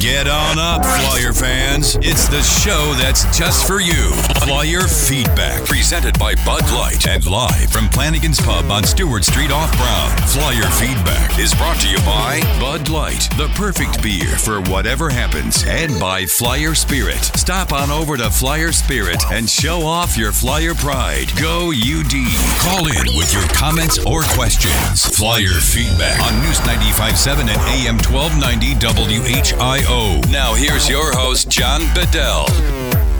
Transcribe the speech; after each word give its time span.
Get 0.00 0.28
on 0.28 0.60
up, 0.60 0.84
Flyer 0.84 1.32
fans. 1.32 1.96
It's 1.96 2.28
the 2.28 2.40
show 2.40 2.94
that's 2.98 3.24
just 3.36 3.66
for 3.66 3.80
you. 3.80 4.12
Flyer 4.46 4.86
Feedback, 4.86 5.64
presented 5.64 6.16
by 6.20 6.36
Bud 6.46 6.62
Light 6.70 7.08
and 7.08 7.26
live 7.26 7.72
from 7.72 7.88
Flanagan's 7.88 8.40
Pub 8.40 8.70
on 8.70 8.84
Stewart 8.84 9.24
Street 9.24 9.50
off 9.50 9.76
Brown. 9.76 10.10
Flyer 10.28 10.70
Feedback 10.78 11.36
is 11.40 11.52
brought 11.54 11.80
to 11.80 11.88
you 11.88 11.98
by 11.98 12.40
Bud 12.60 12.88
Light, 12.88 13.28
the 13.36 13.50
perfect 13.56 14.00
beer 14.00 14.38
for 14.38 14.60
whatever 14.70 15.10
happens, 15.10 15.64
and 15.66 15.98
by 15.98 16.24
Flyer 16.26 16.76
Spirit. 16.76 17.24
Stop 17.34 17.72
on 17.72 17.90
over 17.90 18.16
to 18.16 18.30
Flyer 18.30 18.70
Spirit 18.70 19.24
and 19.32 19.50
show 19.50 19.80
off 19.82 20.16
your 20.16 20.30
Flyer 20.30 20.74
pride. 20.74 21.26
Go 21.40 21.72
UD. 21.72 22.14
Call 22.62 22.86
in 22.86 23.18
with 23.18 23.34
your 23.34 23.46
comments 23.48 23.98
or 24.04 24.22
questions. 24.38 25.06
Flyer 25.16 25.58
Feedback 25.58 26.20
on 26.22 26.40
News 26.42 26.60
95.7 26.60 27.40
and 27.40 27.60
AM 27.74 27.98
1290 27.98 28.74
WHIO. 28.76 29.87
Now 30.30 30.54
here's 30.54 30.88
your 30.88 31.12
host, 31.12 31.48
John 31.50 31.80
Bedell. 31.94 32.46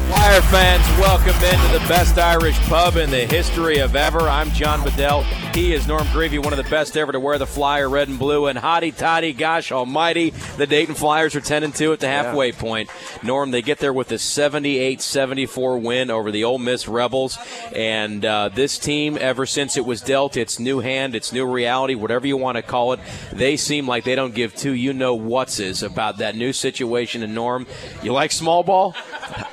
Flyer 0.08 0.40
fans, 0.40 0.98
welcome 0.98 1.34
into 1.34 1.78
the 1.78 1.84
best 1.86 2.16
Irish 2.16 2.58
pub 2.60 2.96
in 2.96 3.10
the 3.10 3.26
history 3.26 3.76
of 3.76 3.94
ever. 3.94 4.20
I'm 4.20 4.50
John 4.52 4.82
Bedell. 4.82 5.22
He 5.52 5.74
is 5.74 5.86
Norm 5.86 6.06
Grevey, 6.06 6.42
one 6.42 6.52
of 6.52 6.56
the 6.56 6.70
best 6.70 6.96
ever 6.96 7.12
to 7.12 7.20
wear 7.20 7.36
the 7.36 7.46
Flyer 7.46 7.90
red 7.90 8.08
and 8.08 8.18
blue. 8.18 8.46
And 8.46 8.58
hotty 8.58 8.96
toddy, 8.96 9.34
gosh 9.34 9.70
almighty, 9.70 10.30
the 10.56 10.66
Dayton 10.66 10.94
Flyers 10.94 11.34
are 11.34 11.42
10 11.42 11.62
and 11.62 11.74
2 11.74 11.92
at 11.92 12.00
the 12.00 12.06
halfway 12.06 12.52
yeah. 12.52 12.58
point. 12.58 12.90
Norm, 13.22 13.50
they 13.50 13.60
get 13.60 13.80
there 13.80 13.92
with 13.92 14.10
a 14.10 14.18
78 14.18 15.02
74 15.02 15.78
win 15.78 16.10
over 16.10 16.30
the 16.30 16.44
Ole 16.44 16.58
Miss 16.58 16.88
Rebels. 16.88 17.36
And 17.74 18.24
uh, 18.24 18.48
this 18.48 18.78
team, 18.78 19.18
ever 19.20 19.44
since 19.44 19.76
it 19.76 19.84
was 19.84 20.00
dealt 20.00 20.38
its 20.38 20.58
new 20.58 20.80
hand, 20.80 21.16
its 21.16 21.34
new 21.34 21.44
reality, 21.44 21.94
whatever 21.94 22.26
you 22.26 22.38
want 22.38 22.56
to 22.56 22.62
call 22.62 22.94
it, 22.94 23.00
they 23.32 23.58
seem 23.58 23.86
like 23.86 24.04
they 24.04 24.14
don't 24.14 24.34
give 24.34 24.54
two 24.54 24.72
you 24.72 24.94
know 24.94 25.14
what's 25.14 25.58
about 25.82 26.18
that 26.18 26.34
new 26.34 26.54
situation. 26.54 27.22
And 27.22 27.34
Norm, 27.34 27.66
you 28.02 28.12
like 28.14 28.32
small 28.32 28.62
ball? 28.62 28.94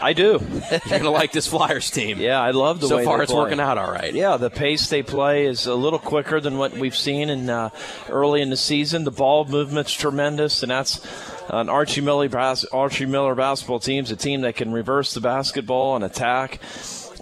I 0.01 0.13
do. 0.13 0.45
You're 0.72 0.99
gonna 0.99 1.12
like 1.12 1.32
this 1.32 1.48
Flyers 1.48 1.90
team. 1.90 2.20
Yeah, 2.20 2.41
I 2.41 2.51
love 2.51 2.79
the 2.79 2.88
so 2.88 2.98
way 2.98 3.05
far. 3.05 3.21
it's 3.21 3.34
working 3.34 3.60
out 3.60 3.77
all 3.77 3.91
right. 3.91 4.13
Yeah, 4.13 4.38
the 4.38 4.49
pace 4.49 4.90
they 4.90 5.04
play 5.04 5.46
is 5.46 5.65
a 5.65 5.76
little 5.76 5.99
quicker 5.99 6.40
than 6.40 6.57
what 6.57 6.74
we've 6.74 6.96
seen 6.96 7.29
in 7.29 7.49
uh, 7.49 7.70
early 8.10 8.41
in 8.41 8.49
the 8.49 8.57
season. 8.57 9.04
The 9.04 9.12
ball 9.12 9.46
movement's 9.46 9.93
tremendous, 9.93 10.63
and 10.63 10.71
that's 10.71 11.05
an 11.49 11.70
Archie 11.70 12.02
Miller, 12.02 12.29
Archie 12.71 13.05
Miller 13.05 13.35
basketball 13.35 13.79
team's 13.79 14.12
a 14.12 14.15
team 14.15 14.41
that 14.41 14.55
can 14.55 14.71
reverse 14.71 15.13
the 15.13 15.21
basketball 15.21 15.96
and 15.96 16.04
attack. 16.04 16.59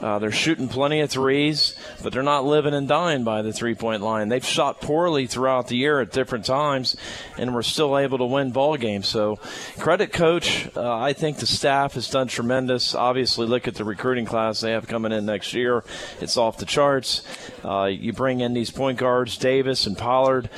Uh, 0.03 0.19
they're 0.19 0.33
shooting 0.33 0.67
plenty 0.67 0.99
of 0.99 1.09
threes, 1.09 1.77
but 2.03 2.11
they're 2.11 2.21
not 2.21 2.43
living 2.43 2.73
and 2.73 2.89
dying 2.89 3.23
by 3.23 3.41
the 3.41 3.53
three 3.53 3.73
point 3.73 4.01
line. 4.01 4.27
They've 4.27 4.43
shot 4.43 4.81
poorly 4.81 5.27
throughout 5.27 5.69
the 5.69 5.77
year 5.77 6.01
at 6.01 6.11
different 6.11 6.43
times, 6.43 6.97
and 7.37 7.55
we're 7.55 7.61
still 7.61 7.97
able 7.97 8.17
to 8.17 8.25
win 8.25 8.51
ball 8.51 8.75
games. 8.75 9.07
So, 9.07 9.37
credit 9.79 10.11
coach. 10.11 10.67
Uh, 10.75 10.97
I 10.97 11.13
think 11.13 11.37
the 11.37 11.47
staff 11.47 11.93
has 11.93 12.09
done 12.09 12.27
tremendous. 12.27 12.93
Obviously, 12.93 13.47
look 13.47 13.65
at 13.65 13.75
the 13.75 13.85
recruiting 13.85 14.25
class 14.25 14.59
they 14.59 14.71
have 14.71 14.87
coming 14.87 15.13
in 15.13 15.25
next 15.25 15.53
year. 15.53 15.85
It's 16.19 16.35
off 16.35 16.57
the 16.57 16.65
charts. 16.65 17.21
Uh, 17.63 17.85
you 17.85 18.11
bring 18.11 18.41
in 18.41 18.53
these 18.53 18.71
point 18.71 18.97
guards, 18.97 19.37
Davis 19.37 19.87
and 19.87 19.97
Pollard, 19.97 20.49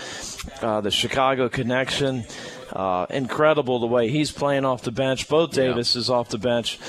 uh, 0.64 0.82
the 0.82 0.90
Chicago 0.90 1.50
connection. 1.50 2.24
Uh, 2.74 3.06
incredible 3.12 3.78
the 3.78 3.86
way 3.86 4.10
he's 4.10 4.32
playing 4.32 4.66
off 4.66 4.82
the 4.82 4.92
bench. 4.92 5.30
Both 5.30 5.52
Davis 5.52 5.94
yeah. 5.94 6.00
is 6.00 6.10
off 6.10 6.30
the 6.30 6.40
bench. 6.40 6.80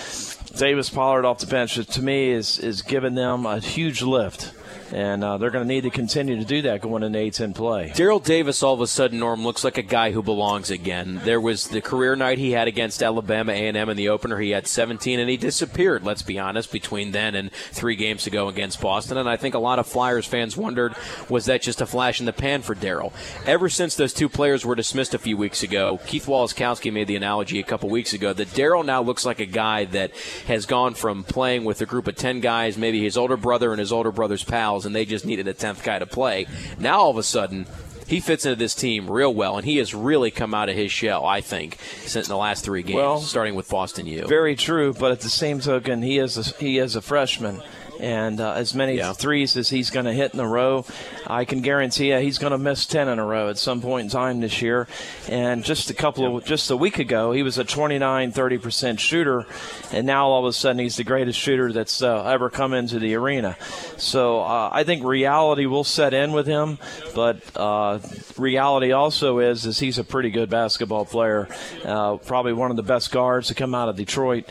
Davis 0.57 0.89
Pollard 0.89 1.27
off 1.27 1.39
the 1.39 1.47
bench 1.47 1.75
to 1.75 2.03
me 2.03 2.31
is 2.31 2.59
is 2.59 2.81
giving 2.81 3.15
them 3.15 3.45
a 3.45 3.59
huge 3.59 4.01
lift 4.01 4.53
and 4.93 5.25
uh, 5.25 5.39
they're 5.39 5.51
going 5.51 5.67
to 5.67 5.75
need 5.75 5.83
to 5.83 5.91
continue 5.91 6.37
to 6.37 6.45
do 6.45 6.63
that 6.63 6.81
going 6.81 7.03
into 7.03 7.19
A10 7.19 7.55
play. 7.55 7.93
Darrell 7.95 8.19
Davis, 8.19 8.63
all 8.63 8.75
of 8.75 8.81
a 8.81 8.87
sudden, 8.87 9.19
Norm 9.19 9.45
looks 9.45 9.65
like 9.65 9.79
a 9.79 9.83
guy 9.83 10.13
who 10.13 10.23
belongs 10.23 10.71
again. 10.71 11.21
There 11.25 11.41
was 11.41 11.69
the 11.69 11.81
career 11.81 12.17
night 12.17 12.39
he 12.39 12.53
had 12.53 12.69
against 12.69 13.03
Alabama 13.03 13.53
A&M 13.53 13.89
in 13.89 13.97
the 13.97 14.09
opener. 14.09 14.39
He 14.39 14.51
had 14.51 14.67
17, 14.67 15.19
and 15.19 15.29
he 15.29 15.37
disappeared. 15.37 16.05
Let's 16.05 16.23
be 16.23 16.39
honest, 16.39 16.73
between 16.73 17.13
then 17.13 17.35
and 17.35 17.53
three 17.53 17.97
games 17.97 18.27
ago 18.27 18.49
against 18.49 18.81
Boston. 18.81 19.19
And 19.19 19.29
I 19.29 19.37
think 19.37 19.55
a 19.55 19.59
lot 19.59 19.79
of 19.79 19.87
Flyers 19.87 20.27
fans 20.27 20.57
wondered, 20.57 20.95
was 21.29 21.47
that 21.47 21.63
just 21.63 21.81
a 21.81 21.87
flash 21.87 22.21
in 22.21 22.27
the 22.27 22.33
pan 22.33 22.63
for 22.63 22.75
Darrell? 22.75 23.13
Ever 23.45 23.69
since 23.69 23.95
those 23.95 24.13
two 24.13 24.29
players 24.29 24.65
were 24.65 24.75
dismissed 24.75 25.15
a 25.15 25.19
few 25.19 25.37
weeks 25.37 25.63
ago, 25.63 26.01
Keith 26.07 26.27
Waleskowski 26.27 26.93
made 26.93 27.07
the 27.07 27.17
analogy 27.17 27.59
a 27.59 27.65
couple 27.65 27.89
weeks 27.89 28.13
ago 28.13 28.33
that 28.33 28.55
Darrell 28.55 28.83
now 28.83 29.03
looks 29.03 29.25
like 29.25 29.41
a 29.41 29.47
guy 29.47 29.85
that 29.87 30.13
has 30.47 30.67
gone 30.67 30.95
from 30.95 31.25
playing 31.25 31.65
with 31.65 31.81
a 31.81 31.87
group 31.87 32.07
of 32.07 32.17
10 32.17 32.41
guys, 32.41 32.77
maybe 32.77 33.03
his 33.03 33.17
older 33.17 33.37
brother 33.37 33.73
and 33.73 33.81
his 33.81 33.93
older 33.93 34.13
brother's 34.13 34.45
pals, 34.77 34.87
and 34.87 34.95
they 34.95 35.05
just 35.05 35.25
needed 35.25 35.49
a 35.49 35.55
10th 35.55 35.83
guy 35.83 35.99
to 35.99 36.07
play. 36.07 36.47
Now 36.79 37.01
all 37.01 37.11
of 37.11 37.19
a 37.19 37.23
sudden, 37.23 37.67
he 38.07 38.21
fits 38.21 38.47
into 38.47 38.57
this 38.57 38.75
team 38.75 39.11
real 39.11 39.35
well, 39.35 39.57
and 39.57 39.65
he 39.65 39.79
has 39.79 39.95
really 39.95 40.31
come 40.31 40.55
out 40.55 40.69
of 40.69 40.77
his 40.77 40.93
shell, 40.93 41.25
I 41.25 41.41
think, 41.41 41.79
since 42.05 42.29
the 42.29 42.37
last 42.37 42.65
three 42.65 42.83
games, 42.83 42.97
well, 42.97 43.19
starting 43.19 43.55
with 43.55 43.69
Boston 43.69 44.07
U. 44.07 44.27
Very 44.27 44.55
true, 44.55 44.93
but 44.93 45.11
at 45.11 45.21
the 45.21 45.29
same 45.29 45.61
token, 45.61 46.03
he 46.03 46.19
is 46.19 46.37
a, 46.39 46.43
he 46.59 46.79
is 46.79 46.95
a 46.95 47.01
freshman 47.03 47.63
and 48.01 48.41
uh, 48.41 48.53
as 48.53 48.75
many 48.75 48.97
yeah. 48.97 49.13
threes 49.13 49.57
as 49.57 49.69
he's 49.69 49.91
going 49.91 50.07
to 50.07 50.13
hit 50.13 50.35
in 50.35 50.41
a 50.41 50.49
row, 50.49 50.85
I 51.27 51.45
can 51.45 51.61
guarantee 51.61 52.11
you 52.11 52.19
he's 52.19 52.39
going 52.39 52.53
to 52.53 52.59
miss 52.59 52.87
10 52.87 53.09
in 53.09 53.19
a 53.19 53.25
row 53.25 53.49
at 53.49 53.59
some 53.59 53.81
point 53.81 54.05
in 54.05 54.11
time 54.11 54.41
this 54.41 54.63
year. 54.63 54.89
And 55.29 55.65
just 55.65 55.91
a 55.91 55.95
couple 55.95 56.37
of, 56.37 56.45
just 56.45 56.71
a 56.71 56.77
week 56.77 56.99
ago, 56.99 57.33
he 57.33 57.43
was 57.43 57.59
a 57.59 57.65
29, 57.65 58.33
30% 58.33 58.99
shooter, 58.99 59.47
and 59.93 60.07
now 60.07 60.29
all 60.29 60.47
of 60.47 60.49
a 60.49 60.53
sudden 60.53 60.79
he's 60.79 60.97
the 60.97 61.05
greatest 61.05 61.39
shooter 61.39 61.73
that's 61.73 62.03
uh, 62.03 62.25
ever 62.25 62.51
come 62.51 62.75
into 62.75 62.99
the 62.99 63.15
arena. 63.15 63.57
So 63.97 64.41
uh, 64.41 64.71
I 64.73 64.85
think 64.85 65.05
reality 65.05 65.67
will 65.67 65.85
set 65.85 66.15
in 66.15 66.33
with 66.33 66.47
him, 66.47 66.79
but 67.15 67.43
uh, 67.57 67.99
reality 68.37 68.93
also 68.93 69.39
is 69.39 69.67
is 69.67 69.79
he's 69.79 69.99
a 69.99 70.05
pretty 70.05 70.31
good 70.31 70.51
basketball 70.51 71.05
player, 71.05 71.49
uh, 71.85 72.17
probably 72.17 72.53
one 72.53 72.71
of 72.71 72.77
the 72.77 72.83
best 72.83 73.11
guards 73.11 73.49
to 73.49 73.55
come 73.55 73.75
out 73.75 73.89
of 73.89 73.97
Detroit 73.97 74.45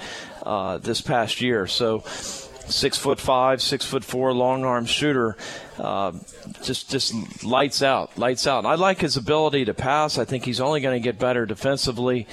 uh, 0.44 0.78
this 0.78 1.01
past 1.01 1.41
year. 1.41 1.67
So 1.67 2.03
six 2.67 2.97
foot 2.97 3.19
five, 3.19 3.61
six 3.61 3.85
foot 3.85 4.03
four, 4.03 4.33
long 4.33 4.63
arm 4.63 4.85
shooter. 4.85 5.37
Uh, 5.77 6.13
just 6.61 6.89
just 6.89 7.43
lights 7.43 7.81
out, 7.81 8.17
lights 8.17 8.47
out. 8.47 8.65
I 8.65 8.75
like 8.75 9.01
his 9.01 9.17
ability 9.17 9.65
to 9.65 9.73
pass. 9.73 10.17
I 10.17 10.25
think 10.25 10.45
he's 10.45 10.61
only 10.61 10.81
going 10.81 10.99
to 10.99 11.03
get 11.03 11.19
better 11.19 11.45
defensively. 11.45 12.27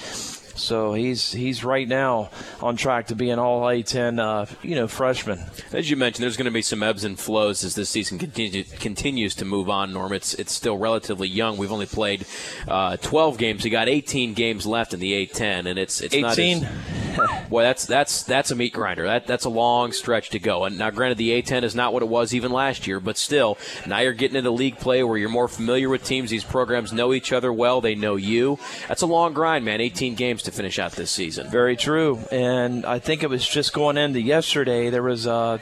So 0.55 0.93
he's 0.93 1.31
he's 1.31 1.63
right 1.63 1.87
now 1.87 2.29
on 2.61 2.75
track 2.75 3.07
to 3.07 3.15
be 3.15 3.31
an 3.31 3.39
All 3.39 3.61
A10, 3.61 4.19
uh, 4.19 4.45
you 4.61 4.75
know, 4.75 4.87
freshman. 4.87 5.39
As 5.71 5.89
you 5.89 5.97
mentioned, 5.97 6.23
there's 6.23 6.37
going 6.37 6.45
to 6.45 6.51
be 6.51 6.61
some 6.61 6.83
ebbs 6.83 7.03
and 7.03 7.19
flows 7.19 7.63
as 7.63 7.75
this 7.75 7.89
season 7.89 8.19
continue, 8.19 8.63
continues 8.63 9.35
to 9.35 9.45
move 9.45 9.69
on. 9.69 9.93
Norm, 9.93 10.13
it's 10.13 10.33
it's 10.35 10.51
still 10.51 10.77
relatively 10.77 11.27
young. 11.27 11.57
We've 11.57 11.71
only 11.71 11.87
played 11.87 12.25
uh, 12.67 12.97
12 12.97 13.37
games. 13.37 13.63
We 13.63 13.71
got 13.71 13.89
18 13.89 14.33
games 14.33 14.67
left 14.67 14.93
in 14.93 14.99
the 14.99 15.25
A10, 15.25 15.65
and 15.65 15.79
it's 15.79 16.01
it's 16.01 16.13
18. 16.13 16.21
Not 16.61 16.71
as, 16.71 17.02
boy, 17.49 17.63
that's 17.63 17.85
that's 17.85 18.23
that's 18.23 18.51
a 18.51 18.55
meat 18.55 18.73
grinder. 18.73 19.05
That 19.05 19.27
that's 19.27 19.45
a 19.45 19.49
long 19.49 19.91
stretch 19.91 20.29
to 20.31 20.39
go. 20.39 20.65
And 20.65 20.77
now, 20.77 20.89
granted, 20.89 21.17
the 21.17 21.41
A10 21.41 21.63
is 21.63 21.75
not 21.75 21.93
what 21.93 22.03
it 22.03 22.09
was 22.09 22.33
even 22.33 22.51
last 22.51 22.87
year, 22.87 22.99
but 22.99 23.17
still, 23.17 23.57
now 23.85 23.99
you're 23.99 24.13
getting 24.13 24.37
into 24.37 24.51
league 24.51 24.77
play 24.77 25.03
where 25.03 25.17
you're 25.17 25.29
more 25.29 25.47
familiar 25.47 25.89
with 25.89 26.03
teams. 26.03 26.29
These 26.29 26.43
programs 26.43 26.93
know 26.93 27.13
each 27.13 27.31
other 27.31 27.51
well. 27.51 27.81
They 27.81 27.95
know 27.95 28.15
you. 28.15 28.59
That's 28.87 29.01
a 29.01 29.07
long 29.07 29.33
grind, 29.33 29.65
man. 29.65 29.81
18 29.81 30.15
games 30.15 30.43
to 30.43 30.51
finish 30.51 30.79
out 30.79 30.93
this 30.93 31.11
season. 31.11 31.49
Very 31.49 31.75
true. 31.75 32.19
And 32.31 32.85
I 32.85 32.99
think 32.99 33.23
it 33.23 33.29
was 33.29 33.47
just 33.47 33.73
going 33.73 33.97
into 33.97 34.21
yesterday, 34.21 34.89
there 34.89 35.03
was 35.03 35.27
uh, 35.27 35.59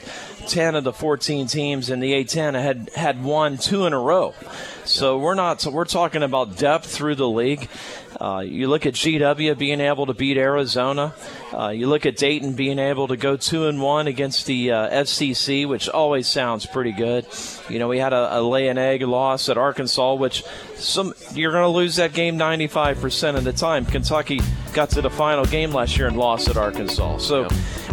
10 0.48 0.76
of 0.76 0.84
the 0.84 0.94
14 0.94 1.48
teams 1.48 1.90
in 1.90 2.00
the 2.00 2.14
A10 2.14 2.62
had 2.62 2.90
had 2.96 3.24
won 3.24 3.58
two 3.58 3.86
in 3.86 3.94
a 3.94 4.00
row. 4.00 4.34
So 4.86 5.18
we're 5.18 5.36
not 5.36 5.62
So 5.62 5.72
we're 5.72 5.86
talking 5.86 6.24
about 6.24 6.58
depth 6.58 6.86
through 6.86 7.16
the 7.16 7.28
league. 7.28 7.70
Uh, 8.22 8.42
you 8.42 8.68
look 8.68 8.86
at 8.86 8.94
GW 8.94 9.58
being 9.58 9.82
able 9.82 10.06
to 10.06 10.14
beat 10.14 10.38
Arizona. 10.38 11.16
Uh, 11.52 11.70
you 11.70 11.88
look 11.88 12.06
at 12.06 12.18
Dayton 12.18 12.54
being 12.54 12.78
able 12.78 13.08
to 13.08 13.18
go 13.18 13.36
two 13.36 13.66
and 13.66 13.82
one 13.82 14.06
against 14.06 14.46
the 14.46 14.72
uh, 14.72 15.04
SEC, 15.06 15.66
which 15.66 15.90
always 15.90 16.28
sounds 16.28 16.68
pretty 16.68 16.92
good. 16.92 17.26
You 17.72 17.80
know, 17.80 17.88
we 17.88 18.00
had 18.00 18.14
a, 18.14 18.40
a 18.40 18.42
lay 18.42 18.68
and 18.68 18.78
egg 18.78 19.02
loss 19.02 19.50
at 19.50 19.58
Arkansas, 19.58 20.14
which 20.16 20.44
some 20.76 21.14
you're 21.34 21.52
going 21.52 21.64
to 21.64 21.70
lose 21.70 21.96
that 21.96 22.14
game 22.14 22.38
95% 22.38 23.36
of 23.36 23.44
the 23.44 23.54
time. 23.54 23.86
Kentucky 23.86 24.42
got 24.74 24.90
to 24.92 25.02
the 25.02 25.10
final 25.10 25.46
game 25.46 25.72
last 25.72 25.98
year 25.98 26.08
and 26.08 26.18
lost 26.18 26.48
at 26.48 26.58
Arkansas. 26.58 27.18
So 27.18 27.48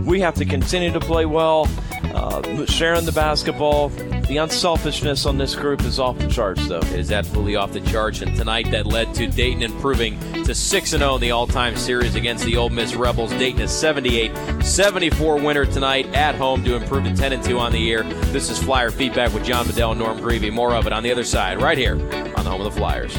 we 0.05 0.21
have 0.21 0.35
to 0.37 0.45
continue 0.45 0.93
to 0.93 1.01
play 1.01 1.27
well, 1.27 1.69
uh, 2.15 2.67
sharing 2.67 3.05
the 3.05 3.13
basketball. 3.13 3.89
The 3.89 4.37
unselfishness 4.37 5.27
on 5.27 5.39
this 5.39 5.55
group 5.55 5.83
is 5.83 5.99
off 5.99 6.19
the 6.19 6.29
charts, 6.29 6.69
though. 6.69 6.79
It 6.79 7.01
is 7.01 7.13
absolutely 7.13 7.57
off 7.57 7.73
the 7.73 7.81
charts, 7.81 8.21
and 8.21 8.37
tonight 8.37 8.71
that 8.71 8.87
led 8.87 9.15
to 9.15 9.27
Dayton 9.27 9.63
improving 9.63 10.21
to 10.45 10.55
6 10.55 10.91
0 10.91 11.15
in 11.15 11.21
the 11.21 11.31
all 11.31 11.47
time 11.47 11.77
series 11.77 12.15
against 12.15 12.45
the 12.45 12.57
Ole 12.57 12.69
Miss 12.69 12.95
Rebels. 12.95 13.31
Dayton 13.33 13.63
is 13.63 13.73
78 13.73 14.33
74 14.63 15.37
winner 15.37 15.65
tonight 15.65 16.07
at 16.15 16.35
home 16.35 16.63
to 16.65 16.75
improve 16.75 17.05
to 17.05 17.15
10 17.15 17.43
2 17.43 17.59
on 17.59 17.73
the 17.73 17.79
year. 17.79 18.03
This 18.03 18.51
is 18.51 18.63
Flyer 18.63 18.91
Feedback 18.91 19.33
with 19.33 19.45
John 19.45 19.67
Bedell 19.69 19.95
Norm 19.95 20.19
Grevey. 20.19 20.51
More 20.51 20.75
of 20.75 20.87
it 20.87 20.93
on 20.95 21.03
the 21.03 21.13
other 21.13 21.25
side, 21.25 21.61
right 21.61 21.77
here 21.79 21.93
on 21.93 22.45
the 22.45 22.51
home 22.51 22.61
of 22.63 22.73
the 22.73 22.79
Flyers. 22.81 23.15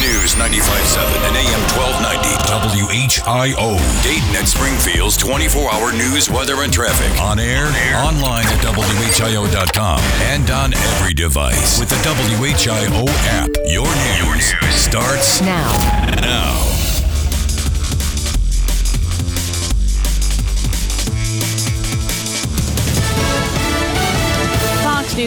News 0.00 0.32
95.7 0.40 0.48
and 1.28 1.36
AM 1.36 1.60
1290 1.76 2.88
WHIO. 2.88 3.76
Dayton 4.02 4.34
and 4.36 4.48
Springfield's 4.48 5.16
24 5.18 5.70
hour 5.70 5.92
news, 5.92 6.30
weather, 6.30 6.62
and 6.62 6.72
traffic. 6.72 7.10
On 7.20 7.38
air, 7.38 7.66
On 7.66 7.74
air. 7.74 7.96
online 7.98 8.46
at 8.46 8.64
WHIO.com, 8.64 10.00
and 10.32 10.50
on 10.50 10.72
every 10.72 11.12
device 11.12 11.78
with 11.78 11.88
the 11.90 11.96
WHIO 11.96 13.04
app. 13.28 13.50
Your 13.66 13.84
news, 13.84 14.52
Your 14.52 14.62
news. 14.62 14.74
starts 14.74 15.40
now. 15.42 15.68
Now, 16.22 16.56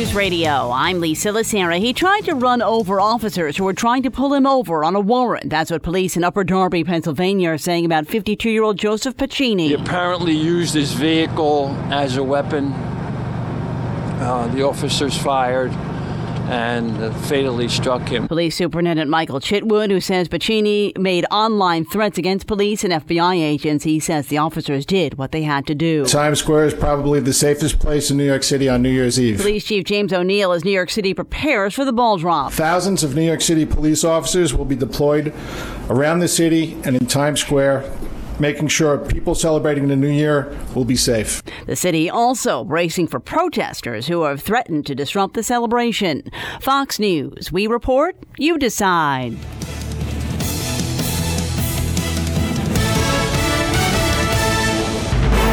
News 0.02 0.16
Radio. 0.16 0.72
I'm 0.72 1.00
Lisa 1.00 1.30
Lacera. 1.30 1.78
He 1.78 1.94
tried 1.94 2.22
to 2.22 2.34
run 2.34 2.64
over 2.64 3.00
officers 3.00 3.56
who 3.56 3.66
were 3.66 3.74
trying 3.74 4.02
to 4.02 4.10
pull 4.10 4.34
him 4.34 4.48
over 4.48 4.84
on 4.84 4.96
a 4.96 5.00
warrant. 5.00 5.48
That's 5.52 5.70
what 5.70 5.84
police 5.84 6.18
in 6.18 6.24
Upper 6.24 6.44
Darby, 6.44 6.84
Pennsylvania 6.84 7.52
are 7.52 7.60
saying 7.60 7.86
about 7.86 8.08
52 8.08 8.50
year 8.50 8.64
old 8.64 8.78
Joseph 8.78 9.16
Pacini. 9.16 9.68
He 9.68 9.74
apparently 9.76 10.34
used 10.34 10.74
his 10.74 10.94
vehicle 10.94 11.68
as 11.92 12.18
a 12.18 12.24
weapon. 12.24 12.72
Uh, 12.74 14.50
the 14.56 14.64
officers 14.64 15.16
fired 15.16 15.72
and 16.52 17.16
fatally 17.28 17.70
struck 17.70 18.02
him. 18.10 18.28
Police 18.28 18.58
Superintendent 18.58 19.10
Michael 19.10 19.40
Chitwood, 19.40 19.90
who 19.90 20.02
says 20.02 20.28
Pacini 20.28 20.96
made 20.98 21.26
online 21.32 21.86
threats 21.86 22.18
against 22.18 22.46
police 22.46 22.84
and 22.84 22.92
FBI 22.92 23.36
agents, 23.36 23.86
he 23.86 24.02
says 24.02 24.28
the 24.28 24.38
officers 24.38 24.86
did 24.86 25.18
what 25.18 25.32
they 25.32 25.44
had 25.44 25.66
to 25.68 25.74
do. 25.76 26.06
Times 26.06 26.40
Square 26.40 26.66
is 26.66 26.74
probably 26.74 27.22
the 27.22 27.32
safest 27.32 27.80
place 27.80 28.12
in 28.12 28.18
New 28.18 28.26
York 28.26 28.44
City 28.44 28.68
on 28.68 28.82
New 28.82 28.90
Year's 28.90 29.18
Eve. 29.18 29.38
Police 29.38 29.64
Chief 29.64 29.86
James 29.86 30.12
O'Neill 30.12 30.52
as 30.52 30.66
New 30.66 30.72
York 30.72 30.90
City 30.90 31.14
prepares 31.14 31.74
for 31.74 31.86
the 31.86 31.94
ball 31.94 32.18
drop. 32.18 32.52
Thousands 32.52 33.02
of 33.02 33.16
New 33.16 33.24
York 33.24 33.42
City 33.42 33.66
police 33.66 34.04
officers 34.04 34.54
will 34.54 34.66
be 34.66 34.76
deployed 34.76 35.34
around 35.90 36.20
the 36.20 36.28
city 36.28 36.74
and 36.84 36.98
in 36.98 37.06
Times 37.06 37.40
Square 37.40 37.90
making 38.42 38.68
sure 38.68 38.98
people 38.98 39.36
celebrating 39.36 39.88
the 39.88 39.96
new 39.96 40.10
year 40.10 40.58
will 40.76 40.84
be 40.84 40.96
safe. 40.96 41.42
The 41.68 41.76
city 41.76 42.10
also 42.10 42.64
bracing 42.64 43.08
for 43.08 43.20
protesters 43.20 44.08
who 44.08 44.24
have 44.24 44.42
threatened 44.42 44.86
to 44.88 44.96
disrupt 44.96 45.36
the 45.36 45.44
celebration. 45.44 46.24
Fox 46.60 47.00
News, 47.00 47.52
we 47.52 47.68
report, 47.68 48.18
you 48.38 48.58
decide. 48.58 49.38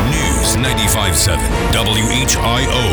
News 0.08 0.56
95.7 0.56 1.36
WHIO, 1.72 2.84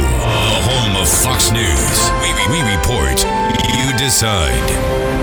the 0.51 0.61
home 0.67 1.01
of 1.01 1.07
Fox 1.07 1.51
News. 1.51 2.11
We, 2.21 2.33
we, 2.33 2.45
we 2.51 2.75
report, 2.75 3.23
you 3.73 3.97
decide. 3.97 5.14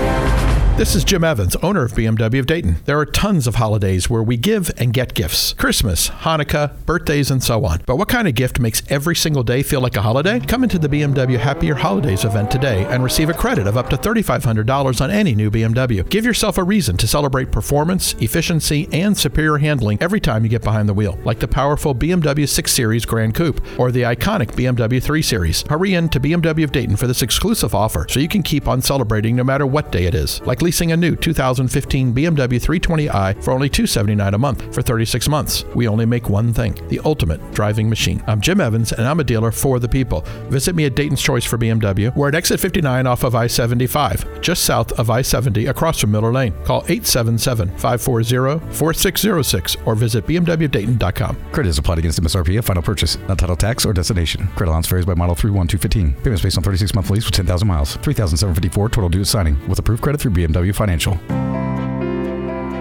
This 0.75 0.95
is 0.95 1.03
Jim 1.03 1.23
Evans, 1.23 1.55
owner 1.57 1.83
of 1.83 1.91
BMW 1.91 2.39
of 2.39 2.47
Dayton. 2.47 2.77
There 2.85 2.97
are 2.97 3.05
tons 3.05 3.45
of 3.45 3.55
holidays 3.55 4.09
where 4.09 4.23
we 4.23 4.37
give 4.37 4.71
and 4.79 4.91
get 4.91 5.13
gifts 5.13 5.53
Christmas, 5.53 6.09
Hanukkah, 6.09 6.83
birthdays, 6.87 7.29
and 7.29 7.43
so 7.43 7.63
on. 7.63 7.83
But 7.85 7.97
what 7.97 8.07
kind 8.07 8.27
of 8.27 8.33
gift 8.33 8.59
makes 8.59 8.81
every 8.89 9.15
single 9.15 9.43
day 9.43 9.61
feel 9.61 9.81
like 9.81 9.95
a 9.97 10.01
holiday? 10.01 10.39
Come 10.39 10.63
into 10.63 10.79
the 10.79 10.89
BMW 10.89 11.37
Happier 11.37 11.75
Holidays 11.75 12.25
event 12.25 12.49
today 12.49 12.85
and 12.85 13.03
receive 13.03 13.29
a 13.29 13.35
credit 13.35 13.67
of 13.67 13.77
up 13.77 13.87
to 13.91 13.97
$3,500 13.97 14.99
on 14.99 15.11
any 15.11 15.35
new 15.35 15.51
BMW. 15.51 16.09
Give 16.09 16.25
yourself 16.25 16.57
a 16.57 16.63
reason 16.63 16.97
to 16.97 17.07
celebrate 17.07 17.51
performance, 17.51 18.13
efficiency, 18.13 18.89
and 18.91 19.15
superior 19.15 19.59
handling 19.59 19.99
every 20.01 20.19
time 20.19 20.43
you 20.43 20.49
get 20.49 20.63
behind 20.63 20.89
the 20.89 20.93
wheel, 20.95 21.19
like 21.23 21.39
the 21.39 21.47
powerful 21.47 21.93
BMW 21.93 22.49
6 22.49 22.71
Series 22.71 23.05
Gran 23.05 23.31
Coupe 23.31 23.61
or 23.79 23.91
the 23.91 24.01
iconic 24.01 24.47
BMW 24.53 25.01
3 25.01 25.21
Series. 25.21 25.61
Hurry 25.69 25.93
in 25.93 26.09
to 26.09 26.19
BMW 26.19 26.63
of 26.63 26.71
Dayton 26.71 26.95
for 26.95 27.05
this 27.05 27.21
exclusive 27.21 27.75
offer 27.75 28.07
so 28.09 28.19
you 28.19 28.27
can 28.27 28.41
keep 28.41 28.67
on 28.67 28.81
celebrating 28.81 29.35
no 29.35 29.43
matter 29.43 29.67
what 29.67 29.91
day 29.91 30.05
it 30.05 30.15
is. 30.15 30.41
Like 30.41 30.62
leasing 30.63 30.93
a 30.93 30.97
new 30.97 31.13
2015 31.13 32.15
BMW 32.15 32.57
320i 32.57 33.43
for 33.43 33.51
only 33.51 33.67
279 33.67 34.33
a 34.33 34.37
month 34.37 34.73
for 34.73 34.81
36 34.81 35.27
months. 35.27 35.65
We 35.75 35.89
only 35.89 36.05
make 36.05 36.29
one 36.29 36.53
thing 36.53 36.79
the 36.87 37.01
ultimate 37.03 37.41
driving 37.51 37.89
machine. 37.89 38.23
I'm 38.27 38.39
Jim 38.39 38.61
Evans, 38.61 38.93
and 38.93 39.05
I'm 39.05 39.19
a 39.19 39.25
dealer 39.25 39.51
for 39.51 39.79
the 39.79 39.89
people. 39.89 40.21
Visit 40.47 40.73
me 40.73 40.85
at 40.85 40.95
Dayton's 40.95 41.21
Choice 41.21 41.43
for 41.43 41.57
BMW. 41.57 42.15
We're 42.15 42.29
at 42.29 42.35
exit 42.35 42.61
59 42.61 43.05
off 43.05 43.25
of 43.25 43.35
I 43.35 43.47
75, 43.47 44.41
just 44.41 44.63
south 44.63 44.93
of 44.93 45.09
I 45.09 45.21
70 45.21 45.65
across 45.65 45.99
from 45.99 46.11
Miller 46.11 46.31
Lane. 46.31 46.53
Call 46.63 46.83
877 46.87 47.67
540 47.77 48.73
4606 48.73 49.75
or 49.85 49.95
visit 49.95 50.25
BMWDayton.com. 50.25 51.35
Credit 51.51 51.69
is 51.69 51.77
applied 51.77 51.97
against 51.97 52.21
MSRP 52.21 52.63
final 52.63 52.81
purchase, 52.81 53.17
not 53.27 53.37
title 53.37 53.57
tax 53.57 53.85
or 53.85 53.91
destination. 53.91 54.47
Credit 54.55 54.71
allowance 54.71 54.87
varies 54.87 55.05
by 55.05 55.13
model 55.13 55.35
through 55.35 55.51
1215. 55.51 56.23
Payments 56.23 56.41
based 56.41 56.57
on 56.57 56.63
36 56.63 56.95
month 56.95 57.09
lease 57.09 57.25
with 57.25 57.33
10,000 57.33 57.67
miles. 57.67 57.97
3754 57.97 58.89
total 58.89 59.09
due 59.09 59.19
at 59.19 59.27
signing 59.27 59.59
with 59.67 59.77
approved 59.79 60.01
credit 60.01 60.21
through 60.21 60.31
BMW 60.31 60.52
Financial. 60.73 61.17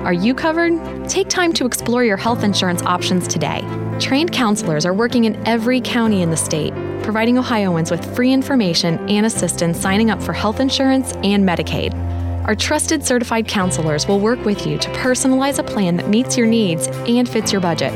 Are 0.04 0.12
you 0.12 0.34
covered? 0.34 1.08
Take 1.08 1.28
time 1.28 1.52
to 1.52 1.64
explore 1.64 2.04
your 2.04 2.16
health 2.16 2.42
insurance 2.42 2.82
options 2.82 3.28
today. 3.28 3.62
Trained 4.00 4.32
counselors 4.32 4.84
are 4.84 4.92
working 4.92 5.24
in 5.24 5.36
every 5.46 5.80
county 5.80 6.22
in 6.22 6.30
the 6.30 6.36
state, 6.36 6.74
providing 7.04 7.38
Ohioans 7.38 7.90
with 7.90 8.14
free 8.16 8.32
information 8.32 8.98
and 9.08 9.24
assistance 9.24 9.78
signing 9.78 10.10
up 10.10 10.20
for 10.20 10.32
health 10.32 10.58
insurance 10.58 11.12
and 11.22 11.44
Medicaid. 11.44 11.94
Our 12.46 12.56
trusted 12.56 13.06
certified 13.06 13.46
counselors 13.46 14.08
will 14.08 14.18
work 14.18 14.44
with 14.44 14.66
you 14.66 14.76
to 14.76 14.88
personalize 14.90 15.60
a 15.60 15.62
plan 15.62 15.96
that 15.98 16.08
meets 16.08 16.36
your 16.36 16.48
needs 16.48 16.88
and 16.88 17.28
fits 17.28 17.52
your 17.52 17.60
budget. 17.60 17.92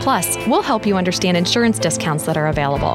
Plus, 0.00 0.38
we'll 0.46 0.62
help 0.62 0.86
you 0.86 0.96
understand 0.96 1.36
insurance 1.36 1.78
discounts 1.78 2.24
that 2.24 2.38
are 2.38 2.46
available. 2.46 2.94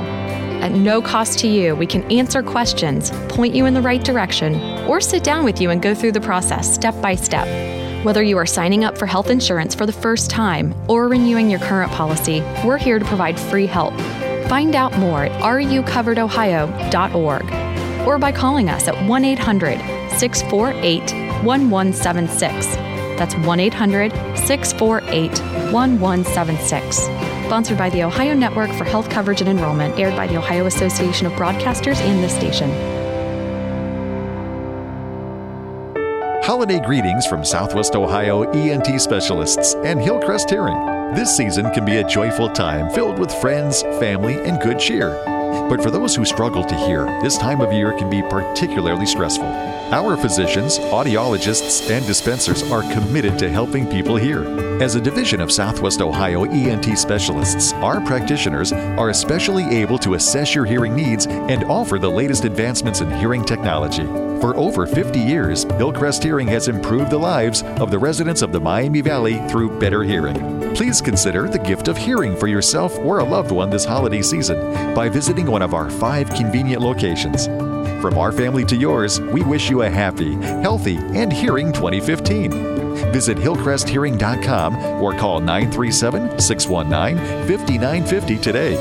At 0.65 0.71
no 0.71 0.99
cost 0.99 1.37
to 1.39 1.47
you, 1.47 1.75
we 1.75 1.85
can 1.85 2.01
answer 2.11 2.41
questions, 2.41 3.11
point 3.29 3.53
you 3.53 3.67
in 3.67 3.75
the 3.75 3.83
right 3.83 4.03
direction, 4.03 4.55
or 4.87 4.99
sit 4.99 5.23
down 5.23 5.45
with 5.45 5.61
you 5.61 5.69
and 5.69 5.79
go 5.79 5.93
through 5.93 6.13
the 6.13 6.19
process 6.19 6.73
step 6.73 6.99
by 7.03 7.13
step. 7.13 7.45
Whether 8.03 8.23
you 8.23 8.35
are 8.39 8.47
signing 8.47 8.83
up 8.83 8.97
for 8.97 9.05
health 9.05 9.29
insurance 9.29 9.75
for 9.75 9.85
the 9.85 9.93
first 9.93 10.31
time 10.31 10.73
or 10.89 11.07
renewing 11.07 11.51
your 11.51 11.59
current 11.59 11.91
policy, 11.91 12.41
we're 12.65 12.79
here 12.79 12.97
to 12.97 13.05
provide 13.05 13.39
free 13.39 13.67
help. 13.67 13.93
Find 14.49 14.75
out 14.75 14.97
more 14.97 15.25
at 15.25 15.39
rucoveradohio.org 15.43 18.07
or 18.07 18.17
by 18.17 18.31
calling 18.31 18.67
us 18.67 18.87
at 18.87 19.07
1 19.07 19.23
800 19.23 19.77
648 20.17 21.01
1176. 21.45 22.75
That's 23.19 23.35
1 23.35 23.59
800 23.59 24.11
648 24.35 25.29
1176. 25.71 27.34
Sponsored 27.45 27.77
by 27.77 27.91
the 27.91 28.01
Ohio 28.01 28.33
Network 28.33 28.71
for 28.71 28.85
Health 28.85 29.07
Coverage 29.07 29.39
and 29.39 29.47
Enrollment, 29.47 29.99
aired 29.99 30.15
by 30.15 30.25
the 30.25 30.35
Ohio 30.35 30.65
Association 30.65 31.27
of 31.27 31.33
Broadcasters 31.33 31.97
and 31.97 32.23
this 32.23 32.35
station. 32.35 32.71
Holiday 36.43 36.79
greetings 36.79 37.27
from 37.27 37.45
Southwest 37.45 37.95
Ohio 37.95 38.51
ENT 38.51 38.99
specialists 38.99 39.75
and 39.83 40.01
Hillcrest 40.01 40.49
Hearing. 40.49 40.75
This 41.13 41.37
season 41.37 41.69
can 41.71 41.85
be 41.85 41.97
a 41.97 42.07
joyful 42.07 42.49
time 42.49 42.89
filled 42.89 43.19
with 43.19 43.31
friends, 43.31 43.83
family, 43.99 44.39
and 44.43 44.59
good 44.59 44.79
cheer. 44.79 45.13
But 45.67 45.81
for 45.81 45.89
those 45.89 46.15
who 46.15 46.25
struggle 46.25 46.63
to 46.63 46.75
hear, 46.75 47.05
this 47.21 47.37
time 47.37 47.59
of 47.59 47.73
year 47.73 47.91
can 47.93 48.09
be 48.09 48.21
particularly 48.21 49.05
stressful. 49.05 49.47
Our 49.91 50.15
physicians, 50.15 50.77
audiologists, 50.79 51.89
and 51.89 52.05
dispensers 52.05 52.63
are 52.71 52.81
committed 52.93 53.39
to 53.39 53.49
helping 53.49 53.87
people 53.87 54.15
hear. 54.15 54.43
As 54.81 54.95
a 54.95 55.01
division 55.01 55.41
of 55.41 55.51
Southwest 55.51 56.01
Ohio 56.01 56.43
ENT 56.45 56.97
specialists, 56.97 57.73
our 57.73 57.99
practitioners 58.01 58.73
are 58.73 59.09
especially 59.09 59.63
able 59.65 59.97
to 59.99 60.13
assess 60.13 60.53
your 60.53 60.65
hearing 60.65 60.95
needs 60.95 61.27
and 61.27 61.63
offer 61.65 61.97
the 61.97 62.09
latest 62.09 62.45
advancements 62.45 63.01
in 63.01 63.09
hearing 63.11 63.43
technology. 63.43 64.05
For 64.41 64.55
over 64.57 64.85
50 64.85 65.19
years, 65.19 65.63
Hillcrest 65.63 66.23
Hearing 66.23 66.47
has 66.47 66.67
improved 66.67 67.09
the 67.09 67.17
lives 67.17 67.63
of 67.79 67.89
the 67.89 67.97
residents 67.97 68.41
of 68.41 68.51
the 68.51 68.59
Miami 68.59 69.01
Valley 69.01 69.39
through 69.49 69.79
better 69.79 70.03
hearing. 70.03 70.73
Please 70.75 71.01
consider 71.01 71.47
the 71.47 71.59
gift 71.59 71.87
of 71.87 71.97
hearing 71.97 72.35
for 72.35 72.47
yourself 72.47 72.97
or 72.99 73.19
a 73.19 73.23
loved 73.23 73.51
one 73.51 73.69
this 73.69 73.85
holiday 73.85 74.21
season 74.21 74.93
by 74.93 75.07
visiting 75.07 75.45
one 75.45 75.61
of 75.61 75.73
our 75.73 75.89
five 75.89 76.29
convenient 76.31 76.81
locations. 76.81 77.47
From 78.01 78.17
our 78.17 78.31
family 78.31 78.65
to 78.65 78.75
yours, 78.75 79.21
we 79.21 79.41
wish 79.41 79.69
you 79.69 79.83
a 79.83 79.89
happy, 79.89 80.33
healthy, 80.61 80.97
and 80.97 81.31
hearing 81.31 81.71
2015. 81.71 82.51
Visit 83.11 83.37
hillcresthearing.com 83.37 84.75
or 85.01 85.13
call 85.17 85.39
937 85.39 86.39
619 86.39 87.17
5950 87.47 88.37
today. 88.39 88.75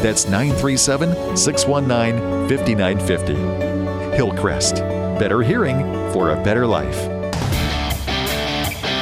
That's 0.00 0.26
937 0.26 1.36
619 1.36 2.48
5950. 2.48 4.16
Hillcrest. 4.16 4.99
Better 5.20 5.42
hearing 5.42 5.80
for 6.14 6.30
a 6.30 6.42
better 6.42 6.66
life. 6.66 6.96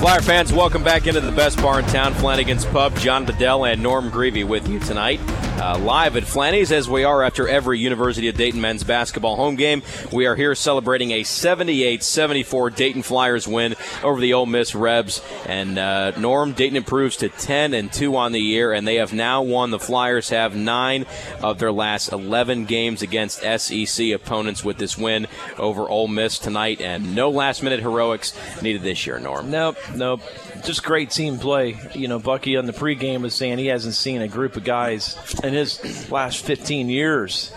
Flyer 0.00 0.20
fans, 0.20 0.52
welcome 0.52 0.82
back 0.82 1.06
into 1.06 1.20
the 1.20 1.30
best 1.32 1.58
bar 1.58 1.78
in 1.78 1.86
town, 1.86 2.12
Flanagan's 2.14 2.64
Pub. 2.64 2.96
John 2.96 3.24
Bedell 3.24 3.66
and 3.66 3.82
Norm 3.82 4.10
Grevey 4.10 4.44
with 4.44 4.68
you 4.68 4.80
tonight. 4.80 5.20
Uh, 5.62 5.78
live 5.78 6.16
at 6.16 6.24
Flanny's, 6.24 6.72
as 6.72 6.90
we 6.90 7.04
are 7.04 7.22
after 7.22 7.46
every 7.46 7.78
University 7.78 8.26
of 8.26 8.36
Dayton 8.36 8.60
men's 8.60 8.82
basketball 8.82 9.36
home 9.36 9.54
game. 9.54 9.80
We 10.12 10.26
are 10.26 10.34
here 10.34 10.56
celebrating 10.56 11.12
a 11.12 11.22
78 11.22 12.02
74 12.02 12.70
Dayton 12.70 13.02
Flyers 13.02 13.46
win 13.46 13.76
over 14.02 14.20
the 14.20 14.34
Ole 14.34 14.46
Miss 14.46 14.74
Rebs. 14.74 15.22
And 15.46 15.78
uh, 15.78 16.18
Norm, 16.18 16.50
Dayton 16.50 16.76
improves 16.76 17.16
to 17.18 17.28
10 17.28 17.74
and 17.74 17.92
2 17.92 18.16
on 18.16 18.32
the 18.32 18.40
year, 18.40 18.72
and 18.72 18.88
they 18.88 18.96
have 18.96 19.12
now 19.12 19.42
won. 19.42 19.70
The 19.70 19.78
Flyers 19.78 20.30
have 20.30 20.56
nine 20.56 21.06
of 21.40 21.60
their 21.60 21.70
last 21.70 22.10
11 22.10 22.64
games 22.64 23.00
against 23.00 23.42
SEC 23.42 24.10
opponents 24.10 24.64
with 24.64 24.78
this 24.78 24.98
win 24.98 25.28
over 25.58 25.88
Ole 25.88 26.08
Miss 26.08 26.40
tonight, 26.40 26.80
and 26.80 27.14
no 27.14 27.30
last 27.30 27.62
minute 27.62 27.78
heroics 27.78 28.36
needed 28.62 28.82
this 28.82 29.06
year, 29.06 29.20
Norm. 29.20 29.48
Nope, 29.52 29.76
nope. 29.94 30.22
Just 30.64 30.84
great 30.84 31.10
team 31.10 31.38
play. 31.38 31.78
You 31.94 32.08
know, 32.08 32.18
Bucky 32.18 32.56
on 32.56 32.66
the 32.66 32.72
pregame 32.72 33.22
was 33.22 33.34
saying 33.34 33.58
he 33.58 33.66
hasn't 33.66 33.94
seen 33.94 34.22
a 34.22 34.28
group 34.28 34.56
of 34.56 34.64
guys 34.64 35.16
in 35.42 35.54
his 35.54 36.10
last 36.10 36.44
15 36.44 36.88
years 36.88 37.52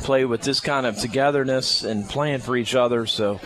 play 0.00 0.24
with 0.24 0.42
this 0.42 0.60
kind 0.60 0.86
of 0.86 0.96
togetherness 0.96 1.84
and 1.84 2.08
playing 2.08 2.40
for 2.40 2.56
each 2.56 2.74
other. 2.74 3.06
So 3.06 3.40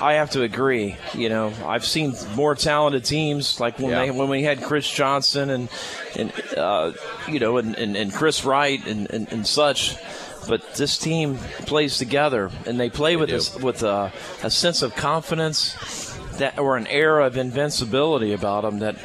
I 0.00 0.14
have 0.14 0.30
to 0.30 0.42
agree. 0.42 0.96
You 1.14 1.28
know, 1.28 1.52
I've 1.66 1.84
seen 1.84 2.14
more 2.36 2.54
talented 2.54 3.04
teams 3.04 3.58
like 3.58 3.78
when 3.78 3.90
Yeah. 3.90 4.04
they 4.06 4.10
when 4.12 4.28
we 4.28 4.44
had 4.44 4.62
Chris 4.62 4.88
Johnson 4.88 5.50
and 5.50 5.68
and 6.16 6.32
uh, 6.56 6.92
you 7.28 7.40
know 7.40 7.56
and, 7.58 7.74
and, 7.76 7.96
and 7.96 8.12
Chris 8.12 8.44
Wright 8.44 8.84
and, 8.86 9.10
and, 9.10 9.32
and 9.32 9.46
such. 9.46 9.96
But 10.46 10.74
this 10.76 10.96
team 10.96 11.36
plays 11.66 11.98
together, 11.98 12.50
and 12.64 12.80
they 12.80 12.88
play 12.88 13.16
with 13.16 13.28
a, 13.30 13.64
with 13.64 13.82
a, 13.82 14.10
a 14.42 14.50
sense 14.50 14.80
of 14.80 14.96
confidence 14.96 16.16
that 16.38 16.58
or 16.58 16.76
an 16.76 16.86
air 16.86 17.20
of 17.20 17.36
invincibility 17.36 18.32
about 18.32 18.62
them 18.62 18.78
that. 18.80 18.96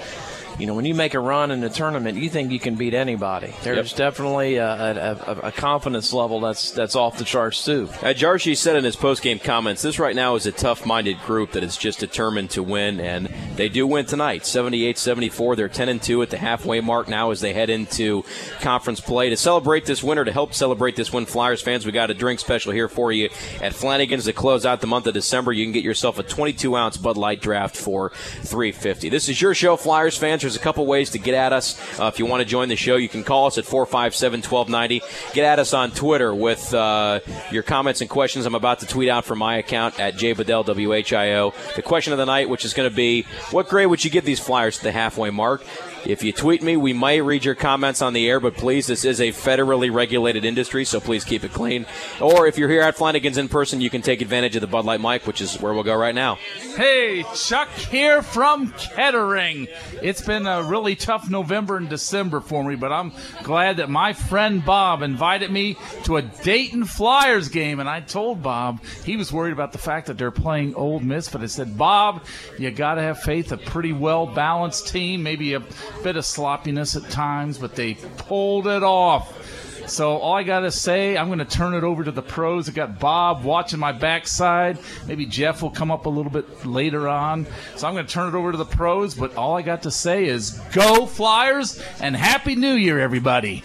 You 0.60 0.68
know, 0.68 0.76
when 0.76 0.86
you 0.86 0.94
make 0.94 1.16
a 1.16 1.20
run 1.20 1.50
in 1.52 1.62
the 1.62 1.70
tournament, 1.70 2.18
you 2.18 2.30
think 2.30 2.52
you 2.52 2.60
can 2.60 2.76
beat 2.76 2.94
anybody. 2.94 3.54
There's 3.64 3.94
definitely 3.94 4.58
a, 4.58 4.68
a, 4.68 5.12
a, 5.12 5.40
a 5.48 5.52
confidence 5.52 6.14
level 6.14 6.40
that's 6.40 6.72
that's 6.72 6.96
off 6.96 7.18
the 7.18 7.24
charts 7.24 7.66
too. 7.66 7.90
Uh, 8.04 8.14
Archie 8.24 8.56
said 8.56 8.76
in 8.76 8.84
his 8.84 8.96
post-game 8.96 9.40
comments, 9.40 9.82
"This 9.82 9.98
right 9.98 10.16
now 10.16 10.36
is 10.36 10.46
a 10.46 10.52
tough-minded 10.52 11.20
group 11.22 11.54
that 11.54 11.64
is 11.64 11.76
just 11.76 12.00
determined 12.00 12.52
to 12.52 12.62
win, 12.62 13.00
and 13.00 13.34
they 13.56 13.68
do 13.68 13.88
win 13.88 14.06
tonight, 14.06 14.44
78-74. 14.44 15.56
They're 15.56 15.70
10 15.70 15.90
and 15.90 16.02
2 16.02 16.22
at 16.22 16.30
the 16.30 16.38
halfway 16.38 16.82
mark 16.82 17.08
now 17.08 17.32
as 17.32 17.42
they 17.42 17.54
head 17.54 17.70
into 17.70 18.24
conference 18.60 19.00
play. 19.00 19.30
To 19.30 19.38
celebrate 19.38 19.86
this 19.86 20.04
winner, 20.04 20.24
to 20.24 20.32
help 20.32 20.54
celebrate 20.54 20.96
this 20.96 21.12
win, 21.12 21.26
Flyers 21.26 21.62
fans, 21.62 21.86
we 21.86 21.92
got 21.92 22.12
a 22.12 22.14
drink 22.14 22.40
special 22.40 22.72
here 22.72 22.88
for 22.88 23.12
you 23.12 23.30
at 23.60 23.74
Flanagan's 23.74 24.26
to 24.26 24.34
close 24.34 24.66
out 24.66 24.82
the 24.82 24.88
month 24.88 25.08
of 25.08 25.14
December. 25.16 25.52
You 25.52 25.66
can 25.66 25.74
get 25.74 25.84
yourself 25.84 26.20
a 26.20 26.24
22-ounce 26.24 26.98
Bud 26.98 27.18
Light 27.18 27.42
draft 27.42 27.76
for 27.76 28.12
350. 28.44 29.10
This 29.10 29.30
is 29.30 29.42
your 29.42 29.56
show, 29.56 29.78
Flyers 29.78 30.18
fans. 30.18 30.43
There's 30.44 30.56
a 30.56 30.60
couple 30.60 30.86
ways 30.86 31.10
to 31.12 31.20
get 31.20 31.34
at 31.34 31.54
us. 31.54 31.80
Uh, 32.00 32.06
if 32.06 32.20
you 32.20 32.26
want 32.26 32.42
to 32.42 32.46
join 32.46 32.70
the 32.70 32.76
show, 32.76 32.96
you 32.96 33.10
can 33.10 33.24
call 33.24 33.48
us 33.48 33.58
at 33.58 33.66
457-1290. 33.66 35.34
Get 35.34 35.46
at 35.46 35.60
us 35.60 35.74
on 35.74 35.92
Twitter 35.92 36.36
with 36.36 36.74
uh, 36.74 37.20
your 37.52 37.64
comments 37.64 38.02
and 38.02 38.10
questions. 38.10 38.46
I'm 38.46 38.56
about 38.56 38.80
to 38.80 38.86
tweet 38.86 39.10
out 39.10 39.26
from 39.26 39.40
my 39.40 39.58
account 39.58 40.00
at 40.00 40.16
jbedellwhio. 40.16 41.76
The 41.76 41.82
question 41.82 42.14
of 42.14 42.20
the 42.20 42.26
night, 42.26 42.50
which 42.50 42.66
is 42.66 42.74
going 42.74 42.90
to 42.90 42.96
be, 42.96 43.24
what 43.52 43.68
grade 43.68 43.88
would 43.88 44.04
you 44.04 44.12
give 44.12 44.26
these 44.26 44.40
Flyers 44.40 44.78
at 44.78 44.84
the 44.84 44.92
halfway 44.92 45.30
mark? 45.30 45.64
If 46.06 46.22
you 46.22 46.34
tweet 46.34 46.62
me, 46.62 46.76
we 46.76 46.92
might 46.92 47.24
read 47.24 47.46
your 47.46 47.56
comments 47.56 48.02
on 48.02 48.12
the 48.12 48.28
air, 48.30 48.42
but 48.42 48.56
please, 48.56 48.88
this 48.88 49.06
is 49.06 49.22
a 49.22 49.30
federally 49.30 49.94
regulated 49.94 50.44
industry, 50.44 50.84
so 50.84 51.00
please 51.00 51.24
keep 51.24 51.46
it 51.46 51.54
clean. 51.54 51.86
Or 52.20 52.46
if 52.46 52.58
you're 52.58 52.70
here 52.70 52.82
at 52.82 52.98
Flanagan's 52.98 53.38
in 53.38 53.48
person, 53.48 53.80
you 53.80 53.90
can 53.90 54.02
take 54.02 54.22
advantage 54.22 54.56
of 54.58 54.62
the 54.62 54.68
Bud 54.68 54.84
Light 54.84 55.00
mic, 55.00 55.26
which 55.26 55.40
is 55.40 55.60
where 55.62 55.74
we'll 55.74 55.84
go 55.84 55.96
right 55.96 56.14
now. 56.14 56.36
Hey, 56.76 57.24
Chuck 57.36 57.70
here 57.70 58.22
from 58.22 58.72
Kettering. 58.72 59.68
It's 60.02 60.22
been 60.22 60.33
a 60.48 60.64
really 60.64 60.96
tough 60.96 61.30
November 61.30 61.78
and 61.78 61.88
December 61.88 62.40
for 62.40 62.64
me, 62.64 62.76
but 62.76 62.92
I'm 62.92 63.12
glad 63.44 63.78
that 63.78 63.90
my 63.90 64.14
friend 64.14 64.66
Bob 64.66 65.02
invited 65.02 65.52
me 65.52 65.78
to 66.04 66.18
a 66.18 66.22
Dayton 66.22 66.86
Flyers 66.86 67.50
game. 67.50 67.80
And 67.80 67.88
I 67.88 68.00
told 68.02 68.42
Bob 68.42 68.84
he 69.06 69.16
was 69.16 69.32
worried 69.32 69.54
about 69.54 69.72
the 69.72 69.78
fact 69.78 70.08
that 70.08 70.18
they're 70.18 70.32
playing 70.32 70.76
Old 70.76 71.04
Miss, 71.04 71.30
but 71.30 71.42
I 71.42 71.46
said, 71.46 71.78
Bob, 71.78 72.26
you 72.58 72.72
got 72.72 72.96
to 72.96 73.02
have 73.02 73.20
faith. 73.20 73.52
A 73.52 73.58
pretty 73.58 73.94
well 73.94 74.26
balanced 74.26 74.88
team, 74.88 75.22
maybe 75.22 75.54
a 75.54 75.62
bit 76.04 76.18
of 76.18 76.26
sloppiness 76.26 76.96
at 76.96 77.10
times, 77.12 77.58
but 77.58 77.76
they 77.76 77.94
pulled 78.18 78.68
it 78.68 78.84
off. 78.84 79.53
So 79.88 80.18
all 80.18 80.34
I 80.34 80.44
gotta 80.44 80.72
say, 80.72 81.18
I'm 81.18 81.30
gonna 81.30 81.46
turn 81.46 81.74
it 81.74 81.84
over 81.84 82.04
to 82.04 82.12
the 82.12 82.22
pros. 82.22 82.70
I 82.70 82.72
got 82.72 83.00
Bob 83.00 83.44
watching 83.44 83.80
my 83.80 83.92
backside. 83.92 84.78
Maybe 85.08 85.26
Jeff 85.26 85.62
will 85.62 85.70
come 85.70 85.92
up 85.92 86.06
a 86.06 86.10
little 86.10 86.32
bit 86.32 86.66
later 86.66 87.08
on. 87.08 87.46
So 87.76 87.88
I'm 87.88 87.94
gonna 87.94 88.08
turn 88.08 88.34
it 88.34 88.38
over 88.38 88.52
to 88.52 88.58
the 88.58 88.66
pros. 88.66 89.16
But 89.16 89.36
all 89.36 89.58
I 89.58 89.62
got 89.62 89.84
to 89.84 89.92
say 89.92 90.26
is, 90.26 90.52
go 90.74 91.06
Flyers 91.06 91.82
and 92.02 92.16
Happy 92.16 92.56
New 92.56 92.74
Year, 92.74 93.00
everybody. 93.00 93.64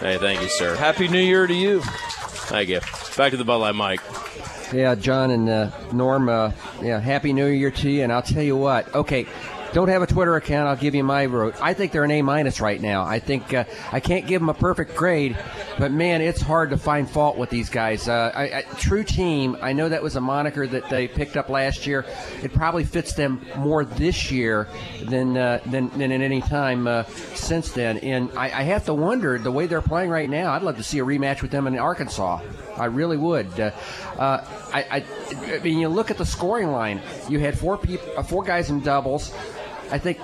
Hey, 0.00 0.18
thank 0.18 0.42
you, 0.42 0.48
sir. 0.48 0.74
Happy 0.74 1.06
New 1.08 1.20
Year 1.20 1.46
to 1.46 1.54
you. 1.54 1.80
Thank 1.82 2.68
you. 2.68 2.80
Back 3.16 3.30
to 3.30 3.36
the 3.36 3.44
Bud 3.44 3.58
Light 3.58 3.74
mic. 3.74 4.00
Yeah, 4.72 4.94
John 4.94 5.30
and 5.30 5.48
uh, 5.48 5.70
Norm, 5.92 6.28
uh, 6.28 6.52
yeah, 6.82 6.98
Happy 6.98 7.32
New 7.32 7.46
Year 7.46 7.70
to 7.70 7.90
you. 7.90 8.02
And 8.02 8.12
I'll 8.12 8.22
tell 8.22 8.42
you 8.42 8.56
what, 8.56 8.92
okay, 8.94 9.26
don't 9.72 9.88
have 9.88 10.02
a 10.02 10.06
Twitter 10.06 10.36
account. 10.36 10.68
I'll 10.68 10.76
give 10.76 10.94
you 10.94 11.02
my 11.02 11.26
vote. 11.26 11.54
I 11.60 11.74
think 11.74 11.92
they're 11.92 12.04
an 12.04 12.10
A 12.10 12.22
minus 12.22 12.60
right 12.60 12.80
now. 12.80 13.04
I 13.04 13.18
think 13.18 13.54
uh, 13.54 13.64
I 13.90 14.00
can't 14.00 14.26
give 14.26 14.40
them 14.40 14.48
a 14.48 14.54
perfect 14.54 14.94
grade. 14.94 15.36
but 15.78 15.92
man, 15.92 16.20
it's 16.20 16.40
hard 16.40 16.70
to 16.70 16.76
find 16.76 17.08
fault 17.08 17.38
with 17.38 17.50
these 17.50 17.70
guys. 17.70 18.08
Uh, 18.08 18.32
I, 18.34 18.42
I, 18.58 18.62
true 18.78 19.02
team. 19.02 19.56
I 19.62 19.72
know 19.72 19.88
that 19.88 20.02
was 20.02 20.16
a 20.16 20.20
moniker 20.20 20.66
that 20.66 20.90
they 20.90 21.08
picked 21.08 21.36
up 21.36 21.48
last 21.48 21.86
year. 21.86 22.04
It 22.42 22.52
probably 22.52 22.84
fits 22.84 23.14
them 23.14 23.44
more 23.56 23.84
this 23.84 24.30
year 24.30 24.68
than 25.04 25.36
uh, 25.36 25.60
than, 25.66 25.88
than 25.98 26.12
at 26.12 26.20
any 26.20 26.40
time 26.42 26.86
uh, 26.86 27.04
since 27.34 27.72
then. 27.72 27.98
And 27.98 28.30
I, 28.36 28.44
I 28.44 28.62
have 28.64 28.84
to 28.86 28.94
wonder 28.94 29.38
the 29.38 29.52
way 29.52 29.66
they're 29.66 29.82
playing 29.82 30.10
right 30.10 30.28
now. 30.28 30.52
I'd 30.52 30.62
love 30.62 30.76
to 30.76 30.82
see 30.82 30.98
a 30.98 31.04
rematch 31.04 31.42
with 31.42 31.50
them 31.50 31.66
in 31.66 31.78
Arkansas. 31.78 32.40
I 32.76 32.86
really 32.86 33.16
would. 33.16 33.58
Uh, 33.58 33.70
uh, 34.18 34.44
I, 34.72 34.82
I, 34.90 35.04
I 35.54 35.58
mean, 35.60 35.78
you 35.78 35.88
look 35.88 36.10
at 36.10 36.18
the 36.18 36.26
scoring 36.26 36.72
line. 36.72 37.02
You 37.28 37.38
had 37.38 37.58
four 37.58 37.76
people, 37.76 38.22
four 38.22 38.44
guys 38.44 38.70
in 38.70 38.80
doubles. 38.80 39.32
I 39.92 39.98
think 39.98 40.18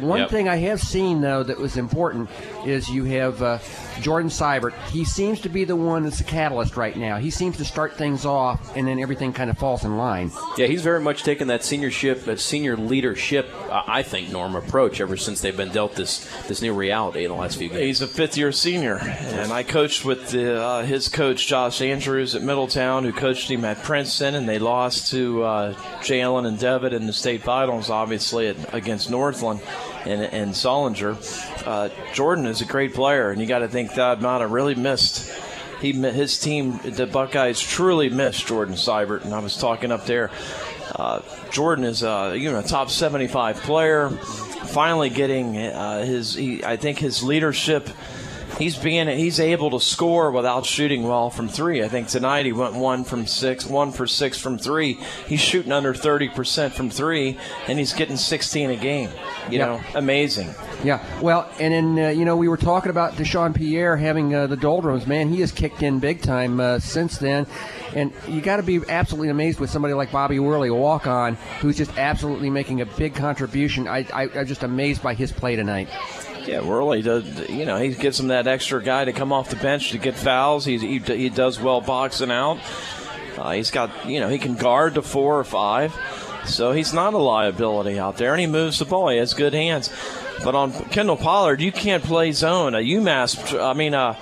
one 0.00 0.18
Yep. 0.20 0.30
thing 0.30 0.48
I 0.48 0.56
have 0.56 0.80
seen 0.80 1.20
though 1.20 1.42
that 1.44 1.56
was 1.58 1.76
important 1.76 2.28
is 2.66 2.88
you 2.90 3.04
have 3.04 3.40
uh, 3.42 3.58
Jordan 4.00 4.30
Sibert. 4.30 4.72
He 4.90 5.04
seems 5.04 5.40
to 5.40 5.48
be 5.48 5.64
the 5.64 5.76
one 5.76 6.02
that's 6.02 6.18
the 6.18 6.24
catalyst 6.24 6.76
right 6.76 6.96
now. 6.96 7.18
He 7.18 7.30
seems 7.30 7.56
to 7.58 7.64
start 7.64 7.96
things 7.96 8.24
off, 8.24 8.76
and 8.76 8.86
then 8.86 8.98
everything 8.98 9.32
kind 9.32 9.50
of 9.50 9.58
falls 9.58 9.84
in 9.84 9.96
line. 9.96 10.30
Yeah, 10.56 10.66
he's 10.66 10.82
very 10.82 11.00
much 11.00 11.22
taken 11.22 11.48
that 11.48 11.62
seniorship, 11.62 12.24
that 12.24 12.40
senior 12.40 12.76
leadership, 12.76 13.48
uh, 13.70 13.82
I 13.86 14.02
think, 14.02 14.30
Norm 14.30 14.56
approach 14.56 15.00
ever 15.00 15.16
since 15.16 15.40
they've 15.40 15.56
been 15.56 15.72
dealt 15.72 15.94
this 15.94 16.28
this 16.48 16.62
new 16.62 16.74
reality 16.74 17.24
in 17.24 17.30
the 17.30 17.36
last 17.36 17.56
few 17.58 17.68
games. 17.68 17.80
He's 17.80 18.00
a 18.00 18.08
fifth 18.08 18.36
year 18.36 18.52
senior, 18.52 18.98
and 18.98 19.52
I 19.52 19.62
coached 19.62 20.04
with 20.04 20.30
the, 20.30 20.60
uh, 20.60 20.82
his 20.84 21.08
coach 21.08 21.46
Josh 21.46 21.80
Andrews 21.80 22.34
at 22.34 22.42
Middletown, 22.42 23.04
who 23.04 23.12
coached 23.12 23.50
him 23.50 23.64
at 23.64 23.82
Princeton, 23.82 24.34
and 24.34 24.48
they 24.48 24.58
lost 24.58 25.10
to 25.10 25.42
uh, 25.42 25.74
Jalen 26.00 26.46
and 26.46 26.58
Devitt 26.58 26.92
in 26.92 27.06
the 27.06 27.12
state 27.12 27.42
finals, 27.42 27.90
obviously 27.90 28.48
at, 28.48 28.74
against 28.74 29.10
Northland 29.10 29.60
and, 30.04 30.22
and 30.22 30.52
Sullinger. 30.52 31.16
Uh, 31.66 31.88
Jordan 32.12 32.46
is 32.46 32.60
a 32.60 32.64
great 32.64 32.94
player, 32.94 33.30
and 33.30 33.40
you 33.40 33.46
got 33.46 33.60
to 33.60 33.68
think 33.68 33.92
Thad 33.92 34.20
Matta 34.20 34.46
really 34.46 34.74
missed. 34.74 35.30
He 35.80 35.92
his 35.92 36.38
team, 36.38 36.78
the 36.82 37.06
Buckeyes, 37.06 37.60
truly 37.60 38.08
missed 38.08 38.46
Jordan 38.46 38.74
Sibert, 38.74 39.24
and 39.24 39.34
I 39.34 39.40
was 39.40 39.56
talking 39.56 39.92
up 39.92 40.06
there. 40.06 40.30
Uh, 40.94 41.20
Jordan 41.50 41.84
is 41.84 42.02
uh, 42.02 42.34
you 42.36 42.50
know 42.50 42.60
a 42.60 42.62
top 42.62 42.90
75 42.90 43.56
player. 43.58 44.10
Finally 44.10 45.10
getting 45.10 45.56
uh, 45.58 46.04
his, 46.04 46.34
he, 46.34 46.64
I 46.64 46.76
think 46.76 46.98
his 46.98 47.22
leadership. 47.22 47.88
He's 48.58 48.76
being 48.78 49.08
he's 49.08 49.40
able 49.40 49.70
to 49.70 49.80
score 49.80 50.30
without 50.30 50.64
shooting 50.64 51.02
well 51.02 51.28
from 51.28 51.48
three. 51.48 51.82
I 51.82 51.88
think 51.88 52.06
tonight 52.08 52.46
he 52.46 52.52
went 52.52 52.74
one 52.74 53.02
from 53.02 53.26
six, 53.26 53.66
one 53.66 53.90
for 53.90 54.06
six 54.06 54.38
from 54.38 54.58
three. 54.58 54.94
He's 55.26 55.40
shooting 55.40 55.72
under 55.72 55.92
30 55.92 56.28
percent 56.28 56.72
from 56.74 56.88
three, 56.88 57.36
and 57.66 57.78
he's 57.80 57.92
getting 57.92 58.16
16 58.16 58.70
a 58.70 58.76
game. 58.76 59.10
You 59.50 59.58
Yeah. 59.58 59.66
know, 59.66 59.80
amazing. 59.96 60.54
Yeah, 60.84 61.02
well, 61.20 61.50
and 61.58 61.72
then 61.74 62.06
uh, 62.06 62.08
you 62.10 62.24
know 62.24 62.36
we 62.36 62.46
were 62.48 62.56
talking 62.56 62.90
about 62.90 63.14
Dyshawn 63.14 63.54
Pierre 63.56 63.96
having 63.96 64.34
uh, 64.34 64.46
the 64.46 64.56
doldrums. 64.56 65.06
Man, 65.06 65.28
he 65.32 65.40
has 65.40 65.50
kicked 65.50 65.82
in 65.82 65.98
big 65.98 66.22
time 66.22 66.60
uh, 66.60 66.78
since 66.78 67.18
then, 67.18 67.46
and 67.94 68.12
you 68.28 68.40
got 68.40 68.56
to 68.58 68.62
be 68.62 68.80
absolutely 68.88 69.30
amazed 69.30 69.58
with 69.58 69.70
somebody 69.70 69.94
like 69.94 70.12
Bobby 70.12 70.36
Wehrli, 70.36 70.70
a 70.70 70.74
walk-on, 70.74 71.34
who's 71.60 71.76
just 71.76 71.96
absolutely 71.98 72.50
making 72.50 72.80
a 72.82 72.86
big 72.86 73.14
contribution. 73.14 73.88
I, 73.88 74.06
I, 74.12 74.22
I'm 74.28 74.46
just 74.46 74.62
amazed 74.62 75.02
by 75.02 75.14
his 75.14 75.32
play 75.32 75.56
tonight. 75.56 75.88
Yeah, 76.46 76.60
Wehrli 76.60 77.02
does. 77.02 77.48
You 77.48 77.64
know, 77.64 77.76
he 77.78 77.94
gives 77.94 78.20
him 78.20 78.28
that 78.28 78.46
extra 78.46 78.82
guy 78.82 79.06
to 79.06 79.12
come 79.12 79.32
off 79.32 79.48
the 79.48 79.56
bench 79.56 79.90
to 79.92 79.98
get 79.98 80.14
fouls. 80.14 80.64
He's, 80.64 80.82
he 80.82 80.98
he 80.98 81.28
does 81.30 81.58
well 81.58 81.80
boxing 81.80 82.30
out. 82.30 82.58
Uh, 83.38 83.52
he's 83.52 83.70
got 83.70 84.08
you 84.08 84.20
know 84.20 84.28
he 84.28 84.38
can 84.38 84.54
guard 84.54 84.94
to 84.94 85.02
four 85.02 85.38
or 85.38 85.44
five, 85.44 85.94
so 86.44 86.72
he's 86.72 86.92
not 86.92 87.14
a 87.14 87.18
liability 87.18 87.98
out 87.98 88.16
there, 88.18 88.32
and 88.32 88.40
he 88.40 88.46
moves 88.46 88.78
the 88.78 88.84
ball. 88.84 89.08
He 89.08 89.18
has 89.18 89.32
good 89.34 89.54
hands. 89.54 89.90
But 90.42 90.54
on 90.54 90.72
Kendall 90.72 91.16
Pollard, 91.16 91.60
you 91.60 91.72
can't 91.72 92.02
play 92.02 92.32
zone. 92.32 92.74
Uh, 92.74 92.78
UMass, 92.78 93.58
I 93.58 93.72
mean, 93.72 93.94
uh, 93.94 94.18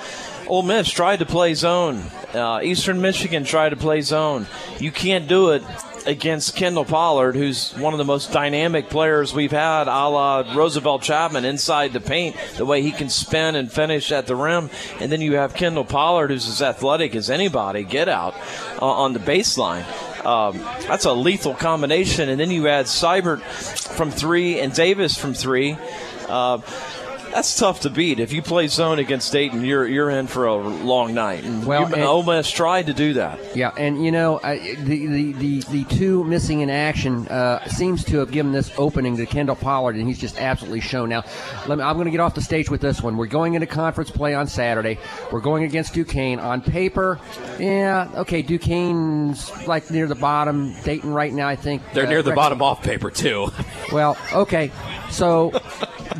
Ole 0.46 0.62
Miss 0.62 0.90
tried 0.90 1.18
to 1.18 1.26
play 1.26 1.54
zone. 1.54 2.04
Uh, 2.32 2.60
Eastern 2.62 3.00
Michigan 3.00 3.44
tried 3.44 3.70
to 3.70 3.76
play 3.76 4.00
zone. 4.02 4.46
You 4.78 4.92
can't 4.92 5.26
do 5.26 5.50
it 5.50 5.62
against 6.06 6.56
Kendall 6.56 6.84
Pollard, 6.84 7.34
who's 7.34 7.72
one 7.76 7.94
of 7.94 7.98
the 7.98 8.04
most 8.04 8.32
dynamic 8.32 8.88
players 8.88 9.32
we've 9.32 9.52
had, 9.52 9.88
a 9.88 10.08
la 10.08 10.54
Roosevelt 10.54 11.02
Chapman 11.02 11.44
inside 11.44 11.92
the 11.92 12.00
paint, 12.00 12.36
the 12.56 12.66
way 12.66 12.82
he 12.82 12.92
can 12.92 13.08
spin 13.08 13.54
and 13.54 13.70
finish 13.70 14.12
at 14.12 14.26
the 14.26 14.36
rim. 14.36 14.70
And 15.00 15.10
then 15.10 15.20
you 15.20 15.36
have 15.36 15.54
Kendall 15.54 15.84
Pollard, 15.84 16.30
who's 16.30 16.48
as 16.48 16.62
athletic 16.62 17.14
as 17.14 17.30
anybody, 17.30 17.84
get 17.84 18.08
out 18.08 18.34
uh, 18.80 18.86
on 18.86 19.12
the 19.12 19.20
baseline. 19.20 19.84
Um, 20.24 20.58
that's 20.86 21.04
a 21.04 21.12
lethal 21.12 21.54
combination. 21.54 22.28
And 22.28 22.38
then 22.38 22.50
you 22.50 22.68
add 22.68 22.86
Sibert 22.86 23.40
from 23.96 24.10
three 24.10 24.60
and 24.60 24.72
Davis 24.72 25.16
from 25.16 25.34
three. 25.34 25.76
Uh, 26.28 26.60
that's 27.32 27.58
tough 27.58 27.80
to 27.80 27.90
beat. 27.90 28.20
If 28.20 28.32
you 28.32 28.42
play 28.42 28.66
zone 28.68 28.98
against 28.98 29.32
Dayton, 29.32 29.64
you're 29.64 29.86
you're 29.86 30.10
in 30.10 30.26
for 30.26 30.46
a 30.46 30.54
long 30.56 31.14
night. 31.14 31.44
And 31.44 31.64
Well, 31.64 31.88
you, 31.88 31.94
and- 31.94 32.04
Ole 32.04 32.22
Miss 32.22 32.50
tried 32.50 32.86
to 32.86 32.92
do 32.94 33.14
that. 33.14 33.56
Yeah, 33.56 33.72
and 33.76 34.04
you 34.04 34.12
know 34.12 34.40
I, 34.42 34.74
the, 34.76 35.06
the 35.06 35.32
the 35.32 35.60
the 35.60 35.84
two 35.84 36.24
missing 36.24 36.60
in 36.60 36.70
action 36.70 37.26
uh, 37.28 37.64
seems 37.66 38.04
to 38.04 38.18
have 38.18 38.30
given 38.30 38.52
this 38.52 38.70
opening 38.78 39.16
to 39.16 39.26
Kendall 39.26 39.56
Pollard, 39.56 39.96
and 39.96 40.06
he's 40.06 40.18
just 40.18 40.38
absolutely 40.38 40.80
shown. 40.80 41.08
Now, 41.08 41.24
let 41.66 41.78
me, 41.78 41.84
I'm 41.84 41.96
going 41.96 42.04
to 42.06 42.10
get 42.10 42.20
off 42.20 42.34
the 42.34 42.40
stage 42.42 42.70
with 42.70 42.80
this 42.80 43.02
one. 43.02 43.16
We're 43.16 43.26
going 43.26 43.54
into 43.54 43.66
conference 43.66 44.10
play 44.10 44.34
on 44.34 44.46
Saturday. 44.46 44.98
We're 45.30 45.40
going 45.40 45.64
against 45.64 45.94
Duquesne 45.94 46.38
on 46.38 46.60
paper. 46.60 47.18
Yeah, 47.58 48.08
okay, 48.16 48.42
Duquesne's 48.42 49.66
like 49.66 49.90
near 49.90 50.06
the 50.06 50.14
bottom. 50.14 50.74
Dayton 50.82 51.12
right 51.12 51.32
now, 51.32 51.48
I 51.48 51.56
think 51.56 51.82
They're 51.94 52.06
uh, 52.06 52.10
near 52.10 52.22
the 52.22 52.30
rec- 52.30 52.36
bottom 52.36 52.62
off 52.62 52.82
paper 52.82 53.10
too. 53.10 53.48
Well, 53.92 54.16
okay, 54.32 54.70
so. 55.12 55.52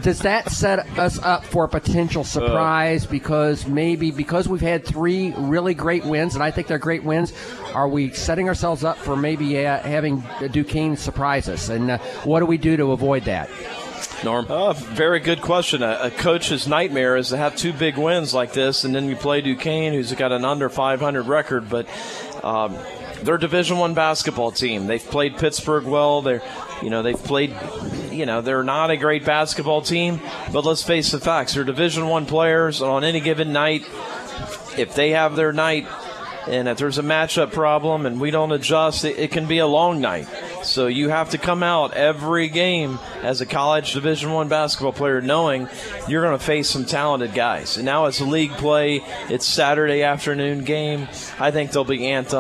Does 0.01 0.21
that 0.21 0.51
set 0.51 0.81
us 0.99 1.19
up 1.21 1.45
for 1.45 1.65
a 1.65 1.69
potential 1.69 2.25
surprise? 2.25 3.07
Because 3.07 3.67
maybe 3.67 4.11
because 4.11 4.49
we've 4.49 4.61
had 4.61 4.85
three 4.85 5.33
really 5.37 5.75
great 5.75 6.05
wins, 6.05 6.35
and 6.35 6.43
I 6.43 6.51
think 6.51 6.67
they're 6.67 6.79
great 6.79 7.05
wins, 7.05 7.33
are 7.75 7.89
we 7.89 8.11
setting 8.11 8.49
ourselves 8.49 8.85
up 8.85 8.97
for 8.97 9.17
maybe 9.17 9.65
uh, 9.65 9.79
having 9.81 10.25
Duquesne 10.51 10.97
surprise 10.97 11.49
us? 11.49 11.69
And 11.69 11.91
uh, 11.91 11.99
what 12.25 12.41
do 12.41 12.47
we 12.47 12.59
do 12.59 12.77
to 12.79 12.93
avoid 12.93 13.25
that? 13.25 13.51
Norm? 14.25 14.47
Uh, 14.49 14.73
very 14.73 15.21
good 15.21 15.41
question. 15.41 15.83
A, 15.83 15.99
a 16.03 16.11
coach's 16.11 16.67
nightmare 16.67 17.17
is 17.17 17.29
to 17.29 17.37
have 17.37 17.57
two 17.57 17.73
big 17.73 17.97
wins 17.97 18.33
like 18.33 18.53
this, 18.53 18.85
and 18.85 18.95
then 18.95 19.09
you 19.09 19.17
play 19.17 19.41
Duquesne, 19.41 19.93
who's 19.93 20.13
got 20.15 20.33
an 20.33 20.45
under 20.45 20.69
500 20.69 21.27
record, 21.27 21.69
but 21.69 21.87
um, 22.43 22.77
they're 23.25 23.39
Division 23.39 23.79
One 23.79 23.95
basketball 23.95 24.53
team. 24.53 24.87
They've 24.87 25.03
played 25.03 25.37
Pittsburgh 25.37 25.85
well. 25.85 26.23
They're, 26.23 26.43
you 26.83 26.91
know, 26.91 27.03
they've 27.03 27.17
played. 27.17 27.55
You 28.11 28.27
know, 28.27 28.43
they're 28.43 28.63
not 28.63 28.91
a 28.91 28.97
great 28.97 29.25
basketball 29.25 29.83
team, 29.83 30.21
but 30.53 30.65
let's 30.65 30.83
face 30.83 31.11
the 31.13 31.21
facts. 31.21 31.55
They're 31.55 31.65
Division 31.65 32.09
One 32.09 32.27
players, 32.27 32.83
and 32.83 32.91
on 32.91 33.05
any 33.05 33.21
given 33.21 33.53
night, 33.53 33.83
if 34.77 34.95
they 34.95 35.11
have 35.11 35.37
their 35.37 35.53
night, 35.53 35.87
and 36.47 36.69
if 36.69 36.79
there's 36.79 36.99
a 36.99 37.03
matchup 37.03 37.53
problem 37.53 38.05
and 38.07 38.21
we 38.21 38.31
don't 38.31 38.53
adjust, 38.53 39.05
it, 39.05 39.19
it 39.19 39.31
can 39.31 39.47
be 39.47 39.59
a 39.59 39.67
long 39.67 40.01
night. 40.01 40.27
So 40.63 40.87
you 40.87 41.09
have 41.09 41.31
to 41.31 41.39
come 41.39 41.63
out 41.63 41.95
every 41.95 42.49
game 42.49 42.99
as 43.23 43.41
a 43.41 43.47
college 43.47 43.93
Division 43.93 44.33
One 44.33 44.49
basketball 44.49 44.93
player, 44.93 45.21
knowing 45.21 45.69
you're 46.09 46.23
going 46.23 46.39
to 46.39 46.45
face 46.45 46.69
some 46.69 46.85
talented 46.85 47.35
guys. 47.35 47.77
And 47.77 47.85
now 47.85 48.07
it's 48.07 48.21
league 48.21 48.53
play; 48.53 49.01
it's 49.29 49.45
Saturday 49.47 50.03
afternoon 50.03 50.65
game. 50.65 51.09
I 51.39 51.51
think 51.51 51.73
they'll 51.73 51.85
be 51.85 51.99
amped 51.99 52.35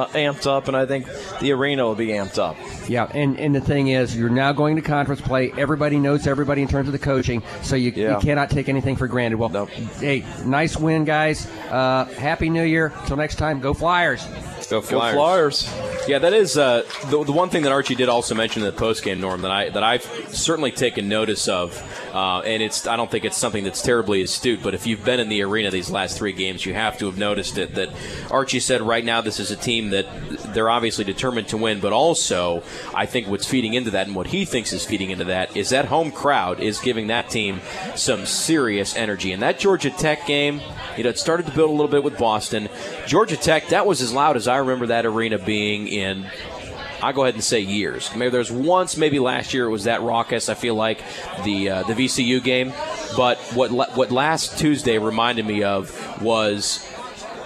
up, 0.46 0.68
and 0.68 0.76
I 0.76 0.86
think 0.86 1.06
the 1.40 1.52
arena 1.52 1.84
will 1.84 1.94
be 1.94 2.08
amped 2.08 2.38
up. 2.38 2.56
Yeah, 2.88 3.10
and, 3.12 3.38
and 3.38 3.54
the 3.54 3.60
thing 3.60 3.88
is, 3.88 4.16
you're 4.16 4.28
now 4.30 4.52
going 4.52 4.76
to 4.76 4.82
conference 4.82 5.20
play. 5.20 5.52
Everybody 5.56 5.98
knows 5.98 6.26
everybody 6.26 6.62
in 6.62 6.68
terms 6.68 6.88
of 6.88 6.92
the 6.92 6.98
coaching, 6.98 7.42
so 7.62 7.76
you, 7.76 7.92
Yeah. 7.94 8.14
you 8.16 8.20
cannot 8.20 8.50
take 8.50 8.68
anything 8.68 8.96
for 8.96 9.06
granted. 9.06 9.36
Well, 9.38 9.66
hey, 10.00 10.24
nice 10.44 10.76
win, 10.76 11.04
guys. 11.04 11.46
Uh, 11.70 12.04
Happy 12.16 12.50
New 12.50 12.64
Year. 12.64 12.92
Until 13.00 13.16
next 13.16 13.36
time, 13.36 13.60
go 13.60 13.72
Flyers. 13.74 14.26
Go 14.66 14.80
Flyers. 14.80 15.14
Flyers. 15.14 16.08
Yeah, 16.08 16.18
that 16.18 16.32
is 16.32 16.56
uh, 16.56 16.82
the, 17.06 17.22
the 17.24 17.32
one 17.32 17.50
thing 17.50 17.62
that 17.62 17.72
Archie 17.72 17.94
did 17.94 18.08
also 18.08 18.34
mention 18.34 18.62
in 18.62 18.74
the 18.74 18.80
postgame, 18.80 19.18
Norm, 19.18 19.42
that 19.42 19.50
I 19.50 19.68
that 19.70 19.82
I've 19.82 20.02
certainly 20.34 20.70
taken 20.70 21.08
notice 21.08 21.48
of, 21.48 21.80
uh, 22.12 22.40
and 22.40 22.62
it's 22.62 22.86
I 22.86 22.96
don't 22.96 23.10
think 23.10 23.24
it's 23.24 23.36
something 23.36 23.64
that's 23.64 23.82
terribly 23.82 24.22
astute, 24.22 24.62
but 24.62 24.74
if 24.74 24.86
you've 24.86 25.04
been 25.04 25.20
in 25.20 25.28
the 25.28 25.42
arena 25.42 25.70
these 25.70 25.90
last 25.90 26.18
three 26.18 26.32
games, 26.32 26.66
you 26.66 26.74
have 26.74 26.98
to 26.98 27.06
have 27.06 27.18
noticed 27.18 27.58
it. 27.58 27.74
That 27.74 27.90
Archie 28.30 28.60
said 28.60 28.82
right 28.82 29.04
now 29.04 29.20
this 29.20 29.38
is 29.38 29.50
a 29.50 29.56
team 29.56 29.90
that 29.90 30.06
they're 30.54 30.70
obviously 30.70 31.04
determined 31.04 31.48
to 31.48 31.56
win, 31.56 31.80
but 31.80 31.92
also 31.92 32.62
I 32.94 33.06
think 33.06 33.28
what's 33.28 33.46
feeding 33.46 33.74
into 33.74 33.90
that 33.92 34.06
and 34.06 34.16
what 34.16 34.26
he 34.26 34.44
thinks 34.44 34.72
is 34.72 34.84
feeding 34.84 35.10
into 35.10 35.24
that 35.24 35.56
is 35.56 35.70
that 35.70 35.86
home 35.86 36.10
crowd 36.10 36.60
is 36.60 36.80
giving 36.80 37.08
that 37.08 37.30
team 37.30 37.60
some 37.94 38.26
serious 38.26 38.96
energy. 38.96 39.32
And 39.32 39.42
that 39.42 39.58
Georgia 39.58 39.90
Tech 39.90 40.26
game, 40.26 40.60
you 40.96 41.04
know, 41.04 41.10
it 41.10 41.18
started 41.18 41.46
to 41.46 41.52
build 41.52 41.70
a 41.70 41.72
little 41.72 41.88
bit 41.88 42.02
with 42.02 42.18
Boston. 42.18 42.68
Georgia 43.06 43.36
Tech, 43.36 43.68
that 43.68 43.86
was 43.86 44.02
as 44.02 44.12
loud 44.12 44.36
as 44.36 44.48
I 44.48 44.51
remember 44.58 44.86
that 44.86 45.06
arena 45.06 45.38
being 45.38 45.88
in 45.88 46.26
I'll 47.02 47.12
go 47.12 47.24
ahead 47.24 47.34
and 47.34 47.42
say 47.42 47.58
years. 47.58 48.14
Maybe 48.14 48.30
there's 48.30 48.52
once, 48.52 48.96
maybe 48.96 49.18
last 49.18 49.52
year 49.52 49.66
it 49.66 49.70
was 49.70 49.84
that 49.84 50.02
raucous. 50.02 50.48
I 50.48 50.54
feel 50.54 50.76
like 50.76 51.02
the 51.42 51.70
uh, 51.70 51.82
the 51.82 51.94
VCU 51.94 52.42
game, 52.42 52.72
but 53.16 53.38
what 53.54 53.72
what 53.72 54.12
last 54.12 54.56
Tuesday 54.58 54.98
reminded 54.98 55.44
me 55.44 55.64
of 55.64 56.22
was 56.22 56.86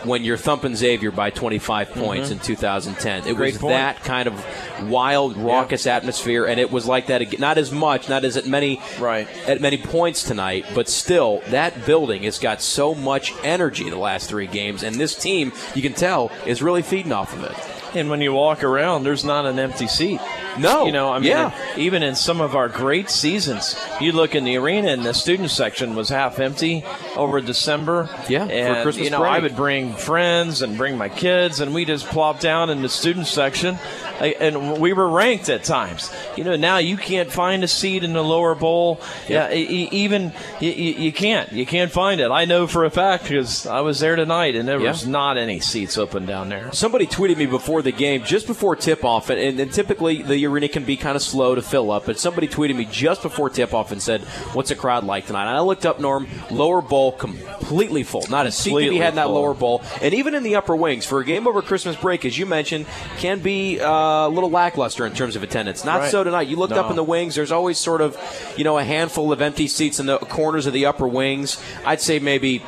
when 0.06 0.24
you're 0.24 0.36
thumping 0.36 0.74
Xavier 0.76 1.10
by 1.10 1.30
25 1.30 1.92
points 1.92 2.28
Mhm. 2.28 2.32
in 2.32 2.38
2010. 2.40 3.26
It 3.26 3.34
Great 3.36 3.54
was 3.54 3.62
point. 3.62 3.72
that 3.74 4.02
kind 4.04 4.26
of 4.28 4.44
wild, 4.88 5.36
raucous 5.36 5.86
atmosphere, 5.86 6.44
and 6.44 6.60
it 6.60 6.70
was 6.70 6.86
like 6.86 7.06
that. 7.08 7.20
Again. 7.22 7.40
Not 7.40 7.58
as 7.58 7.70
much, 7.72 8.08
not 8.08 8.24
as 8.24 8.36
at 8.36 8.46
many 8.46 8.80
right 8.98 9.26
at 9.46 9.60
many 9.60 9.76
points 9.78 10.22
tonight, 10.22 10.64
but 10.74 10.88
still, 10.88 11.42
that 11.50 11.84
building 11.86 12.22
has 12.24 12.38
got 12.38 12.62
so 12.62 12.94
much 12.94 13.32
energy 13.42 13.88
the 13.90 13.96
last 13.98 14.28
three 14.28 14.46
games, 14.46 14.82
and 14.82 14.96
this 14.96 15.14
team, 15.14 15.52
you 15.74 15.82
can 15.82 15.92
tell, 15.94 16.30
is 16.46 16.62
really 16.62 16.82
feeding 16.82 17.12
off 17.12 17.32
of 17.34 17.44
it. 17.44 17.56
And 17.94 18.10
when 18.10 18.20
you 18.20 18.32
walk 18.34 18.62
around, 18.62 19.04
there's 19.04 19.24
not 19.24 19.46
an 19.46 19.58
empty 19.58 19.86
seat. 19.86 20.20
No, 20.58 20.84
you 20.86 20.92
know, 20.92 21.12
I 21.12 21.18
mean, 21.18 21.28
yeah. 21.30 21.50
even 21.76 22.02
in 22.02 22.14
some 22.14 22.40
of 22.42 22.54
our 22.54 22.68
great 22.68 23.10
seasons, 23.10 23.76
you 24.00 24.12
look 24.12 24.34
in 24.34 24.44
the 24.44 24.56
arena 24.56 24.88
and 24.88 25.04
the 25.04 25.14
student 25.14 25.50
section 25.50 25.94
was 25.94 26.08
half 26.10 26.38
empty 26.38 26.84
over 27.16 27.40
December. 27.40 28.08
Yeah, 28.28 28.46
for 28.46 28.52
and 28.52 28.82
Christmas 28.82 29.04
you 29.04 29.10
know, 29.10 29.22
I 29.22 29.38
would 29.38 29.56
bring 29.56 29.94
friends 29.94 30.62
and 30.62 30.76
bring 30.76 30.96
my 30.98 31.08
kids, 31.08 31.60
and 31.60 31.74
we 31.74 31.84
just 31.84 32.06
plop 32.06 32.40
down 32.40 32.70
in 32.70 32.82
the 32.82 32.88
student 32.88 33.26
section, 33.26 33.78
and 34.20 34.78
we 34.78 34.92
were 34.92 35.08
ranked 35.08 35.48
at 35.48 35.64
times. 35.64 36.10
You 36.36 36.44
know, 36.44 36.56
now 36.56 36.78
you 36.78 36.96
can't 36.96 37.30
find 37.30 37.64
a 37.64 37.68
seat 37.68 38.04
in 38.04 38.12
the 38.12 38.22
lower 38.22 38.54
bowl. 38.54 39.00
Yeah, 39.28 39.52
e- 39.52 39.88
even 39.92 40.32
you, 40.60 40.70
you 40.70 41.12
can't. 41.12 41.52
You 41.52 41.66
can't 41.66 41.90
find 41.90 42.20
it. 42.20 42.30
I 42.30 42.44
know 42.44 42.66
for 42.66 42.84
a 42.84 42.90
fact 42.90 43.24
because 43.24 43.66
I 43.66 43.80
was 43.80 43.98
there 44.00 44.16
tonight, 44.16 44.54
and 44.56 44.68
there 44.68 44.80
Yeah. 44.80 44.90
was 44.90 45.06
not 45.06 45.36
any 45.38 45.60
seats 45.60 45.98
open 45.98 46.26
down 46.26 46.48
there. 46.48 46.70
Somebody 46.72 47.06
tweeted 47.06 47.36
me 47.36 47.46
before 47.46 47.82
the 47.82 47.92
game, 47.92 48.24
just 48.24 48.46
before 48.46 48.76
tip 48.76 49.04
off, 49.04 49.30
and, 49.30 49.40
and, 49.40 49.58
and 49.60 49.72
typically 49.72 50.22
the 50.22 50.46
arena 50.46 50.68
can 50.68 50.84
be 50.84 50.96
kind 50.96 51.16
of 51.16 51.22
slow 51.22 51.54
to 51.54 51.62
fill 51.62 51.90
up, 51.90 52.06
but 52.06 52.18
somebody 52.18 52.48
tweeted 52.48 52.76
me 52.76 52.84
just 52.84 53.22
before 53.22 53.50
tip 53.50 53.72
off 53.74 53.92
and 53.92 54.00
said, 54.02 54.22
What's 54.52 54.68
the 54.70 54.74
crowd 54.74 55.04
like 55.04 55.26
tonight? 55.26 55.46
And 55.48 55.56
I 55.56 55.60
looked 55.60 55.86
up, 55.86 56.00
Norm, 56.00 56.26
lower 56.50 56.80
bowl 56.82 57.05
completely 57.12 58.02
full. 58.02 58.24
Not 58.30 58.46
a 58.46 58.52
seat 58.52 58.70
to 58.70 58.76
be 58.76 58.82
Completely 58.84 58.98
had 58.98 59.10
in 59.10 59.16
that 59.16 59.24
full. 59.26 59.34
lower 59.34 59.54
bowl. 59.54 59.82
And 60.02 60.14
even 60.14 60.34
in 60.34 60.42
the 60.42 60.56
upper 60.56 60.74
wings, 60.76 61.04
for 61.06 61.20
a 61.20 61.24
game 61.24 61.46
over 61.46 61.62
Christmas 61.62 61.96
break, 61.96 62.24
as 62.24 62.36
you 62.38 62.46
mentioned, 62.46 62.86
can 63.18 63.40
be 63.40 63.80
uh, 63.80 63.88
a 63.90 64.28
little 64.28 64.50
lackluster 64.50 65.06
in 65.06 65.12
terms 65.14 65.36
of 65.36 65.42
attendance. 65.42 65.84
Not 65.84 66.00
Right. 66.00 66.10
so 66.10 66.24
tonight. 66.24 66.48
You 66.48 66.56
looked 66.56 66.74
up 66.74 66.90
in 66.90 66.96
the 66.96 67.04
wings, 67.04 67.34
there's 67.34 67.52
always 67.52 67.78
sort 67.78 68.00
of, 68.00 68.16
you 68.56 68.64
know, 68.64 68.78
a 68.78 68.84
handful 68.84 69.32
of 69.32 69.40
empty 69.40 69.68
seats 69.68 69.98
in 70.00 70.06
the 70.06 70.18
corners 70.18 70.66
of 70.66 70.72
the 70.72 70.86
upper 70.86 71.06
wings. 71.08 71.58
I'd 71.84 72.00
say 72.00 72.18
maybe. 72.18 72.62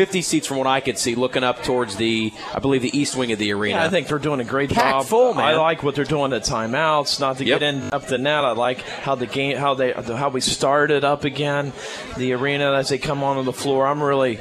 50 0.00 0.22
seats 0.22 0.46
from 0.46 0.56
what 0.56 0.66
I 0.66 0.80
could 0.80 0.96
see, 0.96 1.14
looking 1.14 1.44
up 1.44 1.62
towards 1.62 1.96
the, 1.96 2.32
I 2.54 2.58
believe, 2.58 2.80
the 2.80 2.98
east 2.98 3.16
wing 3.16 3.32
of 3.32 3.38
the 3.38 3.52
arena. 3.52 3.76
Yeah, 3.76 3.84
I 3.84 3.90
think 3.90 4.06
they're 4.08 4.18
doing 4.18 4.40
a 4.40 4.44
great 4.44 4.70
Packed 4.70 4.80
job. 5.00 5.04
full, 5.04 5.34
man. 5.34 5.44
I 5.44 5.56
like 5.56 5.82
what 5.82 5.94
they're 5.94 6.06
doing 6.06 6.32
at 6.32 6.40
timeouts, 6.42 7.20
not 7.20 7.36
to 7.36 7.44
Yep. 7.44 7.60
get 7.60 7.74
in 7.74 7.92
up 7.92 8.06
the 8.06 8.16
net. 8.16 8.42
I 8.42 8.52
like 8.52 8.80
how 8.80 9.14
the 9.14 9.26
game, 9.26 9.58
how 9.58 9.74
they, 9.74 9.92
how 9.92 10.30
we 10.30 10.40
started 10.40 11.04
up 11.04 11.24
again, 11.24 11.74
the 12.16 12.32
arena 12.32 12.72
as 12.72 12.88
they 12.88 12.96
come 12.96 13.22
onto 13.22 13.42
the 13.42 13.52
floor. 13.52 13.86
I'm 13.86 14.02
really. 14.02 14.38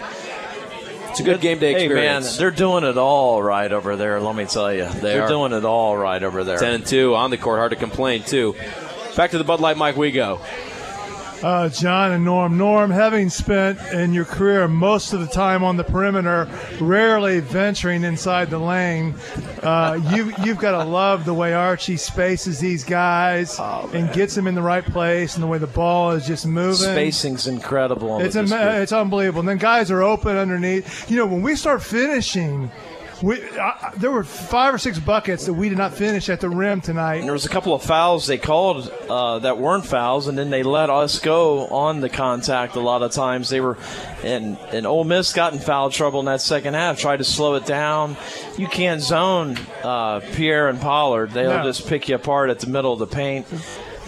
It's 1.09 1.19
a 1.19 1.23
good 1.23 1.41
game 1.41 1.59
day 1.59 1.73
Hey 1.73 1.85
experience. 1.87 2.31
man, 2.31 2.39
they're 2.39 2.51
doing 2.51 2.85
it 2.85 2.97
all 2.97 3.43
right 3.43 3.69
over 3.69 3.97
there. 3.97 4.21
Let 4.21 4.37
me 4.37 4.45
tell 4.45 4.71
you, 4.73 4.85
They 4.87 5.19
are 5.19 5.23
are. 5.23 5.27
doing 5.27 5.51
it 5.51 5.65
all 5.65 5.97
right 5.97 6.23
over 6.23 6.45
there. 6.45 6.57
10 6.59 6.71
and 6.73 6.85
2 6.85 7.15
on 7.15 7.31
the 7.31 7.37
court. 7.37 7.57
Hard 7.59 7.71
to 7.71 7.75
complain, 7.75 8.23
too. 8.23 8.55
Back 9.17 9.31
to 9.31 9.37
the 9.37 9.43
Bud 9.43 9.59
Light 9.59 9.75
mic 9.77 9.97
we 9.97 10.11
go. 10.11 10.39
Uh, 11.41 11.69
John 11.69 12.11
and 12.11 12.25
Norm. 12.25 12.57
Norm, 12.57 12.91
having 12.91 13.29
spent 13.29 13.79
in 13.93 14.13
your 14.13 14.25
career 14.25 14.67
most 14.67 15.13
of 15.13 15.21
the 15.21 15.27
time 15.27 15.63
on 15.63 15.77
the 15.77 15.83
perimeter, 15.83 16.49
rarely 16.81 17.39
venturing 17.39 18.03
inside 18.03 18.49
the 18.49 18.59
lane, 18.59 19.15
uh, 19.63 19.99
you, 20.11 20.33
you've 20.43 20.57
got 20.57 20.71
to 20.71 20.83
love 20.83 21.23
the 21.25 21.33
way 21.33 21.53
Archie 21.53 21.97
spaces 21.97 22.59
these 22.59 22.83
guys 22.83 23.57
and 23.59 24.11
gets 24.11 24.35
them 24.35 24.47
in 24.47 24.55
the 24.55 24.61
right 24.61 24.83
place 24.83 25.35
and 25.35 25.43
the 25.43 25.47
way 25.47 25.57
the 25.57 25.67
ball 25.67 26.11
is 26.11 26.25
just 26.27 26.45
moving. 26.45 26.75
Spacing's 26.75 27.47
incredible. 27.47 28.19
It's, 28.19 28.35
ama- 28.35 28.81
it's 28.81 28.91
unbelievable. 28.91 29.39
And 29.39 29.49
then 29.49 29.57
guys 29.57 29.89
are 29.91 30.03
open 30.03 30.35
underneath. 30.35 31.09
You 31.09 31.17
know, 31.17 31.25
when 31.25 31.41
we 31.41 31.55
start 31.55 31.81
finishing, 31.81 32.69
we, 33.21 33.41
I, 33.57 33.93
there 33.97 34.11
were 34.11 34.23
five 34.23 34.73
or 34.73 34.77
six 34.77 34.99
buckets 34.99 35.45
that 35.45 35.53
we 35.53 35.69
did 35.69 35.77
not 35.77 35.93
finish 35.93 36.29
at 36.29 36.39
the 36.41 36.49
rim 36.49 36.81
tonight. 36.81 37.15
And 37.17 37.25
there 37.25 37.33
was 37.33 37.45
a 37.45 37.49
couple 37.49 37.73
of 37.73 37.83
fouls 37.83 38.27
they 38.27 38.37
called 38.37 38.89
uh, 39.09 39.39
that 39.39 39.57
weren't 39.57 39.85
fouls, 39.85 40.27
and 40.27 40.37
then 40.37 40.49
they 40.49 40.63
let 40.63 40.89
us 40.89 41.19
go 41.19 41.67
on 41.67 41.99
the 42.01 42.09
contact. 42.09 42.75
A 42.75 42.79
lot 42.79 43.01
of 43.01 43.11
times 43.11 43.49
they 43.49 43.61
were, 43.61 43.77
and 44.23 44.57
and 44.73 44.85
Ole 44.87 45.03
Miss 45.03 45.33
got 45.33 45.53
in 45.53 45.59
foul 45.59 45.89
trouble 45.89 46.19
in 46.19 46.25
that 46.27 46.41
second 46.41 46.73
half. 46.75 46.99
Tried 46.99 47.17
to 47.17 47.23
slow 47.23 47.55
it 47.55 47.65
down. 47.65 48.15
You 48.57 48.67
can't 48.67 49.01
zone 49.01 49.57
uh, 49.83 50.21
Pierre 50.33 50.67
and 50.69 50.79
Pollard. 50.79 51.31
They'll 51.31 51.57
No. 51.57 51.63
just 51.63 51.87
pick 51.87 52.09
you 52.09 52.15
apart 52.15 52.49
at 52.49 52.59
the 52.59 52.67
middle 52.67 52.93
of 52.93 52.99
the 52.99 53.07
paint. 53.07 53.47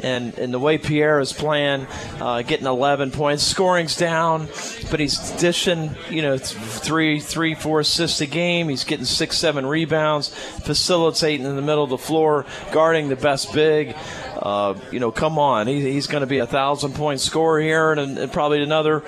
And, 0.04 0.38
and 0.38 0.54
the 0.54 0.60
way 0.60 0.78
Pierre 0.78 1.20
is 1.20 1.32
playing, 1.32 1.88
uh, 2.20 2.42
getting 2.42 2.66
11 2.66 3.12
points, 3.12 3.44
scoring's 3.44 3.96
down, 3.96 4.48
but 4.90 5.00
he's 5.00 5.18
dishing, 5.32 5.96
you 6.10 6.22
know, 6.22 6.38
th- 6.38 6.58
three, 6.58 7.20
three, 7.20 7.54
four 7.54 7.82
assists 7.82 8.20
a 8.22 8.26
game. 8.26 8.68
He's 8.70 8.84
getting 8.84 9.06
six, 9.06 9.38
seven 9.38 9.66
rebounds, 9.66 10.30
facilitating 10.30 11.46
in 11.46 11.56
the 11.56 11.62
middle 11.62 11.84
of 11.84 11.90
the 11.90 11.98
floor, 11.98 12.46
guarding 12.72 13.10
the 13.10 13.16
best 13.16 13.54
big. 13.54 13.96
Uh, 14.38 14.74
you 14.92 15.00
know, 15.00 15.12
come 15.12 15.38
on, 15.38 15.68
he, 15.68 15.82
he's 15.82 16.08
going 16.08 16.22
to 16.22 16.28
be 16.28 16.40
a 16.40 16.48
thousand 16.48 16.94
point 16.94 17.20
scorer 17.20 17.62
here, 17.62 17.92
and, 17.92 18.18
and 18.18 18.32
probably 18.32 18.64
another 18.64 19.04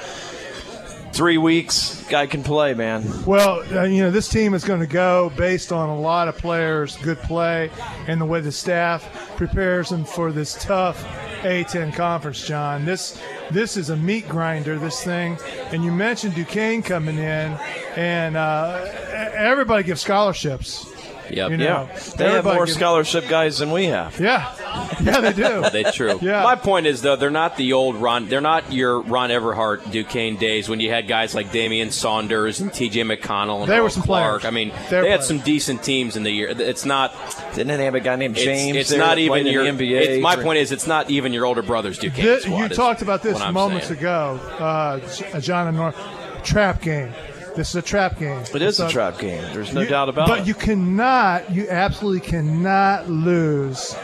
three 1.13 1.38
weeks. 1.38 2.03
Guy 2.10 2.25
can 2.25 2.43
play, 2.43 2.73
man. 2.73 3.03
Well, 3.25 3.63
uh, 3.71 3.84
you 3.84 4.01
know, 4.03 4.12
this 4.12 4.27
team 4.27 4.53
is 4.53 4.63
going 4.63 4.79
to 4.79 4.88
go 4.88 5.32
based 5.38 5.71
on 5.71 5.89
a 5.89 5.99
lot 5.99 6.27
of 6.27 6.38
players' 6.38 6.97
good 6.97 7.19
play 7.19 7.69
and 8.08 8.19
the 8.19 8.25
way 8.25 8.41
the 8.41 8.51
staff 8.51 9.22
prepares 9.35 9.89
them 9.89 10.05
for 10.05 10.31
this 10.31 10.53
tough 10.63 11.03
A10 11.41 11.93
conference, 11.93 12.45
John. 12.45 12.85
This 12.85 13.21
this 13.51 13.77
is 13.77 13.89
a 13.89 13.97
meat 13.97 14.27
grinder, 14.29 14.79
this 14.79 15.03
thing. 15.03 15.37
And 15.71 15.83
you 15.83 15.91
mentioned 15.91 16.35
Duquesne 16.35 16.81
coming 16.81 17.17
in, 17.17 17.57
and 17.95 18.37
uh, 18.37 18.85
everybody 19.33 19.83
gives 19.83 20.01
scholarships. 20.01 20.92
Yep. 21.29 21.51
You 21.51 21.57
know, 21.57 21.63
yeah, 21.91 21.99
they 22.17 22.31
have 22.31 22.45
more 22.45 22.65
gives- 22.65 22.77
scholarship 22.77 23.27
guys 23.27 23.57
than 23.59 23.71
we 23.71 23.86
have. 23.86 24.19
Yeah, 24.19 24.53
yeah, 25.01 25.21
they 25.21 25.33
do. 25.33 25.63
they 25.71 25.83
true. 25.91 26.19
Yeah. 26.21 26.43
My 26.43 26.55
point 26.55 26.86
is 26.86 27.01
though, 27.01 27.15
they're 27.15 27.29
not 27.31 27.57
the 27.57 27.73
old 27.73 27.95
Ron. 27.95 28.27
They're 28.27 28.41
not 28.41 28.71
your 28.73 29.01
Ron 29.01 29.29
Everhart 29.29 29.89
Duquesne 29.91 30.36
days 30.38 30.67
when 30.69 30.79
you 30.79 30.89
had 30.89 31.07
guys 31.07 31.33
like 31.33 31.51
Damian 31.51 31.91
Saunders 31.91 32.59
and 32.59 32.73
T.J. 32.73 33.01
McConnell 33.03 33.62
and 33.63 33.71
They 33.71 33.79
were 33.81 33.89
some 33.89 34.03
Clark. 34.03 34.41
players. 34.41 34.45
I 34.45 34.53
mean, 34.53 34.69
They 34.89 34.97
were 34.97 35.03
they 35.03 35.09
had 35.12 35.17
players. 35.19 35.27
some 35.27 35.39
decent 35.39 35.83
teams 35.83 36.15
in 36.15 36.23
the 36.23 36.31
year. 36.31 36.49
It's 36.49 36.86
not. 36.86 37.13
Didn't 37.55 37.77
they 37.77 37.86
have 37.86 37.95
a 37.95 37.99
guy 37.99 38.15
named 38.15 38.36
James? 38.36 38.75
it's 38.77 38.89
there 38.89 38.99
not 38.99 39.17
even 39.17 39.47
your. 39.47 39.63
NBA. 39.63 40.01
it's- 40.01 40.21
my 40.21 40.36
point 40.36 40.59
is, 40.59 40.71
it's 40.71 40.88
not 40.88 41.09
even 41.09 41.33
your 41.33 41.45
older 41.45 41.62
brother's 41.62 41.97
Duquesne 41.97 42.38
Thi- 42.38 42.41
squad. 42.41 42.57
you 42.63 42.69
talked 42.69 43.01
about 43.01 43.21
this 43.23 43.39
moments 43.51 43.88
saying. 43.88 43.99
ago, 43.99 44.39
uh, 44.59 45.39
John 45.39 45.67
and 45.67 45.77
North. 45.77 45.95
Trap 46.43 46.81
game. 46.81 47.13
This 47.55 47.69
is 47.69 47.75
a 47.75 47.81
trap 47.81 48.17
game. 48.19 48.41
It 48.53 48.61
is 48.61 48.79
a 48.79 48.89
trap 48.89 49.19
game. 49.19 49.43
There's 49.53 49.73
no 49.73 49.81
You- 49.81 49.87
doubt 49.89 50.09
about 50.09 50.27
but 50.27 50.33
it. 50.39 50.41
But 50.41 50.47
you 50.47 50.53
cannot, 50.55 51.51
you 51.51 51.67
absolutely 51.69 52.21
cannot 52.27 53.09
lose 53.09 53.95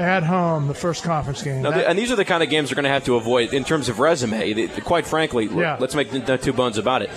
at 0.00 0.22
home 0.22 0.68
the 0.68 0.74
first 0.74 1.02
conference 1.02 1.42
game. 1.42 1.62
Now, 1.62 1.70
That- 1.72 1.86
and 1.88 1.98
these 1.98 2.10
are 2.12 2.16
the 2.16 2.24
kind 2.24 2.42
of 2.42 2.50
games 2.50 2.70
they're 2.70 2.76
going 2.76 2.84
to 2.84 2.90
have 2.90 3.04
to 3.04 3.16
avoid 3.16 3.52
in 3.52 3.64
terms 3.64 3.88
of 3.88 3.98
resume. 4.00 4.52
They- 4.52 4.66
quite 4.80 5.06
frankly, 5.06 5.48
Yeah. 5.52 5.76
let's 5.80 5.94
make 5.94 6.12
no 6.28 6.36
two 6.36 6.52
bones 6.52 6.78
about 6.78 7.02
it. 7.02 7.10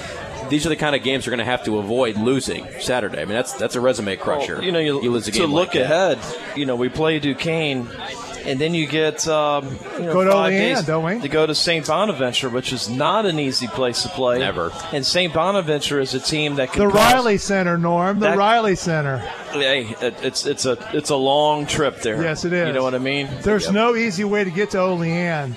These 0.49 0.65
are 0.65 0.69
the 0.69 0.75
kind 0.75 0.95
of 0.95 1.03
games 1.03 1.25
they're 1.25 1.31
going 1.31 1.45
to 1.45 1.49
have 1.51 1.63
to 1.65 1.77
avoid 1.77 2.17
losing 2.17 2.67
Saturday. 2.79 3.21
I 3.21 3.25
mean, 3.25 3.35
that's 3.35 3.53
that's 3.53 3.75
a 3.75 3.81
resume 3.81 4.15
crusher. 4.17 4.55
Well, 4.55 4.63
you 4.63 4.71
know, 4.71 4.79
you, 4.79 4.99
lose 5.11 5.27
a 5.27 5.31
to 5.31 5.47
look 5.47 5.73
like 5.73 5.87
that. 5.87 6.17
ahead, 6.17 6.17
you 6.55 6.65
know, 6.65 6.75
we 6.75 6.89
play 6.89 7.19
Duquesne, 7.19 7.87
and 8.45 8.60
then 8.60 8.73
you 8.73 8.88
get 8.88 9.27
um, 9.27 9.65
you 9.97 10.06
know, 10.06 10.13
Go 10.13 10.23
to 10.23 10.32
five 10.32 10.54
Olean, 10.54 10.75
days 10.75 10.86
don't 10.86 11.04
we? 11.04 11.19
to 11.21 11.27
go 11.30 11.45
to 11.45 11.54
St. 11.56 11.86
Bonaventure, 11.88 12.49
which 12.49 12.73
is 12.73 12.89
not 12.89 13.25
an 13.25 13.39
easy 13.39 13.67
place 13.67 14.04
to 14.04 14.10
play. 14.10 14.39
Never. 14.39 14.71
And 14.91 15.06
St. 15.06 15.34
Bonaventure 15.34 15.99
is 15.99 16.13
a 16.13 16.19
team 16.19 16.56
that 16.56 16.71
can 16.71 16.86
the 16.88 16.93
pass- 16.93 17.13
Reilly 17.13 17.38
Center, 17.38 17.77
Norm. 17.77 18.19
The 18.19 18.27
That- 18.27 18.38
Reilly 18.38 18.75
Center. 18.75 19.17
Hey, 19.51 19.95
it, 20.01 20.15
it's 20.23 20.45
it's 20.45 20.65
a 20.65 20.77
it's 20.93 21.10
a 21.10 21.15
long 21.15 21.65
trip 21.65 22.01
there. 22.01 22.21
Yes, 22.21 22.45
it 22.45 22.54
is. 22.54 22.67
You 22.67 22.73
know 22.73 22.84
what 22.84 22.95
I 22.95 22.99
mean? 22.99 23.30
There's 23.41 23.65
Yep. 23.65 23.73
no 23.73 23.95
easy 23.95 24.23
way 24.23 24.43
to 24.43 24.51
get 24.51 24.71
to 24.71 24.80
Olean. 24.80 25.56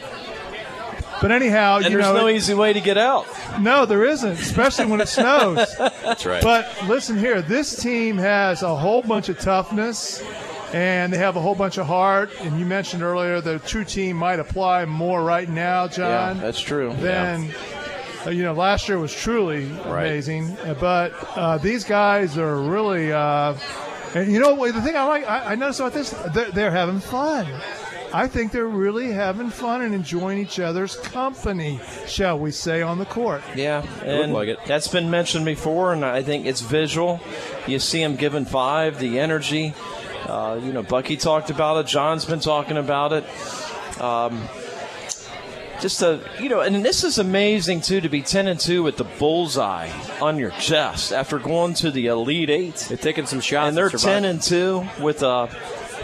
But 1.20 1.30
anyhow, 1.30 1.76
And 1.76 1.84
you 1.84 1.90
there's 1.92 2.02
know, 2.02 2.12
no 2.22 2.26
it- 2.26 2.36
easy 2.36 2.54
way 2.54 2.72
to 2.72 2.80
get 2.80 2.98
out. 2.98 3.26
No, 3.60 3.86
there 3.86 4.04
isn't, 4.04 4.32
especially 4.32 4.86
when 4.86 5.00
it 5.00 5.08
snows. 5.08 5.74
That's 5.78 6.26
right. 6.26 6.42
But 6.42 6.68
listen 6.86 7.16
here, 7.16 7.40
this 7.40 7.76
team 7.80 8.18
has 8.18 8.62
a 8.62 8.74
whole 8.74 9.00
bunch 9.00 9.28
of 9.28 9.38
toughness 9.38 10.22
and 10.72 11.12
they 11.12 11.18
have 11.18 11.36
a 11.36 11.40
whole 11.40 11.54
bunch 11.54 11.78
of 11.78 11.86
heart. 11.86 12.30
And 12.40 12.58
you 12.58 12.66
mentioned 12.66 13.02
earlier 13.02 13.40
the 13.40 13.58
true 13.60 13.84
team 13.84 14.16
might 14.16 14.38
apply 14.38 14.84
more 14.84 15.22
right 15.22 15.48
now, 15.48 15.88
John. 15.88 16.36
Yeah, 16.36 16.42
that's 16.42 16.60
true. 16.60 16.92
Than 16.94 17.50
uh, 18.26 18.30
you 18.30 18.42
know, 18.42 18.54
last 18.54 18.88
year 18.88 18.98
was 18.98 19.12
truly 19.12 19.70
amazing. 19.84 20.56
Uh, 20.58 20.74
But 20.80 21.12
uh, 21.36 21.58
these 21.58 21.84
guys 21.84 22.38
are 22.38 22.56
really. 22.60 23.12
Uh, 23.12 23.54
and 24.14 24.32
you 24.32 24.40
know? 24.40 24.70
The 24.70 24.80
thing 24.80 24.96
I 24.96 25.04
like, 25.04 25.28
I, 25.28 25.52
I 25.52 25.54
noticed 25.56 25.80
about 25.80 25.92
this, 25.92 26.10
they're, 26.32 26.50
they're 26.50 26.70
having 26.70 27.00
fun. 27.00 27.46
I 28.14 28.28
think 28.28 28.52
they're 28.52 28.64
really 28.64 29.10
having 29.10 29.50
fun 29.50 29.82
and 29.82 29.92
enjoying 29.92 30.38
each 30.38 30.60
other's 30.60 30.94
company, 30.94 31.80
shall 32.06 32.38
we 32.38 32.52
say, 32.52 32.80
on 32.80 32.98
the 32.98 33.06
court. 33.06 33.42
Yeah, 33.56 33.80
looked 33.80 34.04
and 34.04 34.32
like 34.32 34.48
it. 34.48 34.58
that's 34.66 34.86
been 34.86 35.10
mentioned 35.10 35.44
before, 35.44 35.92
and 35.92 36.04
I 36.04 36.22
think 36.22 36.46
it's 36.46 36.60
visual. 36.60 37.20
You 37.66 37.80
see 37.80 37.98
them 37.98 38.14
giving 38.14 38.44
five, 38.44 39.00
the 39.00 39.18
energy. 39.18 39.74
Uh, 40.34 40.56
you 40.56 40.72
know, 40.72 40.82
Bucky 40.82 41.16
talked 41.16 41.50
about 41.50 41.76
it. 41.76 41.86
John's 41.86 42.24
been 42.24 42.40
talking 42.40 42.76
about 42.76 43.12
it. 43.12 43.24
Um, 44.00 44.42
just 45.80 46.02
a 46.02 46.20
you 46.40 46.48
know, 46.48 46.60
and 46.60 46.84
this 46.84 47.04
is 47.04 47.18
amazing 47.18 47.82
too 47.82 48.00
to 48.00 48.08
be 48.08 48.20
ten 48.20 48.48
and 48.48 48.58
two 48.58 48.82
with 48.82 48.96
the 48.96 49.04
bullseye 49.04 49.90
on 50.20 50.36
your 50.36 50.50
chest 50.50 51.12
after 51.12 51.38
going 51.38 51.74
to 51.74 51.92
the 51.92 52.06
Elite 52.08 52.50
Eight. 52.50 52.74
They're 52.88 52.96
taking 52.96 53.26
some 53.26 53.40
shots, 53.40 53.68
and 53.68 53.76
they're 53.76 53.90
ten 53.90 54.24
and 54.24 54.42
two 54.42 54.84
with 55.00 55.22
uh 55.22 55.46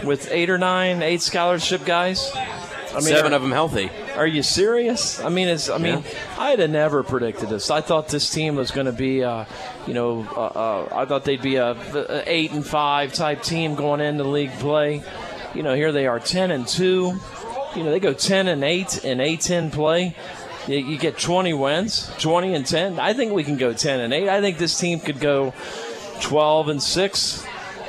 with 0.05 0.31
eight 0.31 0.49
or 0.49 0.57
nine 0.57 1.01
eight 1.01 1.21
scholarship 1.21 1.83
guys. 1.83 2.31
I 2.95 2.99
Seven 2.99 3.33
are- 3.33 3.35
of 3.37 3.41
them 3.41 3.51
healthy. 3.51 3.89
Are 4.15 4.27
you 4.27 4.43
serious? 4.43 5.19
I 5.19 5.29
mean, 5.29 5.47
it's. 5.47 5.69
I 5.69 5.77
mean, 5.77 6.03
I'd 6.37 6.59
have 6.59 6.69
never 6.69 7.03
predicted 7.03 7.49
this. 7.49 7.71
I 7.71 7.81
thought 7.81 8.09
this 8.09 8.29
team 8.29 8.55
was 8.55 8.71
going 8.71 8.87
to 8.87 8.91
be, 8.91 9.23
uh, 9.23 9.45
you 9.87 9.93
know, 9.93 10.27
uh, 10.35 10.45
uh, 10.45 10.89
I 10.91 11.05
thought 11.05 11.23
they'd 11.23 11.41
be 11.41 11.55
a, 11.55 11.71
a 11.71 12.23
eight 12.25 12.51
and 12.51 12.65
five 12.65 13.13
type 13.13 13.41
team 13.43 13.75
going 13.75 14.01
into 14.01 14.23
league 14.25 14.51
play. 14.59 15.03
You 15.55 15.63
know, 15.63 15.73
here 15.73 15.91
they 15.91 16.07
are, 16.07 16.19
ten 16.19 16.51
and 16.51 16.67
two. 16.67 17.19
You 17.75 17.83
know, 17.83 17.91
they 17.91 17.99
go 18.01 18.13
ten 18.13 18.47
and 18.47 18.63
eight 18.63 19.05
in 19.05 19.19
A10 19.19 19.71
play. 19.71 20.15
You, 20.67 20.77
you 20.77 20.97
get 20.99 21.17
20 21.17 21.53
wins, 21.53 22.11
20 22.19 22.53
and 22.53 22.65
10. 22.65 22.99
I 22.99 23.13
think 23.13 23.33
we 23.33 23.43
can 23.43 23.57
go 23.57 23.73
10 23.73 23.99
and 23.99 24.13
8. 24.13 24.29
I 24.29 24.41
think 24.41 24.59
this 24.59 24.79
team 24.79 24.99
could 24.99 25.19
go 25.19 25.55
12 26.21 26.67
and 26.69 26.83
6. 26.83 27.45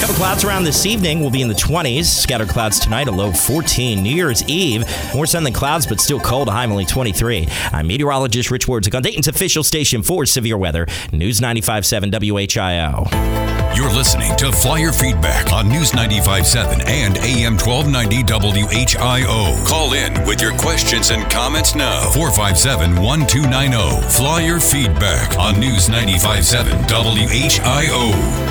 Couple 0.00 0.14
clouds 0.14 0.44
around 0.44 0.64
this 0.64 0.86
evening. 0.86 1.20
We'll 1.20 1.30
be 1.30 1.42
in 1.42 1.48
the 1.48 1.54
20s. 1.54 2.06
Scattered 2.06 2.48
clouds 2.48 2.78
tonight, 2.78 3.06
a 3.08 3.10
low 3.10 3.32
14. 3.32 4.02
New 4.02 4.14
Year's 4.14 4.42
Eve, 4.48 4.84
more 5.14 5.26
sun 5.26 5.44
than 5.44 5.52
clouds, 5.52 5.86
but 5.86 6.00
still 6.00 6.18
cold. 6.18 6.48
A 6.48 6.52
high 6.52 6.64
only 6.64 6.86
23. 6.86 7.48
I'm 7.72 7.86
meteorologist 7.86 8.50
Rich 8.50 8.66
Wirdzek 8.66 8.94
on 8.94 9.02
Dayton's 9.02 9.28
official 9.28 9.62
station 9.62 10.02
for 10.02 10.24
severe 10.24 10.56
weather. 10.56 10.86
News 11.12 11.40
95.7 11.40 12.10
WHIO. 12.10 13.50
You're 13.76 13.92
listening 13.92 14.34
to 14.36 14.50
Flyer 14.50 14.90
Feedback 14.90 15.52
on 15.52 15.68
News 15.68 15.92
95.7 15.92 16.86
and 16.88 17.18
AM 17.18 17.56
1290 17.56 18.22
WHIO. 18.24 19.66
Call 19.66 19.92
in 19.92 20.26
with 20.26 20.40
your 20.40 20.56
questions 20.58 21.10
and 21.10 21.30
comments 21.30 21.74
now. 21.74 22.10
457 22.10 23.00
1290. 23.00 24.08
Flyer 24.08 24.58
Feedback 24.58 25.38
on 25.38 25.60
News 25.60 25.88
95.7 25.88 26.88
WHIO. 26.88 28.49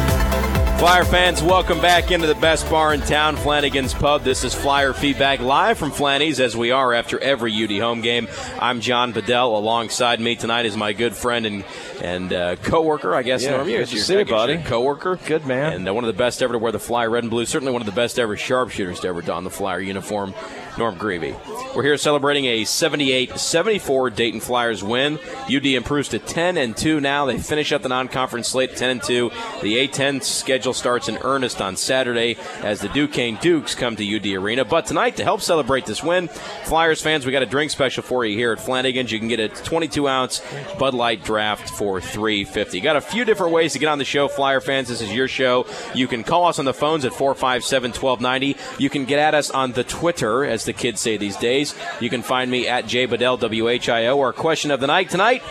Flyer 0.79 1.03
fans, 1.03 1.43
welcome 1.43 1.81
back 1.81 2.09
into 2.09 2.25
the 2.25 2.35
best 2.35 2.69
bar 2.69 2.93
in 2.93 3.01
town, 3.01 3.35
Flanagan's 3.35 3.93
Pub. 3.93 4.23
This 4.23 4.45
is 4.45 4.55
Flyer 4.55 4.93
Feedback 4.93 5.41
live 5.41 5.77
from 5.77 5.91
Flanny's, 5.91 6.39
as 6.39 6.55
we 6.55 6.71
are 6.71 6.93
after 6.93 7.19
every 7.19 7.51
UD 7.51 7.81
home 7.81 7.99
game. 7.99 8.29
I'm 8.57 8.79
John 8.79 9.11
Bedell. 9.11 9.57
Alongside 9.57 10.21
me 10.21 10.37
tonight 10.37 10.65
is 10.65 10.77
my 10.77 10.93
good 10.93 11.13
friend 11.13 11.45
and 11.45 11.65
and 12.01 12.31
uh, 12.31 12.55
co-worker, 12.55 13.13
I 13.13 13.23
guess. 13.23 13.43
Yeah, 13.43 13.57
Norm, 13.57 13.65
to 13.65 13.71
your- 13.73 13.81
you, 13.83 14.25
buddy. 14.25 14.57
Co-worker, 14.59 15.19
good 15.25 15.45
man, 15.45 15.73
and 15.73 15.89
uh, 15.89 15.93
one 15.93 16.05
of 16.05 16.07
the 16.07 16.17
best 16.17 16.41
ever 16.41 16.53
to 16.53 16.59
wear 16.59 16.71
the 16.71 16.79
Flyer 16.79 17.09
red 17.09 17.25
and 17.25 17.29
blue. 17.29 17.45
Certainly 17.45 17.73
one 17.73 17.81
of 17.81 17.85
the 17.85 17.91
best 17.91 18.17
ever 18.17 18.37
sharpshooters 18.37 19.01
to 19.01 19.09
ever 19.09 19.21
don 19.21 19.43
the 19.43 19.49
Flyer 19.49 19.81
uniform. 19.81 20.33
Norm 20.79 20.95
Grevey. 20.95 21.35
We're 21.75 21.83
here 21.83 21.97
celebrating 21.97 22.45
a 22.45 22.63
78-74 22.63 24.15
Dayton 24.15 24.39
Flyers 24.39 24.83
win. 24.83 25.19
UD 25.53 25.65
improves 25.67 26.09
to 26.09 26.19
10 26.19 26.57
and 26.57 26.75
2 26.75 26.99
now. 26.99 27.25
They 27.25 27.37
finish 27.37 27.71
up 27.71 27.83
the 27.83 27.89
non-conference 27.89 28.47
slate 28.47 28.75
10 28.75 28.89
and 28.89 29.03
2. 29.03 29.29
The 29.61 29.87
A10 29.87 30.23
schedule 30.23 30.73
starts 30.73 31.07
in 31.09 31.17
earnest 31.17 31.61
on 31.61 31.75
Saturday 31.75 32.37
as 32.61 32.79
the 32.79 32.89
Duquesne 32.89 33.37
Dukes 33.41 33.75
come 33.75 33.95
to 33.97 34.15
UD 34.15 34.25
Arena. 34.41 34.65
But 34.65 34.87
tonight, 34.87 35.17
to 35.17 35.23
help 35.23 35.41
celebrate 35.41 35.85
this 35.85 36.01
win, 36.01 36.29
Flyers 36.29 37.01
fans, 37.01 37.25
we 37.25 37.31
got 37.31 37.43
a 37.43 37.45
drink 37.45 37.71
special 37.71 38.01
for 38.01 38.25
you 38.25 38.35
here 38.35 38.53
at 38.53 38.59
Flanagan's. 38.59 39.11
You 39.11 39.19
can 39.19 39.27
get 39.27 39.39
a 39.39 39.49
22 39.49 40.07
ounce 40.07 40.41
Bud 40.79 40.93
Light 40.93 41.23
draft 41.23 41.69
for 41.69 42.01
350. 42.01 42.79
Got 42.79 42.95
a 42.95 43.01
few 43.01 43.25
different 43.25 43.53
ways 43.53 43.73
to 43.73 43.79
get 43.79 43.89
on 43.89 43.99
the 43.99 44.05
show, 44.05 44.27
Flyer 44.27 44.61
fans. 44.61 44.87
This 44.87 45.01
is 45.01 45.13
your 45.13 45.27
show. 45.27 45.67
You 45.93 46.07
can 46.07 46.23
call 46.23 46.45
us 46.45 46.57
on 46.57 46.65
the 46.65 46.73
phones 46.73 47.05
at 47.05 47.13
457 47.13 47.91
1290. 47.91 48.57
You 48.81 48.89
can 48.89 49.05
get 49.05 49.19
at 49.19 49.35
us 49.35 49.51
on 49.51 49.73
the 49.73 49.83
Twitter, 49.83 50.45
as 50.45 50.68
the 50.69 50.73
kids 50.73 51.01
say 51.01 51.17
these 51.17 51.35
days. 51.37 51.75
You 51.99 52.09
can 52.09 52.21
find 52.21 52.49
me 52.49 52.67
at 52.67 52.85
jbadell, 52.85 54.17
Our 54.19 54.33
question 54.33 54.71
of 54.71 54.79
the 54.79 54.87
night 54.87 55.09
tonight. 55.09 55.41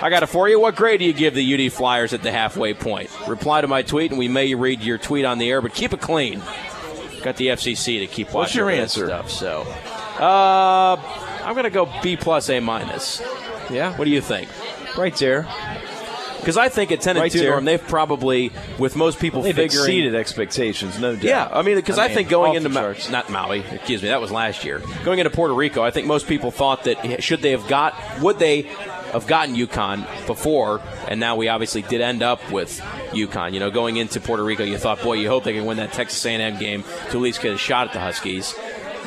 I 0.00 0.10
got 0.10 0.22
it 0.22 0.26
for 0.26 0.48
you. 0.48 0.60
What 0.60 0.76
grade 0.76 1.00
do 1.00 1.04
you 1.04 1.12
give 1.12 1.34
the 1.34 1.66
UD 1.66 1.72
Flyers 1.72 2.12
at 2.12 2.22
the 2.22 2.30
halfway 2.30 2.72
point? 2.72 3.10
Reply 3.26 3.62
to 3.62 3.66
my 3.66 3.82
tweet, 3.82 4.10
and 4.12 4.18
we 4.18 4.28
may 4.28 4.54
read 4.54 4.80
your 4.82 4.98
tweet 4.98 5.24
on 5.24 5.38
the 5.38 5.50
air, 5.50 5.60
but 5.60 5.74
keep 5.74 5.92
it 5.92 6.00
clean. 6.00 6.40
Got 7.22 7.36
the 7.36 7.48
FCC 7.48 7.98
to 8.00 8.06
keep 8.06 8.28
watching 8.28 8.38
What's 8.38 8.54
your 8.54 8.70
answer? 8.70 9.06
stuff. 9.06 9.28
So, 9.30 9.62
uh, 10.22 10.96
I'm 11.44 11.54
going 11.54 11.64
to 11.64 11.70
go 11.70 11.90
B 12.02 12.16
plus 12.16 12.48
A 12.48 12.60
minus. 12.60 13.20
Yeah. 13.70 13.96
What 13.96 14.04
do 14.04 14.10
you 14.12 14.20
think? 14.20 14.48
Right 14.96 15.16
there. 15.16 15.48
Because 16.38 16.56
I 16.56 16.68
think 16.68 16.92
at 16.92 17.00
10 17.00 17.16
and 17.16 17.22
Right 17.22 17.32
2, 17.32 17.38
there. 17.38 17.50
Norm, 17.50 17.64
they've 17.64 17.82
probably, 17.86 18.50
with 18.78 18.96
most 18.96 19.18
people 19.18 19.42
They've 19.42 19.54
figuring. 19.54 19.84
exceeded 19.84 20.14
expectations, 20.14 20.98
no 20.98 21.14
doubt. 21.14 21.24
Yeah, 21.24 21.48
I 21.52 21.62
mean, 21.62 21.76
because 21.76 21.98
I, 21.98 22.06
mean, 22.06 22.16
think 22.16 22.28
going 22.28 22.54
into 22.54 22.68
Ma- 22.68 22.94
not 23.10 23.28
Maui, 23.30 23.60
excuse 23.70 24.02
me, 24.02 24.08
that 24.08 24.20
was 24.20 24.30
last 24.30 24.64
year. 24.64 24.80
Going 25.04 25.18
into 25.18 25.30
Puerto 25.30 25.52
Rico, 25.54 25.82
I 25.82 25.90
think 25.90 26.06
most 26.06 26.26
people 26.26 26.50
thought 26.50 26.84
that 26.84 27.22
should 27.22 27.40
they 27.42 27.50
have 27.50 27.66
got, 27.68 27.94
would 28.20 28.38
they 28.38 28.62
have 29.12 29.26
gotten 29.26 29.54
UConn 29.56 30.06
before? 30.26 30.80
And 31.08 31.18
now 31.20 31.36
we 31.36 31.48
obviously 31.48 31.82
did 31.82 32.00
end 32.00 32.22
up 32.22 32.50
with 32.50 32.78
UConn. 33.10 33.52
You 33.52 33.60
know, 33.60 33.70
going 33.70 33.96
into 33.96 34.20
Puerto 34.20 34.44
Rico, 34.44 34.64
you 34.64 34.78
thought, 34.78 35.02
boy, 35.02 35.14
you 35.14 35.28
hope 35.28 35.44
they 35.44 35.52
can 35.54 35.64
win 35.66 35.76
that 35.78 35.92
Texas 35.92 36.24
A&M 36.24 36.58
game 36.58 36.82
to 36.82 36.88
at 37.10 37.14
least 37.16 37.42
get 37.42 37.52
a 37.52 37.58
shot 37.58 37.88
at 37.88 37.92
the 37.92 38.00
Huskies. 38.00 38.54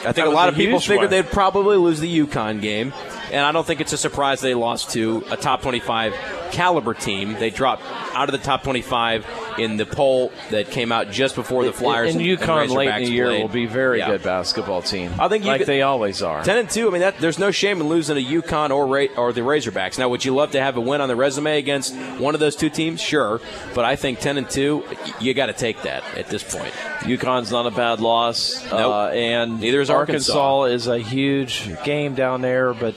I 0.03 0.05
think 0.13 0.15
That 0.15 0.27
a 0.27 0.29
lot 0.31 0.49
of 0.49 0.55
people 0.55 0.79
figured 0.79 0.99
one. 1.01 1.09
they'd 1.11 1.27
probably 1.31 1.77
lose 1.77 1.99
the 1.99 2.19
UConn 2.25 2.59
game, 2.59 2.91
and 3.31 3.45
I 3.45 3.51
don't 3.51 3.67
think 3.67 3.81
it's 3.81 3.93
a 3.93 3.97
surprise 3.97 4.41
they 4.41 4.55
lost 4.55 4.89
to 4.93 5.23
a 5.29 5.37
top 5.37 5.61
25 5.61 6.15
caliber 6.51 6.93
team. 6.93 7.33
They 7.33 7.49
dropped 7.49 7.83
out 8.13 8.27
of 8.27 8.31
the 8.33 8.37
top 8.45 8.63
25 8.63 9.25
in 9.57 9.77
the 9.77 9.85
poll 9.85 10.31
that 10.49 10.69
came 10.71 10.91
out 10.91 11.11
just 11.11 11.35
before 11.35 11.65
the 11.65 11.73
Flyers 11.73 12.15
and, 12.15 12.23
UConn 12.23 12.69
late 12.69 12.89
in 12.89 13.03
the 13.05 13.11
year 13.11 13.27
played. 13.27 13.41
will 13.41 13.47
be 13.49 13.65
very 13.65 13.99
Yeah. 13.99 14.07
good 14.11 14.23
basketball 14.23 14.81
team. 14.81 15.13
I 15.19 15.27
think 15.27 15.43
like 15.45 15.59
could- 15.59 15.67
they 15.67 15.81
always 15.81 16.21
are. 16.21 16.43
10 16.43 16.57
and 16.57 16.69
2. 16.69 16.87
I 16.87 16.91
mean, 16.91 17.01
that, 17.01 17.17
there's 17.19 17.39
no 17.39 17.51
shame 17.51 17.81
in 17.81 17.87
losing 17.89 18.17
a 18.17 18.21
UConn 18.21 18.69
or 18.71 18.87
Ra- 18.87 19.07
or 19.17 19.33
the 19.33 19.41
Razorbacks. 19.41 19.97
Now, 19.97 20.09
would 20.09 20.23
you 20.25 20.33
love 20.35 20.51
to 20.51 20.61
have 20.61 20.77
a 20.77 20.81
win 20.81 21.01
on 21.01 21.07
the 21.07 21.15
resume 21.15 21.57
against 21.57 21.95
one 22.17 22.33
of 22.33 22.39
those 22.39 22.55
two 22.55 22.69
teams? 22.69 23.01
Sure, 23.01 23.39
but 23.73 23.85
I 23.85 23.95
think 23.95 24.19
10 24.19 24.37
and 24.37 24.49
2, 24.49 24.83
you 25.19 25.33
got 25.33 25.47
to 25.47 25.53
take 25.53 25.81
that 25.83 26.03
at 26.17 26.27
this 26.29 26.43
point. 26.43 26.73
UConn's 27.01 27.51
not 27.51 27.65
a 27.65 27.71
bad 27.71 27.99
loss, 27.99 28.63
Nope. 28.71 28.73
uh, 28.73 29.05
and 29.07 29.59
Neither 29.59 29.81
is 29.81 29.89
Arkansas. 29.89 30.63
is 30.65 30.87
a 30.87 30.99
huge 30.99 31.69
game 31.83 32.13
down 32.15 32.41
there, 32.41 32.73
but 32.73 32.95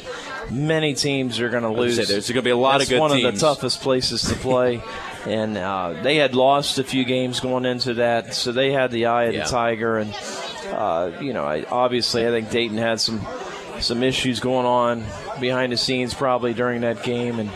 many 0.54 0.94
teams 0.94 1.40
are 1.40 1.48
going 1.50 1.62
to 1.64 1.68
lose. 1.70 1.96
say, 1.96 2.04
there's 2.04 2.28
gonna 2.30 2.42
be 2.42 2.50
a 2.50 2.56
lot 2.56 2.76
of 2.76 2.80
That's 2.80 2.90
good 2.90 3.00
one 3.00 3.12
of 3.12 3.20
the 3.22 3.32
toughest 3.38 3.80
places 3.80 4.22
to 4.22 4.34
play. 4.34 4.82
And 5.26 5.56
uh, 5.56 6.02
they 6.02 6.16
had 6.16 6.34
lost 6.34 6.78
a 6.78 6.84
few 6.84 7.02
games 7.06 7.40
going 7.40 7.64
into 7.64 7.94
that, 7.94 8.34
so 8.34 8.52
they 8.52 8.72
had 8.72 8.90
the 8.90 9.06
eye 9.06 9.24
of 9.24 9.32
Yeah. 9.34 9.44
the 9.44 9.48
tiger. 9.50 9.96
And 9.96 10.14
uh, 10.70 11.12
you 11.18 11.32
know, 11.32 11.44
I, 11.46 11.64
obviously, 11.64 12.26
I 12.26 12.30
think 12.30 12.50
Dayton 12.50 12.76
had 12.76 13.00
some 13.00 13.26
some 13.80 14.02
issues 14.02 14.38
going 14.40 14.66
on 14.66 15.02
behind 15.40 15.72
the 15.72 15.78
scenes 15.78 16.12
probably 16.12 16.52
during 16.52 16.82
that 16.82 17.02
game. 17.04 17.38
And 17.40 17.48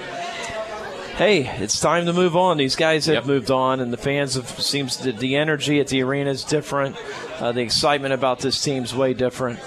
hey, 1.16 1.46
it's 1.62 1.78
time 1.78 2.06
to 2.06 2.14
move 2.14 2.36
on. 2.36 2.56
These 2.56 2.74
guys 2.76 3.04
have 3.04 3.26
moved 3.26 3.50
on, 3.50 3.80
and 3.80 3.92
the 3.92 3.98
fans 3.98 4.34
have 4.36 4.48
seems 4.62 4.96
that 4.98 5.18
the 5.18 5.36
energy 5.36 5.78
at 5.78 5.88
the 5.88 6.02
arena 6.02 6.30
is 6.30 6.44
different. 6.44 6.96
Uh, 7.38 7.52
the 7.52 7.60
excitement 7.60 8.14
about 8.14 8.38
this 8.40 8.62
team's 8.62 8.94
way 8.94 9.12
different. 9.12 9.58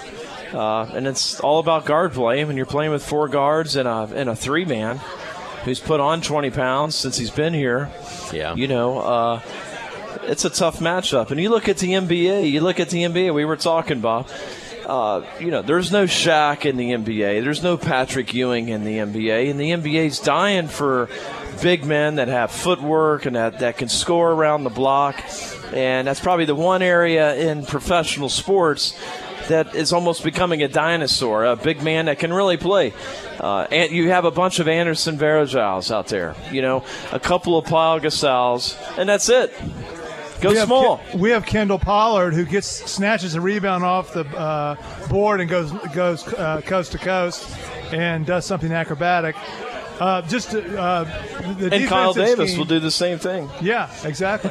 Uh, 0.52 0.84
and 0.94 1.06
it's 1.06 1.40
all 1.40 1.58
about 1.58 1.84
guard 1.84 2.12
play. 2.12 2.44
When 2.44 2.56
you're 2.56 2.66
playing 2.66 2.90
with 2.90 3.04
four 3.04 3.28
guards 3.28 3.76
and 3.76 3.88
a, 3.88 4.08
and 4.14 4.28
a 4.28 4.36
three 4.36 4.64
man 4.64 4.98
who's 5.64 5.80
put 5.80 6.00
on 6.00 6.20
20 6.20 6.50
pounds 6.50 6.94
since 6.94 7.16
he's 7.16 7.30
been 7.30 7.54
here, 7.54 7.90
yeah. 8.32 8.54
you 8.54 8.68
know, 8.68 8.98
uh, 8.98 9.40
it's 10.22 10.44
a 10.44 10.50
tough 10.50 10.78
matchup. 10.78 11.30
And 11.30 11.40
you 11.40 11.50
look 11.50 11.68
at 11.68 11.78
the 11.78 11.92
NBA, 11.92 12.50
you 12.50 12.60
look 12.60 12.80
at 12.80 12.90
the 12.90 13.02
NBA, 13.02 13.34
we 13.34 13.44
were 13.44 13.56
talking, 13.56 14.00
Bob. 14.00 14.28
Uh, 14.86 15.24
you 15.38 15.50
know, 15.50 15.62
there's 15.62 15.92
no 15.92 16.04
Shaq 16.04 16.66
in 16.66 16.76
the 16.76 16.90
NBA. 16.90 17.42
There's 17.44 17.62
no 17.62 17.76
Patrick 17.76 18.34
Ewing 18.34 18.68
in 18.68 18.84
the 18.84 18.98
NBA. 18.98 19.50
And 19.50 19.58
the 19.58 19.70
NBA's 19.70 20.18
dying 20.18 20.68
for 20.68 21.08
big 21.62 21.84
men 21.84 22.16
that 22.16 22.28
have 22.28 22.50
footwork 22.50 23.24
and 23.24 23.36
that, 23.36 23.60
that 23.60 23.78
can 23.78 23.88
score 23.88 24.32
around 24.32 24.64
the 24.64 24.70
block. 24.70 25.22
And 25.72 26.06
that's 26.06 26.20
probably 26.20 26.44
the 26.44 26.56
one 26.56 26.82
area 26.82 27.34
in 27.36 27.64
professional 27.64 28.28
sports 28.28 28.98
that 29.48 29.74
is 29.74 29.92
almost 29.92 30.24
becoming 30.24 30.62
a 30.62 30.68
dinosaur, 30.68 31.44
a 31.44 31.56
big 31.56 31.82
man 31.82 32.06
that 32.06 32.18
can 32.18 32.32
really 32.32 32.56
play. 32.56 32.92
Uh, 33.40 33.66
and 33.70 33.92
you 33.92 34.10
have 34.10 34.24
a 34.24 34.30
bunch 34.30 34.58
of 34.58 34.68
Anderson 34.68 35.18
Varejãos 35.18 35.90
out 35.90 36.08
there, 36.08 36.34
you 36.50 36.62
know, 36.62 36.84
a 37.12 37.20
couple 37.20 37.56
of 37.58 37.64
Paul 37.66 38.00
Gasols, 38.00 38.76
and 38.98 39.08
that's 39.08 39.28
it. 39.28 39.52
Go 40.40 40.50
we 40.50 40.56
have 40.56 40.66
small. 40.66 40.96
Ke- 40.98 41.14
we 41.14 41.30
have 41.30 41.46
Kendall 41.46 41.78
Pollard 41.78 42.34
who 42.34 42.44
gets 42.44 42.66
snatches 42.66 43.36
a 43.36 43.40
rebound 43.40 43.84
off 43.84 44.12
the 44.12 44.26
uh, 44.36 44.74
board 45.08 45.40
and 45.40 45.48
goes 45.48 45.70
goes 45.94 46.26
uh, 46.34 46.60
coast 46.62 46.92
to 46.92 46.98
coast 46.98 47.48
and 47.92 48.26
does 48.26 48.44
something 48.44 48.72
acrobatic. 48.72 49.36
Uh, 50.02 50.20
just 50.22 50.52
uh, 50.52 51.04
the 51.58 51.68
and 51.72 51.88
Kyle 51.88 52.12
Davis 52.12 52.50
scheme- 52.50 52.58
will 52.58 52.64
do 52.66 52.80
the 52.80 52.90
same 52.90 53.18
thing. 53.20 53.48
Yeah, 53.60 53.88
exactly. 54.02 54.50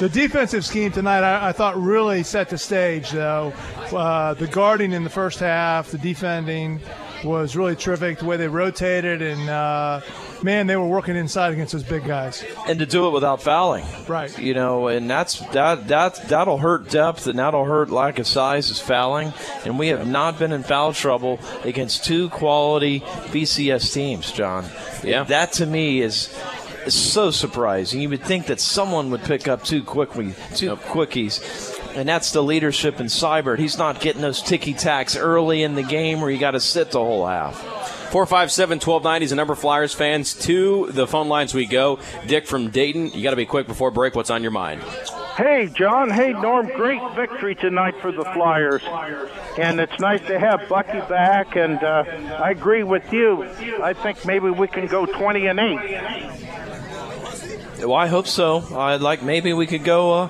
the 0.00 0.08
defensive 0.08 0.66
scheme 0.66 0.90
tonight, 0.90 1.22
I, 1.22 1.50
I 1.50 1.52
thought, 1.52 1.80
really 1.80 2.24
set 2.24 2.48
the 2.48 2.58
stage, 2.58 3.12
though. 3.12 3.52
Uh, 3.92 4.34
the 4.34 4.48
guarding 4.48 4.92
in 4.92 5.04
the 5.04 5.10
first 5.10 5.38
half, 5.38 5.92
the 5.92 5.98
defending 5.98 6.80
was 7.24 7.56
really 7.56 7.76
terrific. 7.76 8.18
The 8.18 8.24
way 8.24 8.36
they 8.36 8.48
rotated, 8.48 9.22
and 9.22 9.48
uh, 9.48 10.00
man, 10.42 10.66
they 10.66 10.76
were 10.76 10.86
working 10.86 11.16
inside 11.16 11.52
against 11.52 11.72
those 11.72 11.82
big 11.82 12.04
guys. 12.04 12.44
and 12.66 12.78
to 12.78 12.86
do 12.86 13.06
it 13.06 13.10
without 13.10 13.42
fouling. 13.42 13.84
Right. 14.08 14.36
You 14.38 14.54
know, 14.54 14.88
and 14.88 15.08
that's 15.08 15.40
that 15.50 15.88
that 15.88 16.28
that'll 16.28 16.58
hurt 16.58 16.90
depth 16.90 17.26
and 17.26 17.38
that'll 17.38 17.64
hurt 17.64 17.90
lack 17.90 18.18
of 18.18 18.26
size 18.26 18.70
is 18.70 18.80
fouling. 18.80 19.32
And 19.64 19.78
we 19.78 19.88
have 19.88 20.06
not 20.06 20.38
been 20.38 20.52
in 20.52 20.62
foul 20.62 20.92
trouble 20.92 21.38
against 21.64 22.04
two 22.04 22.28
quality 22.30 23.00
BCS 23.00 23.92
teams, 23.92 24.32
John. 24.32 24.64
Yeah. 25.04 25.24
That 25.24 25.52
to 25.54 25.66
me 25.66 26.00
is 26.00 26.34
is 26.86 26.94
so 26.94 27.30
surprising. 27.30 28.00
You 28.00 28.08
would 28.08 28.22
think 28.24 28.46
that 28.46 28.58
someone 28.60 29.10
would 29.10 29.22
pick 29.22 29.46
up 29.48 29.64
two 29.64 29.82
quickly 29.82 30.34
two 30.54 30.74
quickies. 30.76 31.69
And 32.00 32.08
that's 32.08 32.32
the 32.32 32.42
leadership 32.42 32.98
in 32.98 33.08
Sibert. 33.08 33.58
He's 33.58 33.76
not 33.76 34.00
getting 34.00 34.22
those 34.22 34.40
ticky 34.40 34.72
tacks 34.72 35.16
early 35.16 35.62
in 35.62 35.74
the 35.74 35.82
game 35.82 36.22
where 36.22 36.30
you 36.30 36.38
got 36.38 36.52
to 36.52 36.60
sit 36.60 36.92
the 36.92 36.98
whole 36.98 37.26
half. 37.26 37.58
457 38.10 38.76
1290 38.76 39.24
is 39.24 39.28
the 39.28 39.36
number 39.36 39.52
of 39.52 39.58
Flyers 39.58 39.92
fans. 39.92 40.32
To 40.46 40.90
the 40.92 41.06
phone 41.06 41.28
lines 41.28 41.52
we 41.52 41.66
go. 41.66 41.98
Dick 42.26 42.46
from 42.46 42.70
Dayton, 42.70 43.12
you 43.12 43.22
got 43.22 43.32
to 43.32 43.36
be 43.36 43.44
quick 43.44 43.66
before 43.66 43.90
break. 43.90 44.14
What's 44.14 44.30
on 44.30 44.40
your 44.40 44.50
mind? 44.50 44.80
Hey, 45.36 45.68
John. 45.74 46.08
Hey, 46.08 46.32
Norm. 46.32 46.68
Great 46.68 47.02
victory 47.14 47.54
tonight 47.54 47.96
for 48.00 48.12
the 48.12 48.24
Flyers. 48.24 48.82
And 49.58 49.78
it's 49.78 50.00
nice 50.00 50.22
to 50.22 50.38
have 50.38 50.70
Bucky 50.70 51.00
back. 51.00 51.54
And 51.54 51.84
uh, 51.84 52.04
I 52.42 52.50
agree 52.52 52.82
with 52.82 53.12
you. 53.12 53.44
I 53.82 53.92
think 53.92 54.24
maybe 54.24 54.48
we 54.48 54.68
can 54.68 54.86
go 54.86 55.04
20 55.04 55.48
and 55.48 55.60
8. 55.60 56.50
Well, 57.80 57.94
I 57.94 58.06
hope 58.06 58.26
so. 58.26 58.64
I'd 58.74 59.02
like 59.02 59.22
maybe 59.22 59.52
we 59.52 59.66
could 59.66 59.84
go 59.84 60.12
uh, 60.14 60.28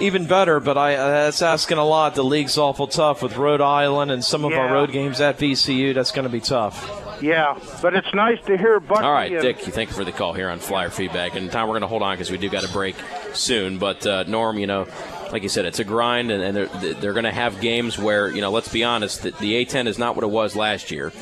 even 0.00 0.26
better, 0.26 0.60
but 0.60 0.76
I 0.78 0.94
uh, 0.96 1.08
that's 1.24 1.42
asking 1.42 1.78
a 1.78 1.84
lot. 1.84 2.14
The 2.14 2.24
league's 2.24 2.58
awful 2.58 2.86
tough 2.86 3.22
with 3.22 3.36
Rhode 3.36 3.60
Island 3.60 4.10
and 4.10 4.24
some 4.24 4.44
of 4.44 4.52
our 4.52 4.72
road 4.72 4.90
games 4.92 5.20
at 5.20 5.38
VCU. 5.38 5.94
That's 5.94 6.10
going 6.12 6.24
to 6.24 6.30
be 6.32 6.40
tough. 6.40 6.98
Yeah, 7.22 7.56
but 7.80 7.94
it's 7.94 8.12
nice 8.14 8.40
to 8.46 8.56
hear 8.56 8.80
Bucky. 8.80 9.04
All 9.04 9.12
right, 9.12 9.30
and- 9.32 9.40
Dick, 9.42 9.58
thank 9.60 9.90
you 9.90 9.94
for 9.94 10.04
the 10.04 10.10
call 10.10 10.32
here 10.32 10.50
on 10.50 10.58
Flyer 10.58 10.90
Feedback. 10.90 11.36
And 11.36 11.50
Tom, 11.52 11.68
we're 11.68 11.74
going 11.74 11.82
to 11.82 11.86
hold 11.88 12.02
on 12.02 12.14
because 12.14 12.30
we 12.32 12.38
do 12.38 12.48
got 12.48 12.64
a 12.68 12.72
break 12.72 12.96
soon. 13.32 13.78
But 13.78 14.04
uh, 14.04 14.24
Norm, 14.24 14.58
you 14.58 14.66
know, 14.66 14.88
like 15.30 15.44
you 15.44 15.48
said, 15.48 15.64
it's 15.64 15.78
a 15.78 15.84
grind, 15.84 16.32
and, 16.32 16.42
and 16.42 16.56
they're, 16.56 16.94
they're 16.94 17.12
going 17.12 17.24
to 17.24 17.30
have 17.32 17.60
games 17.60 17.96
where, 17.96 18.28
you 18.28 18.40
know, 18.40 18.50
let's 18.50 18.68
be 18.72 18.82
honest, 18.82 19.22
the, 19.22 19.30
the 19.30 19.64
A10 19.64 19.86
is 19.86 19.98
not 19.98 20.16
what 20.16 20.24
it 20.24 20.30
was 20.30 20.56
last 20.56 20.90
year. 20.90 21.12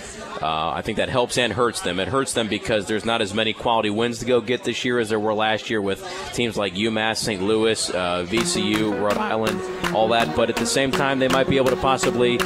Uh, 0.42 0.70
I 0.70 0.82
think 0.82 0.96
that 0.96 1.08
helps 1.08 1.36
and 1.36 1.52
hurts 1.52 1.80
them. 1.82 2.00
It 2.00 2.08
hurts 2.08 2.32
them 2.32 2.48
because 2.48 2.86
there's 2.86 3.04
not 3.04 3.20
as 3.20 3.34
many 3.34 3.52
quality 3.52 3.90
wins 3.90 4.20
to 4.20 4.24
go 4.24 4.40
get 4.40 4.64
this 4.64 4.84
year 4.84 4.98
as 4.98 5.10
there 5.10 5.20
were 5.20 5.34
last 5.34 5.68
year 5.68 5.82
with 5.82 6.02
teams 6.32 6.56
like 6.56 6.74
UMass, 6.74 7.18
St. 7.18 7.42
Louis, 7.42 7.90
uh, 7.90 8.24
VCU, 8.26 8.98
Rhode 9.02 9.18
Island, 9.18 9.60
all 9.94 10.08
that. 10.08 10.34
But 10.34 10.48
at 10.48 10.56
the 10.56 10.66
same 10.66 10.90
time, 10.90 11.18
they 11.18 11.28
might 11.28 11.48
be 11.48 11.58
able 11.58 11.70
to 11.70 11.76
possibly 11.76 12.38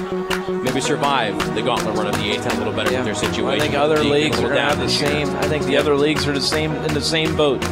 maybe 0.48 0.80
survive 0.80 1.36
the 1.54 1.62
gauntlet 1.62 1.96
run 1.96 2.08
of 2.08 2.14
the 2.14 2.32
A10 2.32 2.54
a 2.54 2.58
little 2.58 2.72
better 2.72 2.94
with 2.96 3.04
their 3.04 3.14
situation. 3.14 3.48
I 3.48 3.58
think 3.60 3.74
other 3.74 4.02
leagues 4.02 4.40
are 4.40 4.52
down 4.52 4.78
the 4.78 4.84
this 4.86 5.00
year. 5.00 5.10
same. 5.10 5.28
I 5.36 5.46
think 5.48 5.64
the 5.64 5.76
other 5.76 5.94
leagues 5.94 6.26
are 6.26 6.32
the 6.32 6.40
same 6.40 6.72
in 6.74 6.94
the 6.94 7.00
same 7.00 7.36
boat. 7.36 7.62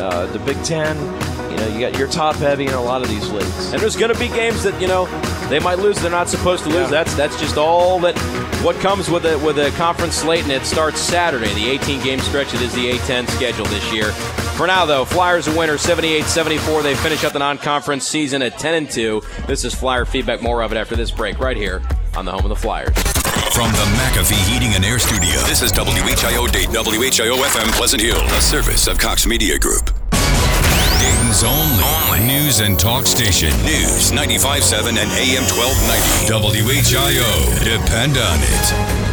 Uh, 0.00 0.26
the 0.26 0.38
Big 0.40 0.56
Ten, 0.64 0.96
you 1.50 1.56
know, 1.58 1.68
you 1.68 1.80
got 1.80 1.98
you're 1.98 2.08
top 2.08 2.36
heavy 2.36 2.66
in 2.66 2.72
a 2.72 2.82
lot 2.82 3.02
of 3.02 3.08
these 3.08 3.28
leagues. 3.30 3.72
And 3.72 3.82
there's 3.82 3.96
going 3.96 4.12
to 4.12 4.18
be 4.18 4.28
games 4.28 4.62
that 4.62 4.80
you 4.80 4.88
know 4.88 5.06
they 5.48 5.58
might 5.58 5.78
lose. 5.78 6.00
They're 6.00 6.10
not 6.10 6.28
supposed 6.28 6.62
to 6.64 6.70
lose. 6.70 6.78
Yeah. 6.78 6.86
That's 6.88 7.14
that's 7.14 7.38
just 7.38 7.56
all 7.58 8.00
that 8.00 8.16
what 8.62 8.76
comes 8.76 9.08
with 9.10 9.24
a 9.24 9.38
with 9.38 9.58
a 9.58 9.70
conference 9.72 10.14
slate, 10.14 10.42
and 10.42 10.52
it 10.52 10.64
starts 10.64 11.00
Saturday, 11.00 11.52
the 11.54 11.68
18 11.68 12.02
game 12.02 12.20
stretch. 12.20 12.54
It 12.54 12.62
is 12.62 12.72
the 12.74 12.92
A10 12.92 13.28
schedule 13.30 13.66
this 13.66 13.92
year. 13.92 14.12
For 14.56 14.66
now, 14.66 14.84
though, 14.84 15.04
Flyers 15.04 15.48
a 15.48 15.58
winner, 15.58 15.74
78-74. 15.74 16.82
They 16.82 16.94
finish 16.94 17.24
up 17.24 17.32
the 17.32 17.38
non-conference 17.38 18.06
season 18.06 18.42
at 18.42 18.58
10 18.58 18.74
and 18.74 18.90
2. 18.90 19.22
This 19.46 19.64
is 19.64 19.74
Flyer 19.74 20.04
feedback. 20.04 20.42
More 20.42 20.62
of 20.62 20.72
it 20.72 20.76
after 20.76 20.96
this 20.96 21.10
break, 21.10 21.38
right 21.38 21.56
here 21.56 21.80
on 22.16 22.24
the 22.24 22.32
home 22.32 22.44
of 22.44 22.50
the 22.50 22.56
Flyers. 22.56 22.96
From 23.52 23.72
the 23.72 23.86
McAfee 23.98 24.52
Heating 24.52 24.74
and 24.74 24.84
Air 24.84 24.98
Studio, 24.98 25.40
this 25.46 25.62
is 25.62 25.72
WHIO 25.72 26.50
Dayton, 26.52 26.74
WHIO 26.74 27.36
FM 27.36 27.72
Pleasant 27.72 28.02
Hill, 28.02 28.20
a 28.20 28.40
service 28.40 28.86
of 28.86 28.98
Cox 28.98 29.26
Media 29.26 29.58
Group. 29.58 29.99
Dayton's 31.40 31.80
only, 32.12 32.26
news 32.26 32.60
and 32.60 32.78
talk 32.78 33.06
station. 33.06 33.50
News 33.64 34.12
95.7 34.12 34.88
and 34.88 35.10
AM 35.12 35.44
1290. 35.48 36.64
WHIO. 36.64 37.64
Depend 37.64 38.18
on 38.18 38.38
it. 38.42 39.09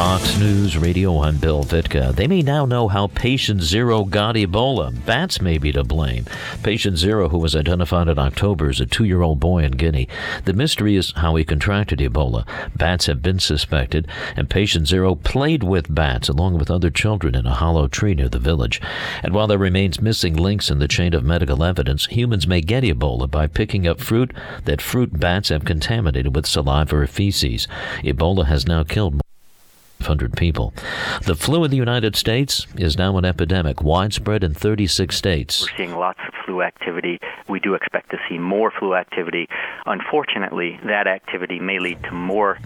Fox 0.00 0.38
News 0.38 0.78
Radio, 0.78 1.20
I'm 1.20 1.36
Bill 1.36 1.62
Vitka. 1.62 2.14
They 2.16 2.26
may 2.26 2.40
now 2.40 2.64
know 2.64 2.88
how 2.88 3.08
patient 3.08 3.60
zero 3.60 4.04
got 4.04 4.34
Ebola. 4.34 5.04
Bats 5.04 5.42
may 5.42 5.58
be 5.58 5.72
to 5.72 5.84
blame. 5.84 6.24
Patient 6.62 6.96
zero, 6.96 7.28
who 7.28 7.36
was 7.36 7.54
identified 7.54 8.08
in 8.08 8.18
October 8.18 8.70
as 8.70 8.80
a 8.80 8.86
two 8.86 9.04
year 9.04 9.20
old 9.20 9.40
boy 9.40 9.62
in 9.62 9.72
Guinea. 9.72 10.08
The 10.46 10.54
mystery 10.54 10.96
is 10.96 11.12
how 11.16 11.36
he 11.36 11.44
contracted 11.44 11.98
Ebola. 11.98 12.46
Bats 12.74 13.04
have 13.08 13.20
been 13.20 13.38
suspected, 13.38 14.08
and 14.36 14.48
patient 14.48 14.88
zero 14.88 15.16
played 15.16 15.62
with 15.62 15.94
bats 15.94 16.30
along 16.30 16.58
with 16.58 16.70
other 16.70 16.88
children 16.88 17.34
in 17.34 17.44
a 17.44 17.52
hollow 17.52 17.86
tree 17.86 18.14
near 18.14 18.30
the 18.30 18.38
village. 18.38 18.80
And 19.22 19.34
while 19.34 19.48
there 19.48 19.58
remains 19.58 20.00
missing 20.00 20.34
links 20.34 20.70
in 20.70 20.78
the 20.78 20.88
chain 20.88 21.12
of 21.12 21.24
medical 21.24 21.62
evidence, 21.62 22.06
humans 22.06 22.46
may 22.46 22.62
get 22.62 22.84
Ebola 22.84 23.30
by 23.30 23.48
picking 23.48 23.86
up 23.86 24.00
fruit 24.00 24.32
that 24.64 24.80
fruit 24.80 25.20
bats 25.20 25.50
have 25.50 25.66
contaminated 25.66 26.34
with 26.34 26.46
saliva 26.46 26.96
or 26.96 27.06
feces. 27.06 27.68
Ebola 28.02 28.46
has 28.46 28.66
now 28.66 28.82
killed 28.82 29.20
500 30.00 30.36
people. 30.36 30.72
The 31.26 31.34
flu 31.34 31.62
in 31.64 31.70
the 31.70 31.76
United 31.76 32.16
States 32.16 32.66
is 32.76 32.96
now 32.96 33.16
an 33.18 33.24
epidemic, 33.24 33.82
widespread 33.82 34.42
in 34.42 34.54
36 34.54 35.14
states. 35.14 35.62
We're 35.62 35.76
seeing 35.76 35.96
lots 35.96 36.18
of 36.26 36.34
flu 36.44 36.62
activity. 36.62 37.18
We 37.48 37.60
do 37.60 37.74
expect 37.74 38.10
to 38.10 38.18
see 38.28 38.38
more 38.38 38.72
flu 38.76 38.94
activity. 38.94 39.46
Unfortunately, 39.86 40.80
that 40.84 41.06
activity 41.06 41.60
may 41.60 41.78
lead 41.78 42.02
to 42.04 42.12
more 42.12 42.58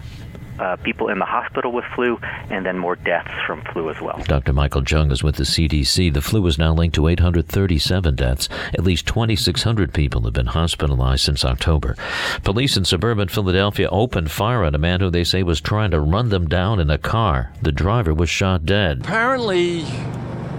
uh, 0.59 0.75
people 0.77 1.09
in 1.09 1.19
the 1.19 1.25
hospital 1.25 1.71
with 1.71 1.85
flu 1.95 2.17
and 2.49 2.65
then 2.65 2.77
more 2.77 2.95
deaths 2.95 3.31
from 3.45 3.61
flu 3.73 3.89
as 3.89 3.99
well. 4.01 4.21
Dr. 4.25 4.53
Michael 4.53 4.81
Jhung 4.81 5.11
is 5.11 5.23
with 5.23 5.35
the 5.35 5.43
CDC. 5.43 6.13
The 6.13 6.21
flu 6.21 6.45
is 6.47 6.57
now 6.57 6.73
linked 6.73 6.95
to 6.95 7.07
837 7.07 8.15
deaths. 8.15 8.49
At 8.73 8.83
least 8.83 9.07
2,600 9.07 9.93
people 9.93 10.21
have 10.21 10.33
been 10.33 10.47
hospitalized 10.47 11.23
since 11.23 11.43
October. 11.43 11.95
Police 12.43 12.77
in 12.77 12.85
suburban 12.85 13.27
Philadelphia 13.27 13.89
opened 13.89 14.31
fire 14.31 14.63
on 14.63 14.75
a 14.75 14.79
man 14.79 14.99
who 14.99 15.09
they 15.09 15.23
say 15.23 15.43
was 15.43 15.61
trying 15.61 15.91
to 15.91 15.99
run 15.99 16.29
them 16.29 16.47
down 16.47 16.79
in 16.79 16.89
a 16.89 16.97
car. 16.97 17.51
The 17.61 17.71
driver 17.71 18.13
was 18.13 18.29
shot 18.29 18.65
dead. 18.65 19.01
Apparently, 19.01 19.83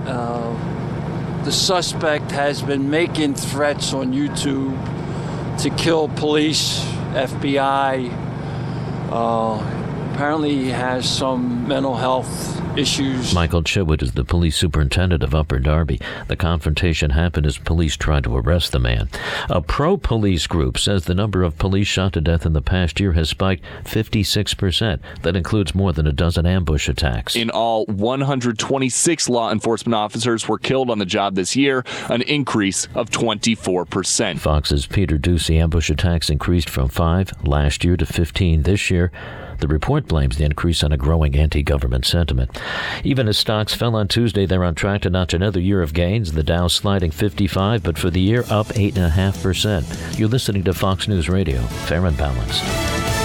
uh, 0.06 1.44
the 1.44 1.52
suspect 1.52 2.30
has 2.32 2.62
been 2.62 2.90
making 2.90 3.34
threats 3.34 3.92
on 3.92 4.12
YouTube 4.12 4.76
to 5.58 5.70
kill 5.70 6.08
police, 6.08 6.84
FBI. 7.14 8.12
Uh, 9.10 9.85
apparently, 10.16 10.56
he 10.56 10.68
has 10.70 11.06
some 11.06 11.68
mental 11.68 11.94
health 11.94 12.62
issues. 12.78 13.34
Michael 13.34 13.62
Chitwood 13.62 14.02
is 14.02 14.12
the 14.12 14.24
police 14.24 14.56
superintendent 14.56 15.22
of 15.22 15.34
Upper 15.34 15.58
Darby. 15.58 16.00
The 16.28 16.36
confrontation 16.36 17.10
happened 17.10 17.44
as 17.44 17.58
police 17.58 17.98
tried 17.98 18.24
to 18.24 18.34
arrest 18.34 18.72
the 18.72 18.78
man. 18.78 19.10
A 19.50 19.60
pro 19.60 19.98
police 19.98 20.46
group 20.46 20.78
says 20.78 21.04
the 21.04 21.14
number 21.14 21.42
of 21.42 21.58
police 21.58 21.86
shot 21.86 22.14
to 22.14 22.22
death 22.22 22.46
in 22.46 22.54
the 22.54 22.62
past 22.62 22.98
year 22.98 23.12
has 23.12 23.28
spiked 23.28 23.62
56%. 23.84 25.00
That 25.20 25.36
includes 25.36 25.74
more 25.74 25.92
than 25.92 26.06
a 26.06 26.12
dozen 26.12 26.46
ambush 26.46 26.88
attacks. 26.88 27.36
In 27.36 27.50
all, 27.50 27.84
126 27.84 29.28
law 29.28 29.52
enforcement 29.52 29.94
officers 29.94 30.48
were 30.48 30.58
killed 30.58 30.88
on 30.88 30.98
the 30.98 31.04
job 31.04 31.34
this 31.34 31.56
year, 31.56 31.84
an 32.08 32.22
increase 32.22 32.88
of 32.94 33.10
24%. 33.10 34.38
Fox's 34.38 34.86
Peter 34.86 35.18
Doocy 35.18 35.60
ambush 35.60 35.90
attacks 35.90 36.30
increased 36.30 36.70
from 36.70 36.88
5 36.88 37.46
last 37.46 37.84
year 37.84 37.98
to 37.98 38.06
15 38.06 38.62
this 38.62 38.90
year. 38.90 39.12
The 39.58 39.68
report 39.68 40.06
blames 40.06 40.36
the 40.36 40.44
increase 40.44 40.84
on 40.84 40.92
a 40.92 40.96
growing 40.96 41.36
anti 41.36 41.62
government 41.62 42.04
sentiment. 42.04 42.58
Even 43.04 43.28
as 43.28 43.38
stocks 43.38 43.74
fell 43.74 43.96
on 43.96 44.08
Tuesday, 44.08 44.46
they're 44.46 44.64
on 44.64 44.74
track 44.74 45.02
to 45.02 45.10
notch 45.10 45.34
another 45.34 45.60
year 45.60 45.82
of 45.82 45.94
gains. 45.94 46.32
The 46.32 46.42
Dow 46.42 46.68
sliding 46.68 47.10
55, 47.10 47.82
but 47.82 47.98
for 47.98 48.10
the 48.10 48.20
year 48.20 48.44
up 48.50 48.66
8.5%. 48.68 50.18
You're 50.18 50.28
listening 50.28 50.64
to 50.64 50.74
Fox 50.74 51.08
News 51.08 51.28
Radio, 51.28 51.60
fair 51.62 52.04
and 52.04 52.16
balanced. 52.16 53.15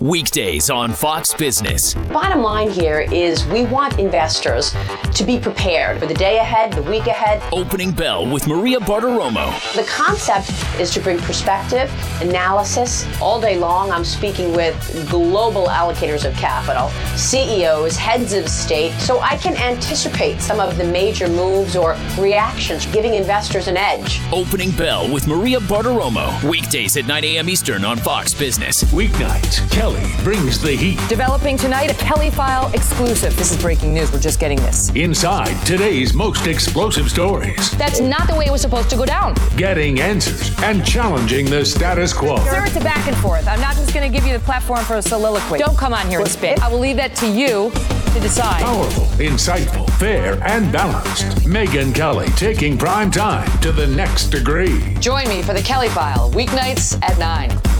Weekdays 0.00 0.70
on 0.70 0.90
Fox 0.92 1.32
Business. 1.32 1.94
Bottom 1.94 2.42
line 2.42 2.68
here 2.68 3.06
is 3.12 3.46
we 3.46 3.64
want 3.64 4.00
investors 4.00 4.74
to 5.14 5.22
be 5.24 5.38
prepared 5.38 6.00
for 6.00 6.06
the 6.06 6.14
day 6.14 6.38
ahead, 6.38 6.72
the 6.72 6.82
week 6.82 7.06
ahead. 7.06 7.40
Opening 7.52 7.92
Bell 7.92 8.28
with 8.28 8.48
Maria 8.48 8.80
Bartiromo. 8.80 9.52
The 9.76 9.84
concept 9.84 10.50
is 10.80 10.90
to 10.94 11.00
bring 11.00 11.18
perspective, 11.18 11.88
analysis 12.20 13.06
all 13.20 13.40
day 13.40 13.56
long. 13.56 13.92
I'm 13.92 14.04
speaking 14.04 14.52
with 14.52 14.74
global 15.08 15.68
allocators 15.68 16.24
of 16.28 16.34
capital, 16.34 16.88
CEOs, 17.16 17.96
heads 17.96 18.32
of 18.32 18.48
state, 18.48 18.92
so 18.98 19.20
I 19.20 19.36
can 19.36 19.56
anticipate 19.56 20.40
some 20.40 20.58
of 20.58 20.76
the 20.76 20.84
major 20.84 21.28
moves 21.28 21.76
or 21.76 21.96
reactions, 22.18 22.84
giving 22.86 23.14
investors 23.14 23.68
an 23.68 23.76
edge. 23.76 24.20
Opening 24.32 24.72
Bell 24.72 25.10
with 25.12 25.28
Maria 25.28 25.60
Bartiromo. 25.60 26.42
Weekdays 26.42 26.96
at 26.96 27.06
9 27.06 27.22
a.m. 27.22 27.48
Eastern 27.48 27.84
on 27.84 27.96
Fox 27.96 28.34
Business. 28.34 28.82
Weeknights, 28.92 29.70
Kelly 29.84 30.24
brings 30.24 30.58
the 30.58 30.72
heat. 30.72 30.98
Developing 31.10 31.58
tonight 31.58 31.90
a 31.90 31.94
Kelly 32.02 32.30
File 32.30 32.72
exclusive. 32.72 33.36
This 33.36 33.52
is 33.52 33.60
breaking 33.60 33.92
news. 33.92 34.10
We're 34.10 34.18
just 34.18 34.40
getting 34.40 34.56
this. 34.60 34.88
Inside 34.94 35.54
today's 35.66 36.14
most 36.14 36.46
explosive 36.46 37.10
stories. 37.10 37.70
That's 37.72 38.00
not 38.00 38.26
the 38.26 38.34
way 38.34 38.46
it 38.46 38.50
was 38.50 38.62
supposed 38.62 38.88
to 38.88 38.96
go 38.96 39.04
down. 39.04 39.34
Getting 39.58 40.00
answers 40.00 40.58
and 40.62 40.82
challenging 40.86 41.44
the 41.50 41.66
status 41.66 42.14
quo. 42.14 42.38
Sir, 42.46 42.64
it's 42.64 42.76
a 42.76 42.80
back 42.80 43.06
and 43.06 43.16
forth. 43.18 43.46
I'm 43.46 43.60
not 43.60 43.74
just 43.74 43.92
going 43.92 44.10
to 44.10 44.18
give 44.18 44.26
you 44.26 44.32
the 44.32 44.42
platform 44.42 44.82
for 44.86 44.94
a 44.94 45.02
soliloquy. 45.02 45.58
Don't 45.58 45.76
come 45.76 45.92
on 45.92 46.08
here 46.08 46.20
and 46.20 46.28
spit. 46.28 46.62
I 46.62 46.68
will 46.70 46.80
leave 46.80 46.96
that 46.96 47.14
to 47.16 47.26
you 47.26 47.70
to 48.14 48.20
decide. 48.20 48.62
Powerful, 48.62 49.04
insightful, 49.22 49.90
fair, 49.98 50.42
and 50.44 50.72
balanced. 50.72 51.26
Megyn 51.44 51.94
Kelly 51.94 52.28
taking 52.36 52.78
prime 52.78 53.10
time 53.10 53.50
to 53.60 53.70
the 53.70 53.86
next 53.86 54.28
degree. 54.28 54.94
Join 54.94 55.28
me 55.28 55.42
for 55.42 55.52
the 55.52 55.60
Kelly 55.60 55.90
File, 55.90 56.30
weeknights 56.30 56.98
at 57.02 57.18
9. 57.18 57.73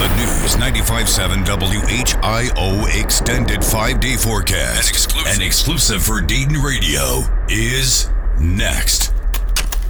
The 0.00 0.08
News 0.16 0.56
95.7 0.56 1.44
WHIO 1.44 3.02
extended 3.02 3.62
five 3.62 4.00
day 4.00 4.16
forecast. 4.16 4.88
An 4.88 4.88
exclusive. 4.88 5.36
An 5.36 5.42
exclusive 5.42 6.02
for 6.02 6.22
Dayton 6.22 6.56
Radio 6.56 7.20
is 7.50 8.08
next. 8.40 9.12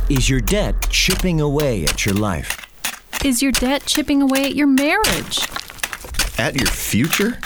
Is 0.09 0.29
your 0.29 0.41
debt 0.41 0.89
chipping 0.91 1.41
away 1.41 1.85
at 1.85 2.05
your 2.05 2.17
life? 2.17 2.67
Is 3.25 3.41
your 3.41 3.53
debt 3.53 3.87
chipping 3.87 4.21
away 4.21 4.47
at 4.47 4.57
your 4.57 4.67
marriage? 4.67 5.49
At 6.39 6.57
your 6.57 6.67
future? 6.67 7.39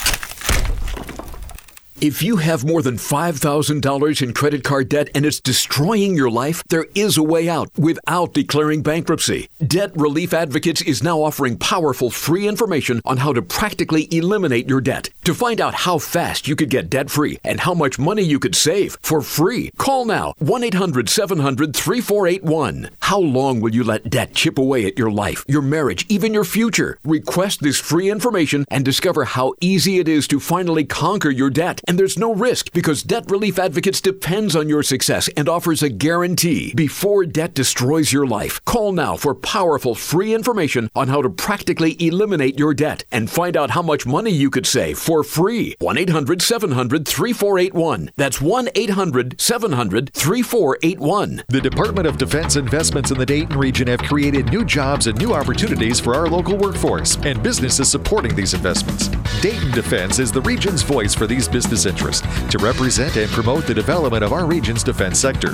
If 2.01 2.23
you 2.23 2.39
have 2.39 2.65
more 2.65 2.83
than 2.83 2.97
$5,000 2.97 4.23
in 4.23 4.35
credit 4.35 4.65
card 4.65 4.89
debt 4.89 5.09
and 5.15 5.25
it's 5.25 5.41
destroying 5.41 6.17
your 6.17 6.29
life, 6.29 6.65
there 6.69 6.87
is 6.97 7.17
a 7.17 7.23
way 7.23 7.49
out 7.49 7.71
without 7.79 8.35
declaring 8.35 8.83
bankruptcy. 8.83 9.49
Debt 9.65 9.93
Relief 9.95 10.35
Advocates 10.35 10.83
is 10.83 11.05
now 11.05 11.23
offering 11.23 11.57
powerful 11.57 12.11
free 12.11 12.49
information 12.49 13.01
on 13.05 13.19
how 13.19 13.33
to 13.33 13.41
practically 13.41 14.09
eliminate 14.13 14.69
your 14.69 14.81
debt. 14.81 15.09
To 15.23 15.35
find 15.35 15.61
out 15.61 15.75
how 15.75 15.99
fast 15.99 16.49
you 16.49 16.57
could 16.57 16.69
get 16.69 16.91
debt 16.91 17.11
free 17.11 17.39
and 17.45 17.61
how 17.61 17.75
much 17.75 17.99
money 17.99 18.23
you 18.23 18.41
could 18.41 18.57
save 18.57 18.99
for 19.01 19.23
free, 19.23 19.71
call 19.79 20.05
now 20.05 20.35
1 20.41 20.65
800 20.65 21.09
700 21.09 21.77
3481. 21.77 22.91
How 23.01 23.21
long 23.21 23.61
will 23.61 23.73
you 23.75 23.85
let 23.85 24.11
debt 24.11 24.35
chip 24.35 24.59
away 24.59 24.85
at 24.85 24.99
your 24.99 25.13
life, 25.13 25.45
your 25.47 25.63
marriage, 25.63 26.07
even 26.09 26.35
your 26.35 26.45
future? 26.45 26.99
Request 27.05 27.63
this 27.63 27.79
free 27.79 28.11
information 28.11 28.65
and 28.69 28.85
discover 28.85 29.25
how 29.25 29.55
easy 29.61 30.01
it 30.01 30.09
is 30.09 30.27
to 30.27 30.41
finally 30.41 30.85
conquer 30.85 31.31
your 31.31 31.51
debt. 31.51 31.81
And 31.87 31.99
there's 31.99 32.19
no 32.19 32.35
risk 32.35 32.73
because 32.73 33.03
Debt 33.03 33.31
Relief 33.31 33.59
Advocates 33.59 34.01
depends 34.01 34.57
on 34.57 34.69
your 34.69 34.83
success 34.83 35.29
and 35.37 35.49
offers 35.49 35.83
a 35.83 35.89
guarantee 35.89 36.73
before 36.75 37.27
debt 37.27 37.55
destroys 37.55 38.13
your 38.13 38.27
life. 38.27 38.65
Call 38.65 38.93
now 38.93 39.17
for 39.17 39.35
powerful 39.35 39.95
free 39.95 40.35
information 40.35 40.91
on 40.95 41.09
how 41.09 41.21
to 41.23 41.31
practically 41.31 41.97
eliminate 42.05 42.59
your 42.59 42.75
debt 42.75 43.05
and 43.11 43.31
find 43.31 43.57
out 43.57 43.71
how 43.71 43.83
much 43.83 44.07
money 44.07 44.31
you 44.31 44.51
could 44.51 44.67
save 44.67 44.99
for 44.99 45.23
free. 45.23 45.75
1 45.79 45.99
800 45.99 46.41
700 46.41 47.07
3481. 47.07 48.11
That's 48.17 48.41
1 48.41 48.69
800 48.75 49.41
700 49.41 50.13
3481. 50.15 51.43
The 51.49 51.61
Department 51.61 52.07
of 52.07 52.19
Defense 52.19 52.57
investments 52.57 53.11
in 53.11 53.19
the 53.19 53.27
Dayton 53.27 53.59
region 53.59 53.89
have 53.89 54.03
created 54.03 54.51
new 54.51 54.65
jobs 54.65 55.07
and 55.07 55.19
new 55.19 55.35
opportunities 55.35 56.01
for 56.01 56.15
our 56.15 56.29
local 56.29 56.57
workforce 56.57 57.17
and 57.19 57.43
businesses 57.43 57.91
supporting 57.91 58.35
these 58.35 58.55
investments. 58.55 59.11
Dayton 59.45 59.73
Defense 59.73 60.19
is 60.21 60.33
the 60.33 60.41
region's 60.41 60.81
voice 60.81 61.15
for 61.15 61.27
these 61.27 61.47
business 61.47 61.85
interests 61.85 62.27
to 62.49 62.57
represent 62.57 63.15
and 63.17 63.31
promote 63.31 63.67
the 63.67 63.75
development 63.75 64.25
of 64.25 64.33
our 64.33 64.47
region's 64.47 64.83
defense 64.83 65.19
sector. 65.19 65.51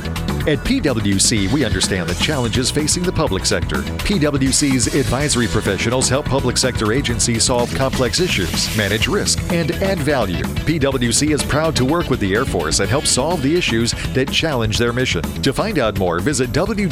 At 0.47 0.59
PWC, 0.61 1.53
we 1.53 1.64
understand 1.64 2.09
the 2.09 2.14
challenges 2.14 2.70
facing 2.70 3.03
the 3.03 3.11
public 3.11 3.45
sector. 3.45 3.78
PWC's 3.78 4.95
advisory 4.95 5.49
professionals 5.49 6.09
help 6.09 6.24
public 6.26 6.57
sector 6.57 6.93
agencies 6.93 7.43
solve 7.43 7.74
complex 7.74 8.20
issues, 8.20 8.74
manage 8.76 9.09
risk, 9.09 9.43
and 9.53 9.72
add 9.82 9.99
value. 9.99 10.45
PWC 10.45 11.34
is 11.34 11.43
proud 11.43 11.74
to 11.74 11.84
work 11.84 12.11
with 12.11 12.20
the 12.20 12.32
Air 12.32 12.45
Force 12.45 12.78
and 12.78 12.88
help 12.88 13.07
solve 13.07 13.43
the 13.43 13.57
issues 13.57 13.93
that 14.14 14.30
challenge 14.30 14.78
their 14.78 14.93
mission. 14.93 15.22
To 15.43 15.53
find 15.53 15.80
out 15.80 15.99
more, 15.99 16.20
visit 16.20 16.51
www.pwc.com 16.53 16.91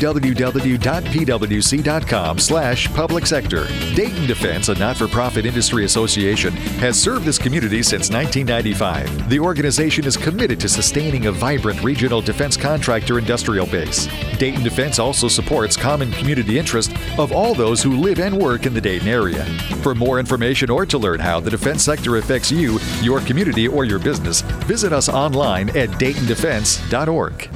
slash 2.38 2.92
public 2.92 3.24
sector. 3.24 3.68
Dayton 3.94 4.26
Defense, 4.26 4.68
a 4.68 4.74
not-for-profit 4.74 5.46
industry 5.46 5.84
association, 5.84 6.52
has 6.54 6.87
served 6.94 7.24
this 7.24 7.38
community 7.38 7.82
since 7.82 8.10
1995. 8.10 9.28
The 9.28 9.40
organization 9.40 10.06
is 10.06 10.16
committed 10.16 10.60
to 10.60 10.68
sustaining 10.68 11.26
a 11.26 11.32
vibrant 11.32 11.82
regional 11.82 12.20
defense 12.20 12.56
contractor 12.56 13.18
industrial 13.18 13.66
base. 13.66 14.06
Dayton 14.38 14.62
Defense 14.62 14.98
also 14.98 15.28
supports 15.28 15.76
common 15.76 16.12
community 16.12 16.58
interest 16.58 16.92
of 17.18 17.32
all 17.32 17.54
those 17.54 17.82
who 17.82 17.96
live 17.96 18.20
and 18.20 18.36
work 18.36 18.64
in 18.64 18.74
the 18.74 18.80
Dayton 18.80 19.08
area. 19.08 19.44
For 19.82 19.94
more 19.94 20.18
information 20.18 20.70
or 20.70 20.86
to 20.86 20.98
learn 20.98 21.20
how 21.20 21.40
the 21.40 21.50
defense 21.50 21.82
sector 21.82 22.16
affects 22.16 22.52
you, 22.52 22.78
your 23.02 23.20
community, 23.20 23.66
or 23.66 23.84
your 23.84 23.98
business, 23.98 24.42
visit 24.42 24.92
us 24.92 25.08
online 25.08 25.70
at 25.70 25.88
daytondefense.org. 25.90 27.48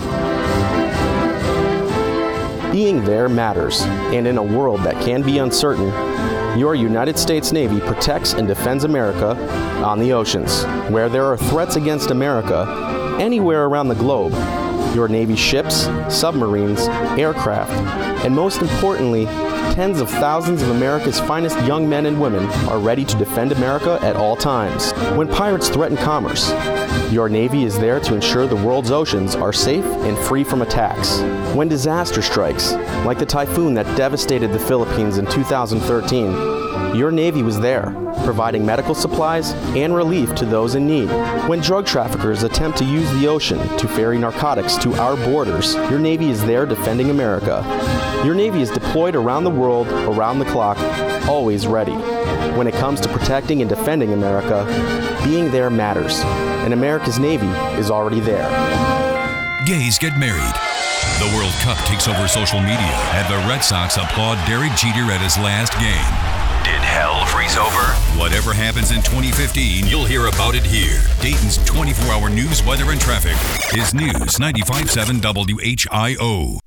Being 2.72 3.04
there 3.04 3.28
matters, 3.28 3.82
and 3.82 4.26
in 4.26 4.38
a 4.38 4.42
world 4.42 4.80
that 4.80 5.00
can 5.04 5.22
be 5.22 5.38
uncertain, 5.38 5.90
your 6.56 6.74
United 6.74 7.18
States 7.18 7.50
Navy 7.50 7.80
protects 7.80 8.34
and 8.34 8.46
defends 8.46 8.84
America 8.84 9.36
on 9.82 9.98
the 9.98 10.12
oceans. 10.12 10.64
Where 10.90 11.08
there 11.08 11.24
are 11.24 11.36
threats 11.36 11.76
against 11.76 12.10
America, 12.10 13.16
anywhere 13.18 13.64
around 13.64 13.88
the 13.88 13.94
globe, 13.94 14.32
your 14.94 15.08
Navy 15.08 15.36
ships, 15.36 15.88
submarines, 16.08 16.80
aircraft, 17.18 17.72
and 18.24 18.34
most 18.34 18.60
importantly, 18.60 19.24
tens 19.74 20.00
of 20.00 20.10
thousands 20.10 20.62
of 20.62 20.70
America's 20.70 21.20
finest 21.20 21.58
young 21.66 21.88
men 21.88 22.06
and 22.06 22.20
women 22.20 22.44
are 22.68 22.78
ready 22.78 23.04
to 23.04 23.16
defend 23.16 23.52
America 23.52 23.98
at 24.02 24.16
all 24.16 24.36
times. 24.36 24.92
When 25.16 25.28
pirates 25.28 25.68
threaten 25.68 25.96
commerce, 25.96 26.50
your 27.12 27.28
Navy 27.28 27.64
is 27.64 27.78
there 27.78 28.00
to 28.00 28.14
ensure 28.14 28.46
the 28.46 28.56
world's 28.56 28.90
oceans 28.90 29.34
are 29.34 29.52
safe 29.52 29.84
and 29.84 30.16
free 30.18 30.44
from 30.44 30.62
attacks. 30.62 31.20
When 31.54 31.68
disaster 31.68 32.22
strikes, 32.22 32.72
like 33.04 33.18
the 33.18 33.26
typhoon 33.26 33.74
that 33.74 33.96
devastated 33.96 34.52
the 34.52 34.58
Philippines 34.58 35.18
in 35.18 35.26
2013, 35.26 36.96
your 36.96 37.10
Navy 37.10 37.42
was 37.42 37.58
there, 37.58 37.94
providing 38.24 38.66
medical 38.66 38.94
supplies 38.94 39.52
and 39.76 39.94
relief 39.94 40.34
to 40.34 40.44
those 40.44 40.74
in 40.74 40.86
need. 40.86 41.08
When 41.48 41.60
drug 41.60 41.86
traffickers 41.86 42.42
attempt 42.42 42.78
to 42.78 42.84
use 42.84 43.10
the 43.12 43.28
ocean 43.28 43.58
to 43.78 43.88
ferry 43.88 44.18
narcotics 44.18 44.76
to 44.78 44.94
our 44.94 45.16
borders, 45.16 45.74
your 45.74 45.98
Navy 45.98 46.30
is 46.30 46.44
there 46.44 46.66
defending 46.66 47.10
America. 47.10 47.62
Your 48.24 48.36
Navy 48.36 48.62
is 48.62 48.70
deployed 48.70 49.16
around 49.16 49.42
the 49.42 49.50
world, 49.50 49.88
around 49.88 50.38
the 50.38 50.44
clock, 50.44 50.78
always 51.26 51.66
ready. 51.66 51.92
When 52.56 52.68
it 52.68 52.74
comes 52.74 53.00
to 53.00 53.08
protecting 53.08 53.62
and 53.62 53.68
defending 53.68 54.12
America, 54.12 54.64
being 55.24 55.50
there 55.50 55.70
matters, 55.70 56.20
and 56.62 56.72
America's 56.72 57.18
Navy 57.18 57.48
is 57.80 57.90
already 57.90 58.20
there. 58.20 58.48
Gays 59.66 59.98
get 59.98 60.16
married. 60.20 60.54
The 61.18 61.36
World 61.36 61.52
Cup 61.62 61.78
takes 61.86 62.06
over 62.06 62.28
social 62.28 62.60
media, 62.60 62.94
and 63.18 63.26
the 63.26 63.38
Red 63.48 63.64
Sox 63.64 63.96
applaud 63.96 64.38
Derek 64.46 64.72
Jeter 64.76 65.10
at 65.10 65.20
his 65.20 65.36
last 65.38 65.72
game. 65.74 66.12
Did 66.62 66.80
hell 66.80 67.26
freeze 67.26 67.56
over? 67.56 67.82
Whatever 68.20 68.54
happens 68.54 68.92
in 68.92 68.98
2015, 68.98 69.88
you'll 69.88 70.04
hear 70.04 70.26
about 70.26 70.54
it 70.54 70.62
here. 70.62 71.02
Dayton's 71.20 71.58
24 71.64 72.12
hour 72.12 72.30
news, 72.30 72.62
weather, 72.62 72.92
and 72.92 73.00
traffic 73.00 73.34
is 73.76 73.94
News 73.94 74.38
95.7 74.38 75.20
WHIO. 75.20 76.60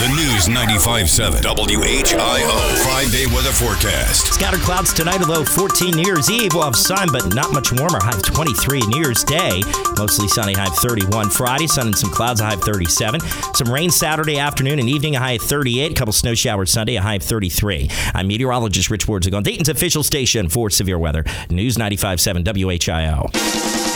The 0.00 0.08
News 0.08 0.48
95.7 0.48 1.42
WHIO 1.44 2.84
five 2.84 3.12
day 3.12 3.26
weather 3.26 3.52
forecast. 3.52 4.32
Scattered 4.34 4.60
clouds 4.60 4.92
tonight, 4.92 5.20
low 5.28 5.44
14 5.44 5.92
New 5.94 6.02
Year's 6.02 6.28
Eve. 6.28 6.54
We'll 6.54 6.64
have 6.64 6.74
sun, 6.74 7.08
but 7.12 7.32
not 7.34 7.52
much 7.52 7.70
warmer. 7.72 7.98
High 8.02 8.16
of 8.16 8.22
23 8.24 8.80
New 8.88 9.00
Year's 9.00 9.22
Day. 9.22 9.62
Mostly 9.96 10.26
sunny, 10.26 10.54
high 10.54 10.66
of 10.66 10.76
31. 10.76 11.30
Friday, 11.30 11.68
sun 11.68 11.86
and 11.86 11.96
some 11.96 12.10
clouds, 12.10 12.40
a 12.40 12.44
high 12.46 12.54
of 12.54 12.62
37. 12.62 13.20
Some 13.54 13.70
rain 13.72 13.90
Saturday 13.90 14.38
afternoon 14.38 14.80
and 14.80 14.88
evening, 14.88 15.14
a 15.14 15.20
high 15.20 15.32
of 15.32 15.42
38. 15.42 15.92
A 15.92 15.94
couple 15.94 16.12
snow 16.12 16.34
showers 16.34 16.70
Sunday, 16.72 16.96
a 16.96 17.00
high 17.02 17.16
of 17.16 17.22
33. 17.22 17.88
I'm 18.14 18.26
meteorologist 18.26 18.90
Rich 18.90 19.06
Wirdzek 19.06 19.34
on 19.36 19.44
Dayton's 19.44 19.68
official 19.68 20.02
station 20.02 20.48
for 20.48 20.68
severe 20.70 20.98
weather. 20.98 21.22
News 21.48 21.76
95.7 21.76 22.42
WHIO. 22.44 23.91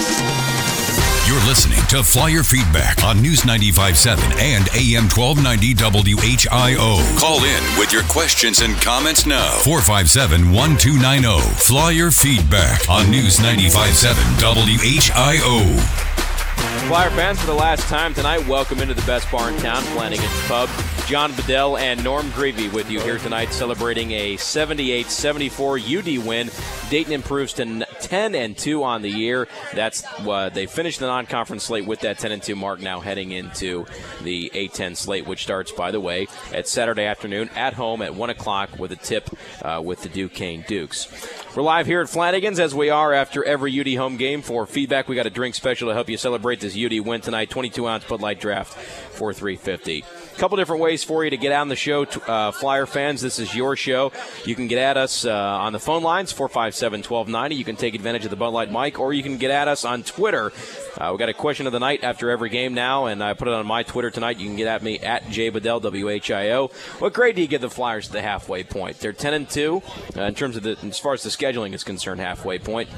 You're 1.27 1.45
listening 1.45 1.85
to 1.89 2.05
Flyer 2.05 2.45
Feedback 2.45 3.03
on 3.03 3.21
News 3.21 3.41
95.7 3.41 4.39
and 4.39 4.69
AM 4.77 5.09
1290 5.11 5.75
WHIO. 5.75 7.19
Call 7.19 7.43
in 7.43 7.79
with 7.81 7.93
your 7.93 8.05
questions 8.05 8.61
and 8.61 8.77
comments 8.77 9.27
now. 9.27 9.59
457 9.65 10.53
1290. 10.53 11.41
Flyer 11.57 12.13
Feedback 12.13 12.89
on 12.89 13.11
News 13.11 13.39
95.7 13.39 14.39
WHIO. 14.39 16.26
Flyer 16.57 17.11
fans, 17.11 17.41
for 17.41 17.47
the 17.47 17.55
last 17.55 17.89
time 17.89 18.15
tonight, 18.15 18.47
welcome 18.47 18.81
into 18.81 18.95
the 18.95 19.03
best 19.03 19.31
bar 19.31 19.51
in 19.51 19.57
town, 19.59 19.83
Flanagan's 19.83 20.47
Pub. 20.47 20.69
John 21.07 21.33
Bedell 21.35 21.77
and 21.77 22.03
Norm 22.03 22.27
Grevey 22.31 22.73
with 22.73 22.91
you 22.91 23.01
here 23.01 23.19
tonight, 23.19 23.53
celebrating 23.53 24.11
a 24.13 24.37
78-74 24.37 26.21
UD 26.21 26.27
win. 26.27 26.51
Dayton 26.91 27.13
improves 27.13 27.53
to 27.55 27.85
10 28.01 28.35
and 28.35 28.57
2 28.57 28.85
on 28.85 29.03
the 29.03 29.11
year. 29.11 29.49
That's 29.75 30.05
uh, 30.21 30.49
they 30.49 30.67
finished 30.67 31.01
the 31.01 31.07
non-conference 31.07 31.65
slate 31.65 31.87
with 31.87 32.01
that 32.01 32.19
10 32.19 32.33
and 32.33 32.43
2 32.43 32.55
mark. 32.55 32.81
Now 32.81 33.01
heading 33.01 33.33
into 33.33 33.87
the 34.23 34.51
A10 34.55 34.97
slate, 34.97 35.27
which 35.27 35.43
starts, 35.43 35.73
by 35.73 35.91
the 35.91 36.01
way, 36.01 36.29
at 36.53 36.69
Saturday 36.69 37.05
afternoon 37.05 37.51
at 37.57 37.75
home 37.75 38.03
at 38.03 38.15
one 38.15 38.31
o'clock 38.31 38.79
with 38.79 38.93
a 38.93 38.97
tip 38.97 39.29
uh, 39.63 39.83
with 39.85 40.03
the 40.03 40.09
Duquesne 40.09 40.65
Dukes. 40.69 41.09
We're 41.57 41.63
live 41.63 41.87
here 41.87 42.01
at 42.03 42.09
Flanagan's 42.09 42.61
as 42.61 42.75
we 42.75 42.91
are 42.91 43.13
after 43.13 43.43
every 43.43 43.81
UD 43.81 43.99
home 43.99 44.17
game. 44.19 44.43
For 44.43 44.67
feedback, 44.67 45.09
we 45.09 45.17
got 45.17 45.27
a 45.27 45.31
drink 45.31 45.55
special 45.55 45.89
to 45.89 45.95
help 45.95 46.09
you 46.09 46.17
celebrate 46.17 46.46
this 46.55 46.77
UD 46.77 47.01
win 47.01 47.21
tonight. 47.21 47.51
22 47.51 47.87
ounce 47.89 48.05
Bud 48.05 48.21
Light 48.21 48.41
Draft 48.41 48.73
for 48.73 49.33
350. 49.33 50.05
A 50.37 50.39
couple 50.39 50.57
different 50.57 50.83
ways 50.83 51.03
for 51.03 51.25
you 51.25 51.31
to 51.31 51.37
get 51.37 51.53
on 51.53 51.69
the 51.69 51.77
show, 51.77 52.05
uh, 52.05 52.53
Flyer 52.53 52.87
fans. 52.87 53.23
This 53.23 53.39
is 53.39 53.55
your 53.55 53.75
show. 53.75 54.13
You 54.45 54.55
can 54.55 54.69
get 54.69 54.79
at 54.79 54.97
us 54.97 55.25
uh, 55.25 55.33
on 55.33 55.73
the 55.73 55.81
phone 55.81 56.03
lines, 56.03 56.31
457 56.31 57.01
1290. 57.01 57.55
You 57.55 57.65
can 57.65 57.77
take 57.77 57.95
advantage 57.95 58.25
of 58.25 58.31
the 58.31 58.37
Bud 58.37 58.51
Light 58.51 58.71
mic, 58.71 59.01
or 59.01 59.13
you 59.13 59.23
can 59.23 59.39
get 59.39 59.51
at 59.51 59.67
us 59.67 59.85
on 59.85 60.03
Twitter. 60.03 60.53
Uh, 60.99 61.11
we 61.13 61.19
got 61.19 61.29
a 61.29 61.35
question 61.35 61.67
of 61.67 61.73
the 61.73 61.81
night 61.81 62.05
after 62.05 62.31
every 62.31 62.51
game 62.51 62.75
now, 62.75 63.07
and 63.07 63.25
I 63.25 63.33
put 63.35 63.49
it 63.49 63.55
on 63.55 63.67
my 63.67 63.83
Twitter 63.83 64.11
tonight. 64.11 64.39
You 64.39 64.47
can 64.47 64.57
get 64.57 64.69
at 64.69 64.83
me 64.83 64.99
at 64.99 65.25
jbedell, 65.25 65.83
W-H-I-O. 65.83 66.69
What 66.99 67.13
grade 67.13 67.37
do 67.37 67.43
you 67.43 67.49
give 67.49 67.63
the 67.63 67.71
Flyers 67.71 68.07
at 68.07 68.13
the 68.13 68.23
halfway 68.23 68.63
point? 68.63 69.01
They're 69.01 69.13
10 69.13 69.35
and 69.35 69.49
2 69.49 69.83
uh, 70.17 70.23
in 70.23 70.35
terms 70.35 70.57
of 70.57 70.63
the, 70.63 70.77
as 70.83 70.99
far 70.99 71.15
as 71.15 71.23
the 71.23 71.31
scheduling 71.31 71.73
is 71.73 71.83
concerned, 71.83 72.21
halfway 72.21 72.59
point. 72.59 72.89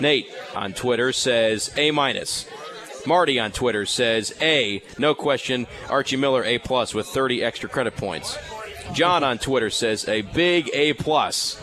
Nate 0.00 0.30
on 0.54 0.72
Twitter 0.72 1.12
says 1.12 1.70
A 1.76 1.90
minus. 1.90 2.46
Marty 3.06 3.38
on 3.38 3.52
Twitter 3.52 3.86
says 3.86 4.34
A, 4.40 4.82
no 4.98 5.14
question, 5.14 5.66
Archie 5.88 6.16
Miller 6.16 6.44
A 6.44 6.58
plus 6.58 6.94
with 6.94 7.06
30 7.06 7.42
extra 7.42 7.68
credit 7.68 7.96
points. 7.96 8.38
John 8.92 9.22
on 9.24 9.38
Twitter 9.38 9.70
says 9.70 10.08
a 10.08 10.22
big 10.22 10.70
A 10.74 10.92
plus. 10.94 11.60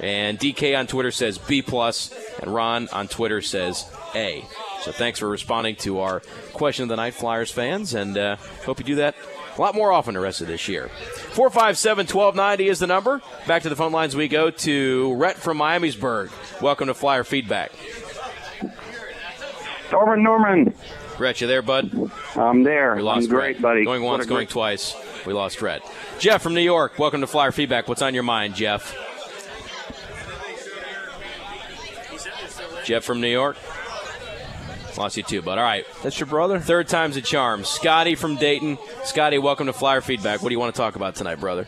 And 0.00 0.38
DK 0.38 0.78
on 0.78 0.86
Twitter 0.86 1.10
says 1.10 1.38
B 1.38 1.62
plus, 1.62 2.12
and 2.40 2.52
Ron 2.52 2.88
on 2.92 3.08
Twitter 3.08 3.40
says 3.40 3.90
A. 4.14 4.44
So 4.82 4.92
thanks 4.92 5.18
for 5.18 5.28
responding 5.28 5.76
to 5.76 6.00
our 6.00 6.20
question 6.52 6.82
of 6.84 6.88
the 6.90 6.96
night, 6.96 7.14
Flyers 7.14 7.50
fans, 7.50 7.94
and 7.94 8.16
uh, 8.16 8.36
hope 8.64 8.78
you 8.78 8.84
do 8.84 8.96
that 8.96 9.14
a 9.56 9.60
lot 9.60 9.74
more 9.74 9.92
often 9.92 10.14
the 10.14 10.20
rest 10.20 10.40
of 10.40 10.46
this 10.46 10.68
year. 10.68 10.88
457 11.32 12.06
1290 12.06 12.68
is 12.68 12.78
the 12.78 12.86
number. 12.86 13.22
Back 13.46 13.62
to 13.62 13.68
the 13.68 13.76
phone 13.76 13.92
lines 13.92 14.14
we 14.14 14.28
go 14.28 14.50
to 14.50 15.14
Rhett 15.14 15.36
from 15.36 15.58
Miamisburg. 15.58 16.30
Welcome 16.60 16.88
to 16.88 16.94
Flyer 16.94 17.24
Feedback. 17.24 17.72
Norman 19.92 20.22
Norman. 20.22 20.74
Rhett, 21.18 21.40
you 21.40 21.46
there, 21.46 21.62
bud? 21.62 22.10
I'm 22.34 22.62
there. 22.62 22.94
We 22.96 23.02
lost 23.02 23.24
I'm 23.24 23.30
great, 23.30 23.54
Rhett. 23.56 23.62
buddy. 23.62 23.84
Going 23.84 24.02
once, 24.02 24.26
going 24.26 24.40
great- 24.40 24.50
twice. 24.50 24.94
We 25.26 25.32
lost 25.32 25.62
Rhett. 25.62 25.82
Jeff 26.18 26.42
from 26.42 26.54
New 26.54 26.60
York. 26.60 26.98
Welcome 26.98 27.20
to 27.22 27.26
Flyer 27.26 27.52
Feedback. 27.52 27.88
What's 27.88 28.02
on 28.02 28.12
your 28.14 28.22
mind, 28.22 28.54
Jeff? 28.54 28.94
Jeff 32.84 33.04
from 33.04 33.20
New 33.20 33.28
York. 33.28 33.56
Lost 34.96 35.16
you 35.16 35.22
too, 35.22 35.42
bud. 35.42 35.58
All 35.58 35.64
right. 35.64 35.84
That's 36.02 36.18
your 36.20 36.26
brother? 36.26 36.58
Third 36.58 36.88
time's 36.88 37.16
a 37.16 37.20
charm. 37.22 37.64
Scotty 37.64 38.14
from 38.14 38.36
Dayton. 38.36 38.78
Scotty, 39.04 39.38
welcome 39.38 39.66
to 39.66 39.72
Flyer 39.72 40.00
Feedback. 40.00 40.42
What 40.42 40.48
do 40.48 40.54
you 40.54 40.58
want 40.60 40.74
to 40.74 40.80
talk 40.80 40.96
about 40.96 41.14
tonight, 41.16 41.40
brother? 41.40 41.66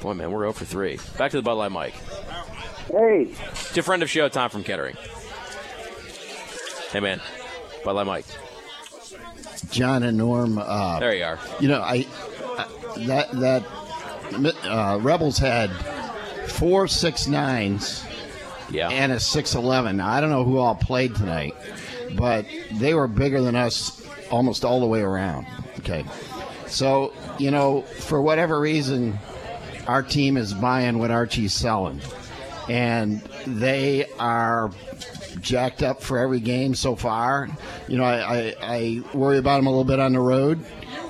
Boy, 0.00 0.14
man, 0.14 0.30
we're 0.32 0.40
0 0.40 0.52
for 0.52 0.64
3. 0.64 0.98
Back 1.18 1.30
to 1.32 1.36
the 1.36 1.42
Bud 1.42 1.54
Light 1.54 1.70
mic. 1.72 1.94
Hey. 2.90 3.34
To 3.74 3.80
a 3.80 3.82
friend 3.82 4.02
of 4.02 4.10
show, 4.10 4.28
Tom 4.28 4.50
from 4.50 4.64
Kettering. 4.64 4.96
Hey, 6.92 7.00
man. 7.00 7.20
Light 7.84 8.06
mic. 8.06 8.24
John 9.70 10.02
and 10.02 10.18
Norm. 10.18 10.58
Uh, 10.58 11.00
There 11.00 11.14
you 11.14 11.24
are. 11.24 11.38
You 11.60 11.68
know, 11.68 11.80
I, 11.80 12.06
I 12.58 12.66
that 13.06 13.32
that 13.32 13.64
uh, 14.64 14.98
Rebels 15.00 15.38
had 15.38 15.70
four 16.48 16.86
six 16.88 17.26
nines 17.26 18.04
Yeah. 18.70 18.88
and 18.90 19.10
a 19.12 19.16
6'11. 19.16 19.96
Now, 19.96 20.08
I 20.08 20.20
don't 20.20 20.30
know 20.30 20.44
who 20.44 20.58
all 20.58 20.74
played 20.74 21.14
tonight, 21.14 21.54
but 22.16 22.46
they 22.72 22.94
were 22.94 23.08
bigger 23.08 23.40
than 23.40 23.56
us 23.56 24.04
almost 24.30 24.64
all 24.64 24.80
the 24.80 24.86
way 24.86 25.00
around. 25.00 25.46
Okay. 25.78 26.04
So, 26.66 27.12
you 27.38 27.50
know, 27.50 27.82
for 27.82 28.20
whatever 28.22 28.60
reason, 28.60 29.18
our 29.86 30.02
team 30.02 30.36
is 30.36 30.52
buying 30.54 30.98
what 30.98 31.10
Archie's 31.10 31.52
selling. 31.54 32.00
And 32.68 33.20
they 33.46 34.06
are 34.18 34.70
jacked 35.40 35.82
up 35.82 36.02
for 36.02 36.18
every 36.18 36.40
game 36.40 36.74
so 36.74 36.96
far. 36.96 37.48
You 37.88 37.98
know, 37.98 38.04
I, 38.04 38.36
I, 38.36 38.54
I 38.60 39.02
worry 39.14 39.38
about 39.38 39.56
them 39.56 39.66
a 39.66 39.70
little 39.70 39.84
bit 39.84 40.00
on 40.00 40.12
the 40.12 40.20
road 40.20 40.64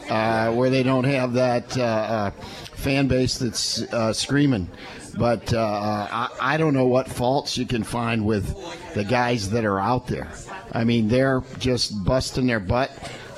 uh, 0.09 0.53
where 0.53 0.71
they 0.71 0.83
don't 0.83 1.05
have 1.05 1.33
that 1.35 1.77
uh, 1.77 1.83
uh, 1.83 2.31
fan 2.75 3.09
base 3.09 3.39
that's 3.39 3.83
uh, 3.93 4.13
screaming. 4.13 4.71
But 5.17 5.53
uh, 5.53 5.59
I, 5.61 6.29
I 6.41 6.57
don't 6.57 6.75
know 6.75 6.87
what 6.87 7.09
faults 7.09 7.59
you 7.59 7.67
can 7.67 7.83
find 7.83 8.25
with 8.25 8.57
the 8.95 9.05
guys 9.05 9.51
that 9.51 9.65
are 9.65 9.79
out 9.79 10.07
there. 10.07 10.31
I 10.73 10.85
mean, 10.85 11.09
they're 11.09 11.43
just 11.59 12.05
busting 12.05 12.47
their 12.47 12.61
butt 12.61 12.91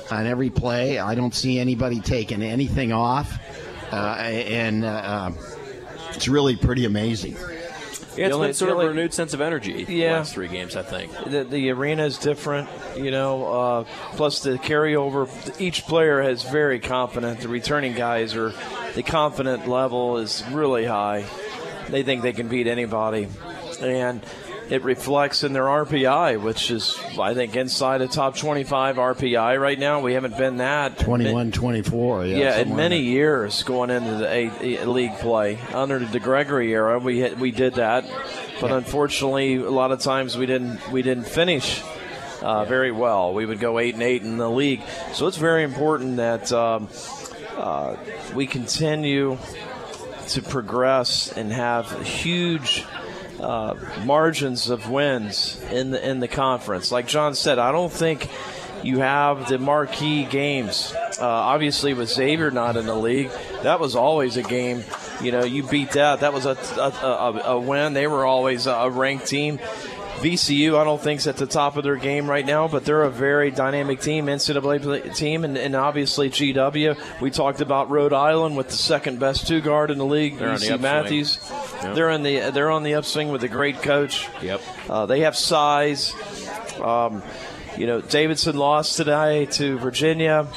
on 0.09 0.25
every 0.25 0.49
play. 0.49 0.99
I 0.99 1.15
don't 1.15 1.35
see 1.35 1.59
anybody 1.59 1.99
taking 1.99 2.41
anything 2.41 2.93
off. 2.93 3.39
Uh, 3.91 4.15
and 4.17 4.85
uh, 4.85 5.31
it's 6.13 6.27
really 6.27 6.55
pretty 6.55 6.85
amazing. 6.85 7.35
Yeah, 8.15 8.25
it's 8.25 8.29
The 8.31 8.35
only- 8.35 8.47
been 8.49 8.53
sort 8.53 8.71
of 8.71 8.79
a 8.79 8.87
renewed 8.87 9.13
sense 9.13 9.33
of 9.33 9.41
energy 9.41 9.83
the 9.83 9.93
Yeah. 9.93 10.13
last 10.13 10.33
three 10.33 10.47
games, 10.47 10.75
I 10.75 10.83
think. 10.83 11.11
the, 11.25 11.43
the 11.43 11.69
arena 11.71 12.05
is 12.05 12.17
different, 12.17 12.69
you 12.95 13.11
know. 13.11 13.45
Uh, 13.45 13.83
plus 14.15 14.39
the 14.41 14.57
carryover, 14.57 15.27
each 15.59 15.85
player 15.85 16.21
is 16.21 16.43
very 16.43 16.79
confident. 16.79 17.41
The 17.41 17.47
returning 17.49 17.93
guys 17.93 18.35
are, 18.35 18.53
the 18.95 19.03
confident 19.03 19.67
level 19.67 20.17
is 20.17 20.43
really 20.51 20.85
high. 20.85 21.25
They 21.89 22.03
think 22.03 22.21
they 22.23 22.33
can 22.33 22.47
beat 22.47 22.67
anybody, 22.67 23.27
and 23.81 24.21
it 24.69 24.83
reflects 24.83 25.43
in 25.43 25.53
their 25.53 25.65
RPI, 25.65 26.41
which 26.41 26.71
is 26.71 26.97
I 27.19 27.33
think 27.33 27.55
inside 27.55 27.99
the 27.99 28.07
top 28.07 28.35
25 28.35 28.95
RPI 28.95 29.59
right 29.59 29.77
now. 29.77 30.01
We 30.01 30.13
haven't 30.13 30.37
been 30.37 30.57
that 30.57 30.97
21 30.97 31.51
24. 31.51 32.25
Yeah, 32.25 32.37
yeah, 32.37 32.57
in 32.57 32.75
many 32.75 32.99
years 32.99 33.63
going 33.63 33.89
into 33.89 34.15
the 34.15 34.27
a, 34.27 34.83
a 34.83 34.85
league 34.85 35.15
play 35.17 35.59
under 35.73 35.99
the 35.99 36.19
Gregory 36.19 36.73
era, 36.73 36.99
we 36.99 37.31
we 37.33 37.51
did 37.51 37.75
that, 37.75 38.05
but 38.59 38.71
unfortunately, 38.71 39.55
a 39.55 39.69
lot 39.69 39.91
of 39.91 39.99
times 39.99 40.37
we 40.37 40.45
didn't 40.45 40.91
we 40.91 41.01
didn't 41.01 41.27
finish 41.27 41.83
uh, 42.41 42.65
very 42.65 42.91
well. 42.91 43.33
We 43.33 43.45
would 43.45 43.59
go 43.59 43.79
eight 43.79 43.93
and 43.93 44.03
eight 44.03 44.23
in 44.23 44.37
the 44.37 44.49
league, 44.49 44.81
so 45.13 45.27
it's 45.27 45.37
very 45.37 45.63
important 45.63 46.17
that 46.17 46.51
um, 46.51 46.89
uh, 47.55 47.95
we 48.33 48.47
continue 48.47 49.37
to 50.29 50.41
progress 50.41 51.31
and 51.37 51.51
have 51.51 51.91
huge 52.05 52.83
uh, 53.39 53.75
margins 54.05 54.69
of 54.69 54.89
wins 54.89 55.61
in 55.71 55.91
the 55.91 56.09
in 56.09 56.19
the 56.19 56.27
conference. 56.27 56.91
Like 56.91 57.07
John 57.07 57.35
said, 57.35 57.59
I 57.59 57.71
don't 57.71 57.91
think 57.91 58.29
you 58.83 58.99
have 58.99 59.49
the 59.49 59.57
marquee 59.57 60.25
games. 60.25 60.93
Uh, 61.19 61.25
obviously, 61.25 61.93
with 61.93 62.09
Xavier 62.09 62.51
not 62.51 62.77
in 62.77 62.85
the 62.85 62.95
league, 62.95 63.31
that 63.63 63.79
was 63.79 63.95
always 63.95 64.37
a 64.37 64.43
game. 64.43 64.83
You 65.21 65.31
know, 65.31 65.43
you 65.43 65.63
beat 65.63 65.91
that. 65.91 66.19
That 66.19 66.33
was 66.33 66.45
a, 66.45 66.57
a, 66.77 66.89
a, 66.91 67.41
a 67.55 67.59
win. 67.59 67.93
They 67.93 68.05
were 68.05 68.25
always 68.25 68.67
a 68.67 68.89
ranked 68.89 69.27
team. 69.27 69.59
VCU, 70.21 70.79
I 70.79 70.83
don't 70.83 71.01
think, 71.01 71.19
is 71.19 71.27
at 71.27 71.37
the 71.37 71.45
top 71.45 71.77
of 71.77 71.83
their 71.83 71.97
game 71.97 72.29
right 72.29 72.45
now, 72.45 72.67
but 72.67 72.85
they're 72.85 73.03
a 73.03 73.09
very 73.09 73.51
dynamic 73.51 73.99
team, 73.99 74.25
NCAA 74.27 74.81
play- 74.81 75.09
team, 75.09 75.43
and, 75.43 75.57
and 75.57 75.75
obviously 75.75 76.29
GW. 76.29 76.97
We 77.21 77.31
talked 77.31 77.61
about 77.61 77.89
Rhode 77.89 78.13
Island 78.13 78.57
with 78.57 78.67
the 78.67 78.77
second 78.77 79.19
best 79.19 79.47
two 79.47 79.61
guard 79.61 79.91
in 79.91 79.97
the 79.97 80.05
league, 80.05 80.37
They're 80.37 80.57
the 80.57 80.77
Matthews. 80.77 81.39
Yep. 81.83 81.95
They're 81.95 82.09
in 82.09 82.23
the 82.23 82.51
they're 82.51 82.71
on 82.71 82.83
the 82.83 82.95
upswing 82.95 83.29
with 83.29 83.43
a 83.43 83.47
great 83.47 83.81
coach. 83.81 84.27
Yep. 84.41 84.61
Uh, 84.89 85.05
they 85.05 85.21
have 85.21 85.35
size. 85.35 86.13
Um, 86.81 87.21
you 87.77 87.85
know, 87.87 88.01
Davidson 88.01 88.55
lost 88.57 88.95
today 88.97 89.45
to 89.47 89.77
Virginia. 89.79 90.47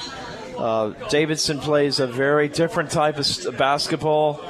Uh, 0.56 0.90
Davidson 1.08 1.58
plays 1.60 2.00
a 2.00 2.06
very 2.06 2.48
different 2.48 2.90
type 2.90 3.18
of 3.18 3.56
basketball. 3.58 4.40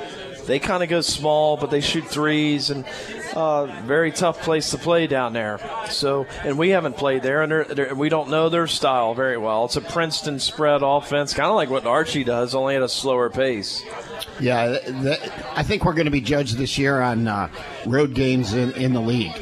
They 0.49 0.59
kind 0.59 0.82
of 0.82 0.88
go 0.88 1.03
small, 1.03 1.59
but 1.59 1.70
they 1.70 1.82
shoot 1.82 2.07
threes, 2.07 2.70
and 2.70 2.86
uh, 3.34 3.66
very 3.84 4.11
tough 4.11 4.40
place 4.40 4.70
to 4.70 4.78
play 4.78 5.07
down 5.07 5.34
there. 5.34 5.61
So, 5.90 6.26
and 6.42 6.59
we 6.59 6.70
haven't 6.70 6.96
played 6.96 7.22
there, 7.22 7.42
and 7.42 7.53
they're, 7.53 7.64
they're, 7.64 7.94
we 7.94 8.09
don't 8.09 8.30
know 8.30 8.49
their 8.49 8.66
style 8.66 9.14
very 9.14 9.36
well. 9.36 9.66
It's 9.66 9.76
a 9.76 9.82
Princeton 9.82 10.40
spread 10.40 10.80
offense, 10.82 11.34
kind 11.34 11.51
of 11.51 11.55
like 11.55 11.68
what 11.68 11.86
Archie 11.86 12.24
does, 12.24 12.55
only 12.55 12.76
at 12.76 12.82
a 12.82 12.88
slower 12.88 13.28
pace. 13.28 13.82
Yeah, 14.40 14.78
th- 14.78 15.03
th- 15.03 15.30
I 15.55 15.62
think 15.62 15.84
we're 15.84 15.92
going 15.92 16.07
to 16.07 16.11
be 16.11 16.22
judged 16.22 16.57
this 16.57 16.78
year 16.78 17.01
on 17.01 17.28
uh, 17.28 17.51
road 17.86 18.14
games 18.14 18.55
in, 18.55 18.72
in 18.72 18.94
the 18.94 19.03
league, 19.03 19.36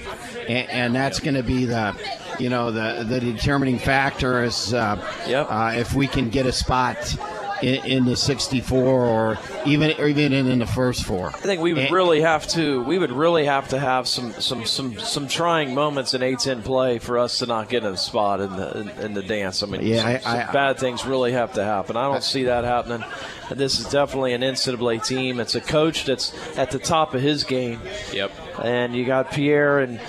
and, 0.49 0.69
and 0.71 0.95
that's 0.95 1.21
going 1.21 1.35
to 1.35 1.45
be 1.45 1.67
the, 1.67 1.95
you 2.41 2.51
know, 2.51 2.73
the 2.73 3.05
the 3.05 3.21
determining 3.21 3.79
factor 3.79 4.43
is 4.43 4.75
uh, 4.75 4.97
uh, 5.29 5.73
if 5.77 5.95
we 5.95 6.09
can 6.09 6.31
get 6.31 6.47
a 6.47 6.53
spot 6.53 7.17
in, 7.63 7.85
in 7.87 8.05
the 8.05 8.17
64 8.17 8.79
or 9.07 9.39
even 9.65 9.93
or 9.99 10.07
even 10.09 10.33
in, 10.33 10.47
in 10.47 10.59
the 10.59 10.67
first 10.67 11.05
four. 11.05 11.29
I 11.29 11.33
think 11.33 11.61
we 11.61 11.73
would 11.75 11.91
really 11.91 12.21
have 12.21 12.47
to. 12.49 12.83
We 12.85 12.99
would 12.99 13.13
really 13.13 13.45
have 13.47 13.69
to 13.69 13.79
have 13.79 14.07
some 14.09 14.33
some 14.35 14.65
some 14.67 14.99
some 14.99 15.29
trying 15.29 15.75
moments 15.75 16.15
in 16.15 16.21
A10 16.21 16.65
play 16.65 16.99
for 16.99 17.19
us 17.19 17.39
to 17.39 17.47
not 17.47 17.69
get 17.69 17.85
a 17.85 17.97
spot 17.97 18.41
in 18.41 18.55
the 18.57 18.81
in, 18.81 18.89
in 19.05 19.15
the 19.15 19.23
dance. 19.23 19.63
I 19.63 19.67
mean, 19.67 19.83
Yeah, 19.87 19.99
some, 19.99 20.07
I- 20.09 20.19
some 20.19 20.49
I- 20.49 20.53
bad 20.53 20.79
things 20.79 21.07
really 21.07 21.33
have 21.33 21.55
to 21.55 21.65
happen. 21.65 21.97
I 21.97 22.03
don't 22.05 22.23
see 22.23 22.45
that 22.45 22.65
happening. 22.65 23.05
This 23.51 23.79
is 23.79 23.89
definitely 23.89 24.33
an 24.33 24.41
NCAA 24.43 25.07
team. 25.07 25.39
It's 25.39 25.55
a 25.55 25.61
coach 25.61 26.05
that's 26.05 26.35
at 26.59 26.73
the 26.73 26.79
top 26.81 27.15
of 27.15 27.23
his 27.23 27.45
game. 27.45 27.81
Yep. 28.13 28.33
And 28.63 28.95
you 28.95 29.05
got 29.05 29.31
Pierre 29.31 29.79
and 29.81 30.01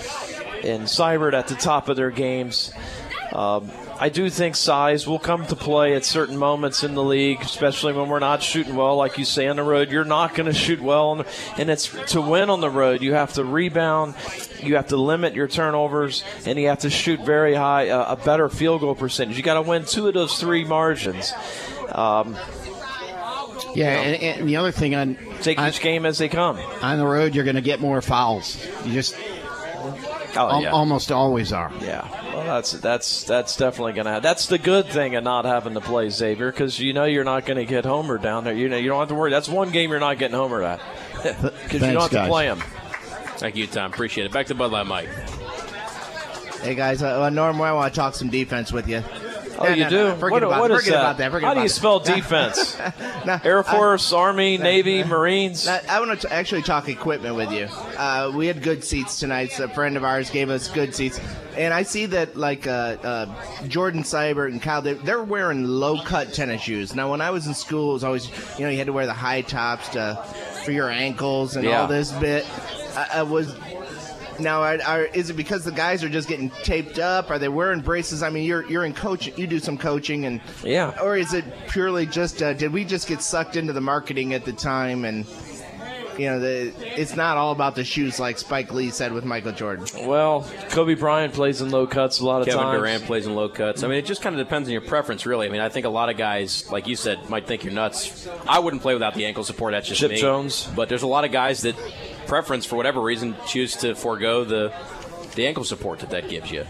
and 0.63 0.83
Sibert 0.83 1.33
at 1.33 1.47
the 1.47 1.55
top 1.55 1.87
of 1.87 1.95
their 1.95 2.09
games. 2.11 2.71
Um, 3.31 3.69
I 3.99 4.09
do 4.09 4.29
think 4.29 4.55
size 4.55 5.07
will 5.07 5.17
come 5.19 5.45
to 5.47 5.55
play 5.55 5.95
at 5.95 6.05
certain 6.05 6.37
moments 6.37 6.83
in 6.83 6.93
the 6.93 7.03
league, 7.03 7.41
especially 7.41 7.93
when 7.93 8.09
we're 8.09 8.19
not 8.19 8.43
shooting 8.43 8.75
well. 8.75 8.95
Like 8.95 9.17
you 9.17 9.25
say 9.25 9.47
on 9.47 9.55
the 9.55 9.63
road, 9.63 9.91
you're 9.91 10.05
not 10.05 10.35
going 10.35 10.45
to 10.45 10.53
shoot 10.53 10.79
well, 10.81 11.09
on 11.09 11.25
and 11.57 11.69
it's 11.69 11.87
to 12.11 12.21
win 12.21 12.49
on 12.51 12.61
the 12.61 12.69
road. 12.69 13.01
You 13.01 13.13
have 13.13 13.33
to 13.33 13.43
rebound, 13.43 14.13
you 14.61 14.75
have 14.75 14.87
to 14.89 14.97
limit 14.97 15.33
your 15.33 15.47
turnovers, 15.47 16.23
and 16.45 16.59
you 16.59 16.67
have 16.67 16.79
to 16.79 16.89
shoot 16.91 17.19
very 17.21 17.55
high, 17.55 17.89
uh, 17.89 18.13
a 18.13 18.15
better 18.15 18.49
field 18.49 18.81
goal 18.81 18.93
percentage. 18.93 19.35
You 19.35 19.41
got 19.43 19.55
to 19.55 19.63
win 19.63 19.83
two 19.85 20.07
of 20.07 20.13
those 20.13 20.39
three 20.39 20.63
margins. 20.63 21.33
Um, 21.91 22.35
Yeah, 23.75 23.89
and, 23.99 24.39
and 24.39 24.49
the 24.49 24.55
other 24.57 24.71
thing 24.71 24.95
on 24.95 25.17
take 25.41 25.59
each 25.59 25.81
game 25.81 26.05
as 26.05 26.17
they 26.17 26.29
come. 26.29 26.57
On 26.81 26.97
the 26.97 27.05
road, 27.05 27.35
you're 27.35 27.43
going 27.43 27.55
to 27.57 27.61
get 27.61 27.79
more 27.79 28.01
fouls. 28.01 28.63
You 28.85 28.93
just 28.93 29.15
Oh, 30.35 30.49
al- 30.49 30.61
yeah. 30.61 30.69
almost 30.71 31.11
always 31.11 31.51
are. 31.51 31.71
Yeah, 31.81 32.07
that's 32.47 32.71
that's 32.73 33.23
that's 33.23 33.55
definitely 33.55 33.93
going 33.93 34.13
to. 34.13 34.19
That's 34.21 34.47
the 34.47 34.57
good 34.57 34.87
thing 34.87 35.15
of 35.15 35.23
not 35.23 35.45
having 35.45 35.73
to 35.73 35.81
play 35.81 36.09
Xavier 36.09 36.51
because 36.51 36.79
you 36.79 36.93
know 36.93 37.05
you're 37.05 37.23
not 37.23 37.45
going 37.45 37.57
to 37.57 37.65
get 37.65 37.85
Homer 37.85 38.17
down 38.17 38.43
there. 38.43 38.53
You 38.53 38.69
know 38.69 38.77
you 38.77 38.89
don't 38.89 38.99
have 38.99 39.09
to 39.09 39.15
worry. 39.15 39.31
That's 39.31 39.49
one 39.49 39.71
game 39.71 39.89
you're 39.89 39.99
not 39.99 40.17
getting 40.17 40.35
Homer 40.35 40.63
at 40.63 40.81
because 41.23 41.81
you 41.81 41.93
don't 41.93 42.01
have 42.01 42.11
to 42.11 42.27
play 42.27 42.47
him. 42.47 42.59
Thank 43.37 43.55
you, 43.55 43.67
Tom. 43.67 43.91
Appreciate 43.91 44.25
it. 44.25 44.31
Back 44.31 44.47
to 44.47 44.55
Bud 44.55 44.71
Light 44.71 44.87
mic. 44.87 45.09
Hey 46.61 46.73
guys, 46.73 47.03
uh, 47.03 47.21
uh, 47.21 47.29
Norm, 47.29 47.61
I 47.61 47.71
want 47.71 47.93
to 47.93 47.99
talk 47.99 48.15
some 48.15 48.29
defense 48.29 48.71
with 48.71 48.89
you. 48.89 49.03
Oh, 49.59 49.63
No, 49.63 49.69
you 49.69 49.83
no, 49.85 49.89
do? 49.89 49.95
no, 50.09 50.15
forget 50.15 50.31
What- 50.31 50.43
about, 50.43 50.59
what 50.61 50.71
is 50.71 50.77
forget 50.79 50.93
that? 50.93 50.99
about 51.01 51.17
that. 51.17 51.31
Forget 51.31 51.47
How 51.47 51.53
do 51.55 51.61
you 51.61 51.67
spell 51.69 51.99
No. 52.05 52.15
defense? 52.15 52.77
Air 53.43 53.59
I- 53.67 53.75
Force, 53.75 54.13
Army, 54.13 54.57
Navy, 54.57 55.03
Marines. 55.03 55.67
I, 55.67 55.81
I 55.89 55.99
want 55.99 56.21
to 56.21 56.31
actually 56.33 56.61
talk 56.61 56.89
equipment 56.89 57.35
with 57.35 57.51
you. 57.51 57.67
Uh, 57.97 58.31
we 58.33 58.47
had 58.47 58.61
good 58.61 58.83
seats 58.83 59.19
tonight. 59.19 59.51
So 59.51 59.65
A 59.65 59.67
friend 59.67 59.97
of 59.97 60.03
ours 60.03 60.29
gave 60.29 60.49
us 60.49 60.67
good 60.67 60.93
seats, 60.95 61.19
and 61.57 61.73
I 61.73 61.83
see 61.83 62.05
that 62.07 62.35
like 62.37 62.67
uh, 62.67 62.97
uh, 63.03 63.25
Jordan 63.67 64.03
Sibert 64.03 64.51
and 64.51 64.61
Kyle, 64.61 64.81
they, 64.81 64.93
they're 64.93 65.23
wearing 65.23 65.63
low 65.63 65.99
cut 66.01 66.33
tennis 66.33 66.61
shoes. 66.61 66.93
Now, 66.95 67.09
when 67.09 67.21
I 67.21 67.31
was 67.31 67.47
in 67.47 67.53
school, 67.53 67.91
it 67.91 67.93
was 67.93 68.03
always 68.03 68.27
you 68.59 68.65
know 68.65 68.69
you 68.71 68.77
had 68.77 68.87
to 68.87 68.93
wear 68.93 69.05
the 69.05 69.13
high 69.13 69.41
tops 69.41 69.89
to 69.89 70.15
for 70.63 70.71
your 70.71 70.89
ankles 70.89 71.55
and 71.55 71.65
Yeah. 71.65 71.81
all 71.81 71.87
this 71.87 72.11
bit. 72.13 72.45
I, 72.95 73.07
I 73.19 73.23
was. 73.23 73.55
Now, 74.39 74.61
are, 74.61 74.79
are, 74.85 75.03
is 75.05 75.29
it 75.29 75.33
because 75.33 75.63
the 75.63 75.71
guys 75.71 76.03
are 76.03 76.09
just 76.09 76.27
getting 76.27 76.49
taped 76.63 76.99
up? 76.99 77.29
Are 77.29 77.39
they 77.39 77.49
wearing 77.49 77.81
braces? 77.81 78.23
I 78.23 78.29
mean, 78.29 78.43
you're 78.43 78.67
you're 78.69 78.85
in 78.85 78.93
coaching. 78.93 79.33
You 79.37 79.47
do 79.47 79.59
some 79.59 79.77
coaching, 79.77 80.25
and 80.25 80.41
yeah. 80.63 80.97
Or 81.01 81.17
is 81.17 81.33
it 81.33 81.45
purely 81.69 82.05
just 82.05 82.41
uh, 82.41 82.53
did 82.53 82.71
we 82.71 82.85
just 82.85 83.07
get 83.07 83.21
sucked 83.21 83.55
into 83.55 83.73
the 83.73 83.81
marketing 83.81 84.33
at 84.33 84.45
the 84.45 84.53
time 84.53 85.05
and 85.05 85.25
you 86.17 86.25
know 86.25 86.39
the 86.39 86.73
it's 86.99 87.15
not 87.15 87.37
all 87.37 87.51
about 87.51 87.75
the 87.75 87.83
shoes 87.83 88.19
like 88.19 88.37
Spike 88.37 88.73
Lee 88.73 88.89
said 88.89 89.11
with 89.13 89.23
Michael 89.23 89.51
Jordan. 89.51 89.85
Well, 90.07 90.49
Kobe 90.69 90.95
Bryant 90.95 91.33
plays 91.33 91.61
in 91.61 91.69
low 91.69 91.87
cuts 91.87 92.19
a 92.19 92.25
lot 92.25 92.41
of 92.41 92.47
Kevin 92.47 92.63
times. 92.63 92.79
Durant 92.79 93.03
plays 93.03 93.27
in 93.27 93.35
low 93.35 93.49
cuts. 93.49 93.83
I 93.83 93.87
mean, 93.87 93.97
it 93.97 94.05
just 94.05 94.21
kind 94.21 94.37
of 94.37 94.45
depends 94.45 94.67
on 94.67 94.73
your 94.73 94.81
preference, 94.81 95.25
really. 95.25 95.47
I 95.47 95.49
mean, 95.49 95.61
I 95.61 95.69
think 95.69 95.85
a 95.85 95.89
lot 95.89 96.09
of 96.09 96.17
guys, 96.17 96.69
like 96.71 96.87
you 96.87 96.95
said, 96.95 97.29
might 97.29 97.45
think 97.45 97.63
you're 97.63 97.73
nuts. 97.73 98.27
I 98.47 98.59
wouldn't 98.59 98.81
play 98.81 98.93
without 98.93 99.13
the 99.13 99.25
ankle 99.25 99.43
support. 99.43 99.73
That's 99.73 99.87
just 99.87 100.01
Chip 100.01 100.11
me. 100.11 100.19
Jones. 100.19 100.67
But 100.75 100.89
there's 100.89 101.03
a 101.03 101.07
lot 101.07 101.25
of 101.25 101.31
guys 101.31 101.61
that 101.61 101.75
preference, 102.27 102.65
for 102.65 102.75
whatever 102.75 103.01
reason, 103.01 103.35
choose 103.47 103.75
to 103.77 103.95
forego 103.95 104.43
the 104.43 104.73
the 105.35 105.45
ankle 105.45 105.63
support 105.63 105.99
that 105.99 106.09
that 106.09 106.29
gives 106.29 106.49
you. 106.49 106.65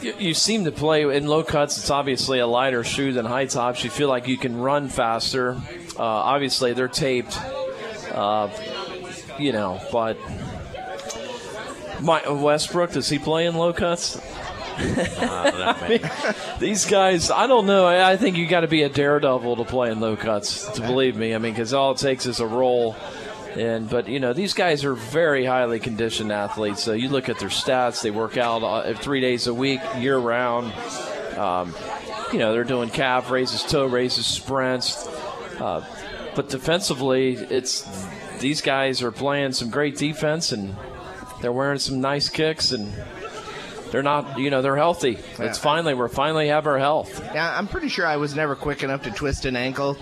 You, 0.00 0.14
you 0.18 0.34
seem 0.34 0.64
to 0.64 0.70
play 0.72 1.02
in 1.02 1.26
low 1.26 1.42
cuts. 1.42 1.78
It's 1.78 1.90
obviously 1.90 2.38
a 2.38 2.46
lighter 2.46 2.84
shoe 2.84 3.12
than 3.12 3.24
high 3.26 3.46
tops. 3.46 3.82
You 3.82 3.90
feel 3.90 4.08
like 4.08 4.28
you 4.28 4.36
can 4.38 4.56
run 4.60 4.88
faster. 4.88 5.60
Uh, 5.98 6.02
obviously, 6.04 6.72
they're 6.74 6.86
taped. 6.86 7.36
Uh, 8.12 8.50
you 9.38 9.52
know, 9.52 9.80
but 9.92 10.16
My, 12.00 12.22
Westbrook, 12.28 12.92
does 12.92 13.08
he 13.08 13.18
play 13.18 13.46
in 13.46 13.56
low 13.56 13.72
cuts? 13.72 14.16
I 14.78 15.88
mean, 15.88 16.10
these 16.60 16.84
guys, 16.86 17.32
I 17.32 17.48
don't 17.48 17.66
know. 17.66 17.84
I 17.84 18.12
I 18.12 18.16
think 18.16 18.36
you 18.36 18.46
got 18.46 18.60
to 18.60 18.68
be 18.68 18.84
a 18.84 18.88
daredevil 18.88 19.56
to 19.56 19.64
play 19.64 19.90
in 19.90 19.98
low 19.98 20.14
cuts. 20.16 20.68
To 20.72 20.80
believe 20.82 21.16
me, 21.16 21.34
I 21.34 21.38
mean, 21.38 21.52
because 21.52 21.74
all 21.74 21.92
it 21.92 21.98
takes 21.98 22.26
is 22.26 22.38
a 22.38 22.46
roll. 22.46 22.94
And 23.56 23.88
but 23.88 24.08
you 24.08 24.20
know 24.20 24.32
these 24.32 24.54
guys 24.54 24.84
are 24.84 24.94
very 24.94 25.44
highly 25.44 25.80
conditioned 25.80 26.30
athletes. 26.32 26.82
So 26.82 26.92
you 26.92 27.08
look 27.08 27.28
at 27.28 27.38
their 27.38 27.48
stats; 27.48 28.02
they 28.02 28.10
work 28.10 28.36
out 28.36 28.62
uh, 28.62 28.94
three 28.94 29.20
days 29.20 29.46
a 29.46 29.54
week, 29.54 29.80
year 29.98 30.18
round. 30.18 30.72
Um, 31.36 31.74
you 32.32 32.38
know 32.38 32.52
they're 32.52 32.64
doing 32.64 32.90
calf 32.90 33.30
raises, 33.30 33.62
toe 33.62 33.86
raises, 33.86 34.26
sprints. 34.26 35.06
Uh, 35.60 35.84
but 36.36 36.48
defensively, 36.50 37.32
it's 37.34 37.88
these 38.38 38.60
guys 38.60 39.02
are 39.02 39.10
playing 39.10 39.52
some 39.52 39.70
great 39.70 39.96
defense 39.96 40.52
and 40.52 40.76
they're 41.40 41.52
wearing 41.52 41.78
some 41.80 42.00
nice 42.00 42.28
kicks 42.28 42.70
and 42.70 42.92
they're 43.90 44.02
not, 44.02 44.38
you 44.38 44.50
know, 44.50 44.62
they're 44.62 44.76
healthy. 44.76 45.12
It's 45.16 45.38
Yeah. 45.38 45.52
finally 45.54 45.94
we're 45.94 46.08
finally 46.08 46.48
have 46.48 46.66
our 46.68 46.78
health. 46.78 47.20
Yeah, 47.34 47.56
I'm 47.58 47.66
pretty 47.66 47.88
sure 47.88 48.06
I 48.06 48.16
was 48.18 48.36
never 48.36 48.54
quick 48.54 48.84
enough 48.84 49.02
to 49.04 49.10
twist 49.10 49.44
an 49.46 49.56
ankle, 49.56 49.96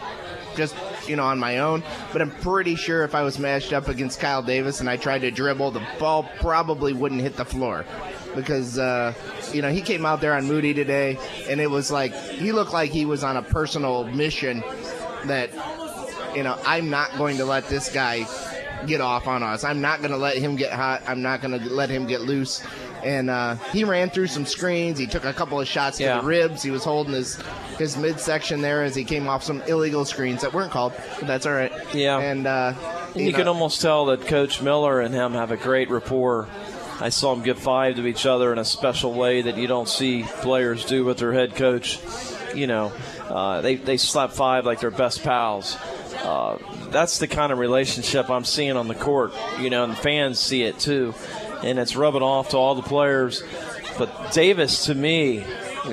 just 0.56 0.74
you 1.08 1.16
know, 1.16 1.24
on 1.24 1.38
my 1.38 1.58
own. 1.58 1.82
But 2.12 2.22
I'm 2.22 2.30
pretty 2.30 2.76
sure 2.76 3.04
if 3.04 3.14
I 3.14 3.22
was 3.22 3.38
matched 3.38 3.72
up 3.72 3.88
against 3.88 4.20
Kyle 4.20 4.42
Davis 4.42 4.80
and 4.80 4.88
I 4.88 4.96
tried 4.96 5.20
to 5.20 5.30
dribble, 5.30 5.72
the 5.72 5.86
ball 5.98 6.28
probably 6.40 6.92
wouldn't 6.92 7.20
hit 7.20 7.36
the 7.36 7.44
floor, 7.44 7.84
because 8.34 8.78
uh, 8.78 9.14
you 9.52 9.62
know 9.62 9.70
he 9.70 9.80
came 9.80 10.06
out 10.06 10.20
there 10.20 10.34
on 10.34 10.46
Moody 10.46 10.74
today, 10.74 11.18
and 11.48 11.60
it 11.60 11.70
was 11.70 11.90
like 11.90 12.14
he 12.14 12.52
looked 12.52 12.72
like 12.72 12.90
he 12.90 13.04
was 13.04 13.24
on 13.24 13.36
a 13.36 13.42
personal 13.42 14.04
mission 14.04 14.62
that 15.24 15.50
you 16.34 16.42
know 16.42 16.58
I'm 16.64 16.90
not 16.90 17.16
going 17.16 17.36
to 17.38 17.44
let 17.44 17.68
this 17.68 17.92
guy 17.92 18.26
get 18.86 19.00
off 19.00 19.26
on 19.26 19.42
us. 19.42 19.64
I'm 19.64 19.80
not 19.80 19.98
going 20.00 20.10
to 20.10 20.16
let 20.16 20.36
him 20.36 20.56
get 20.56 20.72
hot. 20.72 21.02
I'm 21.06 21.22
not 21.22 21.40
going 21.40 21.58
to 21.58 21.70
let 21.70 21.90
him 21.90 22.06
get 22.06 22.20
loose. 22.20 22.62
And 23.06 23.30
uh, 23.30 23.54
he 23.72 23.84
ran 23.84 24.10
through 24.10 24.26
some 24.26 24.44
screens. 24.44 24.98
He 24.98 25.06
took 25.06 25.24
a 25.24 25.32
couple 25.32 25.60
of 25.60 25.68
shots 25.68 26.00
Yeah. 26.00 26.16
to 26.16 26.20
the 26.22 26.26
ribs. 26.26 26.62
He 26.62 26.72
was 26.72 26.82
holding 26.82 27.14
his 27.14 27.38
his 27.78 27.96
midsection 27.96 28.62
there 28.62 28.82
as 28.82 28.94
he 28.96 29.04
came 29.04 29.28
off 29.28 29.44
some 29.44 29.62
illegal 29.62 30.04
screens 30.04 30.40
that 30.42 30.52
weren't 30.52 30.72
called, 30.72 30.92
but 31.20 31.26
that's 31.28 31.46
all 31.46 31.52
right. 31.52 31.70
Yeah. 31.94 32.18
And, 32.18 32.46
uh, 32.46 32.72
And 33.14 33.26
you, 33.26 33.32
can 33.32 33.46
almost 33.48 33.80
tell 33.82 34.06
that 34.06 34.26
Coach 34.26 34.60
Miller 34.62 35.00
and 35.00 35.14
him 35.14 35.32
have 35.34 35.50
a 35.50 35.56
great 35.58 35.88
rapport. 35.90 36.48
I 37.00 37.10
saw 37.10 37.34
them 37.34 37.44
give 37.44 37.58
five 37.58 37.96
to 37.96 38.06
each 38.06 38.24
other 38.26 38.50
in 38.52 38.58
a 38.58 38.64
special 38.64 39.12
way 39.12 39.42
that 39.42 39.58
you 39.58 39.66
don't 39.66 39.88
see 39.88 40.22
players 40.40 40.84
do 40.86 41.04
with 41.04 41.18
their 41.18 41.32
head 41.34 41.54
coach. 41.54 42.00
You 42.54 42.66
know, 42.66 42.92
uh, 43.28 43.60
they, 43.60 43.76
they 43.76 43.98
slap 43.98 44.32
five 44.32 44.64
like 44.64 44.80
they're 44.80 44.90
best 44.90 45.22
pals. 45.22 45.76
Uh, 46.22 46.56
that's 46.90 47.18
the 47.18 47.28
kind 47.28 47.52
of 47.52 47.58
relationship 47.58 48.30
I'm 48.30 48.44
seeing 48.44 48.76
on 48.78 48.88
the 48.88 48.94
court, 48.94 49.32
you 49.60 49.68
know, 49.68 49.84
and 49.84 49.96
fans 49.96 50.38
see 50.40 50.62
it 50.62 50.78
too. 50.78 51.14
And 51.62 51.78
it's 51.78 51.96
rubbing 51.96 52.22
off 52.22 52.50
to 52.50 52.56
all 52.56 52.74
the 52.74 52.82
players. 52.82 53.42
But 53.98 54.32
Davis, 54.32 54.86
to 54.86 54.94
me, 54.94 55.44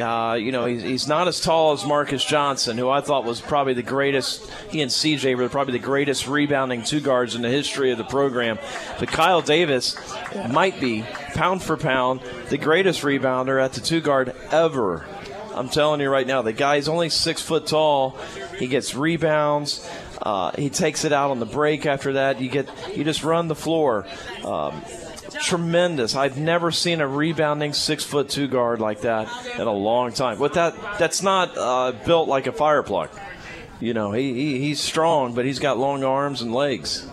uh, 0.01 0.34
you 0.34 0.51
know, 0.51 0.66
he's, 0.66 0.82
he's 0.82 1.07
not 1.07 1.28
as 1.28 1.39
tall 1.39 1.74
as 1.74 1.86
Marcus 1.86 2.24
Johnson, 2.24 2.78
who 2.78 2.89
I 2.89 3.01
thought 3.01 3.26
was 3.26 3.39
probably 3.41 3.74
the 3.74 3.84
greatest. 3.84 4.49
He 4.70 4.82
and 4.82 4.91
CJ 4.91 5.38
were 5.38 5.49
probably 5.49 5.74
the 5.74 5.86
greatest 5.86 6.28
rebounding 6.28 6.84
two 6.84 6.99
guards 6.99 7.36
in 7.36 7.41
the 7.41 7.49
history 7.49 7.91
of 7.91 7.97
the 7.97 8.03
program. 8.03 8.59
But 8.99 9.09
Kyle 9.09 9.41
Davis 9.41 9.95
might 10.49 10.80
be, 10.80 11.03
pound 11.34 11.64
for 11.64 11.78
pound, 11.78 12.22
the 12.49 12.57
greatest 12.57 13.01
rebounder 13.01 13.64
at 13.64 13.74
the 13.74 13.82
two 13.82 14.01
guard 14.01 14.36
ever. 14.51 15.05
I'm 15.53 15.70
telling 15.70 16.01
you 16.01 16.09
right 16.09 16.26
now, 16.26 16.41
the 16.41 16.53
guy's 16.53 16.88
only 16.88 17.09
six 17.09 17.41
foot 17.41 17.68
tall. 17.68 18.18
He 18.57 18.68
gets 18.68 18.95
rebounds. 18.95 19.88
Uh, 20.22 20.51
he 20.51 20.70
takes 20.70 21.05
it 21.05 21.14
out 21.14 21.32
on 21.32 21.39
the 21.39 21.45
break. 21.45 21.86
After 21.86 22.14
that, 22.14 22.41
you 22.41 22.49
get 22.49 22.68
you 22.95 23.03
just 23.03 23.24
run 23.24 23.47
the 23.47 23.55
floor. 23.55 24.07
Um, 24.43 24.82
tremendous. 25.41 26.15
I've 26.15 26.38
never 26.38 26.71
seen 26.71 27.01
a 27.01 27.07
rebounding 27.07 27.73
six 27.73 28.03
foot 28.03 28.29
two 28.29 28.47
guard 28.47 28.79
like 28.79 29.01
that 29.01 29.27
in 29.55 29.67
a 29.67 29.73
long 29.73 30.13
time. 30.13 30.38
But 30.38 30.53
that 30.53 30.75
that's 30.99 31.21
not 31.21 31.57
uh, 31.57 31.93
built 32.05 32.27
like 32.27 32.47
a 32.47 32.51
fire 32.51 32.84
plug. 32.84 33.09
You 33.79 33.93
know, 33.93 34.11
he, 34.11 34.34
he 34.34 34.59
he's 34.59 34.79
strong, 34.79 35.34
but 35.34 35.45
he's 35.45 35.59
got 35.59 35.77
long 35.77 36.03
arms 36.03 36.41
and 36.41 36.53
legs 36.53 37.07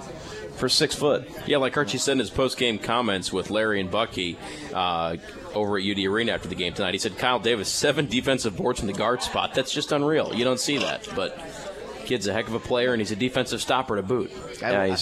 for 0.57 0.69
six 0.69 0.95
foot. 0.95 1.29
Yeah, 1.47 1.57
like 1.57 1.77
Archie 1.77 1.99
said 1.99 2.13
in 2.13 2.19
his 2.21 2.31
post 2.31 2.59
game 2.59 2.79
comments 2.79 3.33
with 3.33 3.51
Larry 3.51 3.81
and 3.81 3.91
Bucky 3.91 4.39
uh, 4.73 5.17
over 5.55 5.79
at 5.79 5.85
UD 5.85 5.99
Arena 6.05 6.33
after 6.33 6.49
the 6.49 6.55
game 6.55 6.75
tonight, 6.75 6.95
he 6.95 6.99
said 6.99 7.19
Kyle 7.19 7.41
Davis, 7.41 7.69
seven 7.69 8.07
defensive 8.07 8.57
boards 8.57 8.79
from 8.79 8.87
the 8.87 8.93
guard 8.93 9.23
spot. 9.23 9.55
That's 9.55 9.73
just 9.73 9.91
unreal. 9.91 10.33
You 10.35 10.45
don't 10.45 10.61
see 10.61 10.79
that. 10.79 11.09
But 11.17 11.37
kid's 12.11 12.27
a 12.27 12.33
heck 12.33 12.49
of 12.49 12.55
a 12.55 12.61
player, 12.61 12.93
and 12.93 13.01
he's 13.01 13.13
a 13.13 13.17
defensive 13.17 13.63
stopper 13.63 13.95
to 13.95 14.03
boot. 14.03 14.33
I, 14.65 14.97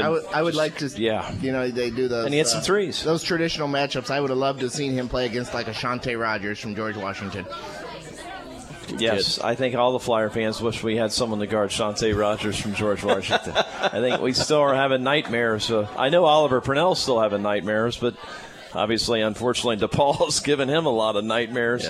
I 0.00 0.08
would, 0.08 0.24
I 0.26 0.40
would 0.40 0.54
like 0.54 0.78
to. 0.78 0.86
Yeah. 0.86 1.28
You 1.40 1.50
know, 1.50 1.68
they 1.68 1.90
do 1.90 2.06
those. 2.06 2.26
And 2.26 2.32
he 2.32 2.38
hit 2.38 2.46
some 2.46 2.60
uh, 2.60 2.62
threes. 2.62 3.02
Those 3.02 3.24
traditional 3.24 3.66
matchups. 3.66 4.08
I 4.08 4.20
would 4.20 4.30
have 4.30 4.38
loved 4.38 4.60
to 4.60 4.66
have 4.66 4.72
seen 4.72 4.92
him 4.92 5.08
play 5.08 5.26
against 5.26 5.52
like 5.52 5.66
a 5.66 5.72
Shawnta 5.72 6.18
Rogers 6.18 6.60
from 6.60 6.76
George 6.76 6.96
Washington. 6.96 7.44
Yes, 8.98 9.40
I 9.40 9.56
think 9.56 9.74
all 9.74 9.92
the 9.92 9.98
Flyer 9.98 10.30
fans 10.30 10.60
wish 10.60 10.80
we 10.82 10.96
had 10.96 11.10
someone 11.10 11.40
to 11.40 11.48
guard 11.48 11.70
Shawnta 11.70 12.16
Rogers 12.16 12.60
from 12.60 12.74
George 12.74 13.02
Washington. 13.02 13.52
I 13.82 14.00
think 14.00 14.20
we 14.20 14.32
still 14.32 14.60
are 14.60 14.74
having 14.76 15.02
nightmares. 15.02 15.72
Uh, 15.72 15.88
I 15.96 16.10
know 16.10 16.24
Oliver 16.24 16.60
Purnell's 16.60 17.02
still 17.02 17.20
having 17.20 17.42
nightmares, 17.42 17.96
but 17.96 18.14
obviously, 18.72 19.22
unfortunately, 19.22 19.76
DePaul's 19.88 20.38
given 20.38 20.68
him 20.68 20.86
a 20.86 20.90
lot 20.90 21.16
of 21.16 21.24
nightmares. 21.24 21.84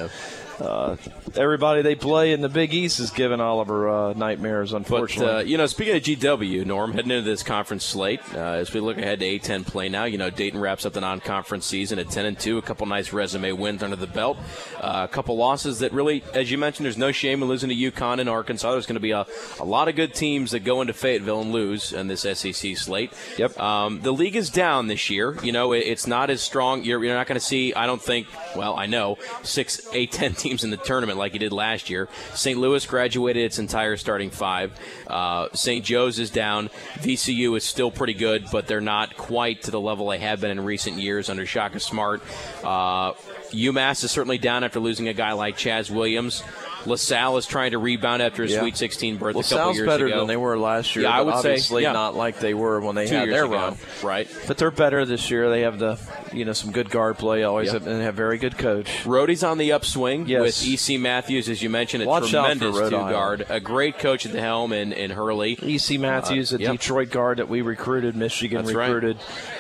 Uh, 0.61 0.97
everybody 1.37 1.83
they 1.83 1.95
play 1.95 2.33
in 2.33 2.41
the 2.41 2.49
Big 2.49 2.73
East 2.73 3.01
is 3.01 3.11
giving 3.11 3.41
Oliver 3.41 3.89
uh, 3.89 4.13
nightmares, 4.13 4.71
But, 4.71 4.79
unfortunately. 4.79 5.35
uh, 5.35 5.41
you 5.41 5.57
know, 5.57 5.67
speaking 5.67 5.97
of 5.97 6.03
GW, 6.03 6.65
Norm, 6.65 6.93
heading 6.93 7.11
into 7.11 7.29
this 7.29 7.43
conference 7.43 7.85
slate, 7.85 8.21
uh, 8.35 8.39
as 8.39 8.73
we 8.73 8.81
look 8.81 8.97
ahead 8.99 9.21
to 9.21 9.27
A10 9.27 9.67
play 9.67 9.89
now, 9.89 10.05
you 10.05 10.19
know, 10.19 10.31
Dayton 10.31 10.61
wraps 10.61 10.87
up 10.87 10.93
the 10.93 11.01
non 11.01 11.21
conference 11.21 11.67
season 11.67 11.99
at 11.99 12.11
10 12.11 12.27
and 12.27 12.39
2, 12.39 12.59
a 12.59 12.63
couple 12.63 12.87
nice 12.87 13.13
resume 13.13 13.53
wins 13.53 13.83
under 13.83 13.97
the 13.97 14.07
belt, 14.07 14.39
uh, 14.81 15.07
a 15.11 15.13
couple 15.13 15.37
losses 15.37 15.81
that 15.81 15.93
really, 15.93 16.23
as 16.35 16.51
you 16.51 16.59
mentioned, 16.59 16.85
there's 16.85 16.99
no 16.99 17.13
shame 17.13 17.43
in 17.43 17.49
losing 17.49 17.69
to 17.69 17.75
UConn 17.75 18.21
and 18.21 18.29
Arkansas. 18.29 18.73
There's 18.73 18.87
going 18.87 18.95
to 18.95 19.01
be 19.01 19.11
a, 19.13 19.27
a 19.61 19.65
lot 19.65 19.89
of 19.89 19.97
good 19.97 20.15
teams 20.15 20.53
that 20.53 20.61
go 20.61 20.81
into 20.81 20.93
Fayetteville 20.93 21.43
and 21.43 21.53
lose 21.53 21.93
in 21.93 22.07
this 22.07 22.21
SEC 22.23 22.77
slate. 22.77 23.13
Yep. 23.39 23.59
Um, 23.59 24.01
the 24.03 24.13
league 24.13 24.37
is 24.37 24.51
down 24.51 24.87
this 24.87 25.11
year. 25.11 25.37
You 25.43 25.53
know, 25.53 25.73
it, 25.73 25.81
it's 25.81 26.07
not 26.07 26.31
as 26.31 26.41
strong. 26.43 26.85
You're, 26.85 27.05
you're 27.05 27.15
not 27.17 27.27
going 27.27 27.39
to 27.41 27.45
see, 27.45 27.75
I 27.75 27.87
don't 27.87 28.01
think, 28.03 28.27
well, 28.57 28.77
I 28.77 28.87
know, 28.87 29.19
six 29.43 29.81
A10 29.93 30.39
teams 30.39 30.65
in 30.65 30.71
the 30.71 30.77
tournament 30.77 31.19
like 31.19 31.33
you 31.33 31.39
did 31.39 31.53
last 31.53 31.91
year. 31.91 32.09
St. 32.35 32.59
Louis 32.59 32.85
graduated 32.87 33.45
its 33.45 33.59
entire 33.59 33.97
starting 33.97 34.31
five. 34.31 34.73
Uh, 35.07 35.49
St. 35.53 35.85
Joe's 35.85 36.19
is 36.19 36.31
down. 36.31 36.69
VCU 36.99 37.57
is 37.57 37.65
still 37.65 37.91
pretty 37.91 38.15
good, 38.15 38.47
but 38.51 38.67
they're 38.67 38.81
not 38.81 39.17
quite 39.17 39.63
to 39.63 39.71
the 39.71 39.81
level 39.81 40.09
they 40.09 40.19
have 40.19 40.41
been 40.41 40.51
in 40.51 40.65
recent 40.65 40.99
years 40.99 41.29
under 41.29 41.47
Shaka 41.47 41.81
Smart. 41.81 42.23
Uh, 42.63 43.13
UMass 43.53 44.05
is 44.05 44.11
certainly 44.11 44.39
down 44.39 44.65
after 44.65 44.81
losing 44.81 45.09
a 45.09 45.15
guy 45.15 45.33
like 45.33 45.57
Chaz 45.57 45.91
Williams. 45.91 46.43
LaSalle 46.87 47.37
is 47.39 47.47
trying 47.47 47.71
to 47.73 47.79
rebound 47.79 48.23
after 48.23 48.43
a 48.43 48.47
Yeah. 48.47 48.61
Sweet 48.61 48.77
16 48.77 49.17
berth 49.17 49.31
a 49.37 49.43
couple 49.43 49.57
LaSalle's 49.57 49.77
years 49.77 49.87
better 49.87 50.07
ago. 50.07 50.19
than 50.19 50.27
they 50.29 50.37
were 50.37 50.59
last 50.59 50.95
year. 50.97 51.05
Yeah, 51.05 51.17
I 51.19 51.23
would 51.23 51.35
obviously 51.35 51.81
say 51.83 51.85
yeah. 51.85 51.93
not 51.93 52.15
like 52.15 52.39
they 52.41 52.55
were 52.55 52.81
when 52.81 52.95
they 52.95 53.07
Two 53.07 53.15
had 53.17 53.29
their 53.31 53.45
ago, 53.47 53.55
run. 53.55 53.77
right? 54.03 54.29
But 54.47 54.59
they're 54.59 54.71
better 54.71 55.05
this 55.07 55.31
year. 55.31 55.49
They 55.51 55.63
have 55.63 55.79
the 55.79 55.99
you 56.33 56.45
know 56.45 56.53
some 56.53 56.73
good 56.73 56.91
guard 56.91 57.17
play 57.19 57.43
always, 57.45 57.67
Yep. 57.73 57.83
have, 57.83 57.87
and 57.87 58.01
they 58.01 58.05
have 58.05 58.15
very 58.15 58.39
good 58.39 58.59
coach. 58.59 58.87
Rhodey's 59.05 59.45
on 59.45 59.59
the 59.59 59.73
upswing 59.73 60.27
Yes. 60.27 60.41
with 60.43 60.67
E.C. 60.67 60.99
Matthews, 60.99 61.49
as 61.49 61.63
you 61.63 61.71
mentioned, 61.71 62.03
a 62.03 62.07
Watch 62.07 62.35
out 62.35 62.49
for 62.53 62.59
tremendous 62.59 62.91
two 62.91 62.97
guard, 62.97 63.47
a 63.49 63.61
great 63.61 63.99
coach 63.99 64.27
at 64.27 64.33
the 64.33 64.41
helm 64.41 64.73
in, 64.73 64.93
in 64.93 65.11
Hurley. 65.11 65.59
E.C. 65.63 65.97
Matthews, 65.99 66.53
Uh, 66.53 66.57
a 66.57 66.59
yep. 66.61 66.73
Detroit 66.73 67.11
guard 67.11 67.39
that 67.39 67.49
we 67.49 67.63
recruited, 67.63 68.17
Michigan 68.17 68.63
That's 68.65 68.75
right. 68.75 68.91
recruited, 68.91 69.19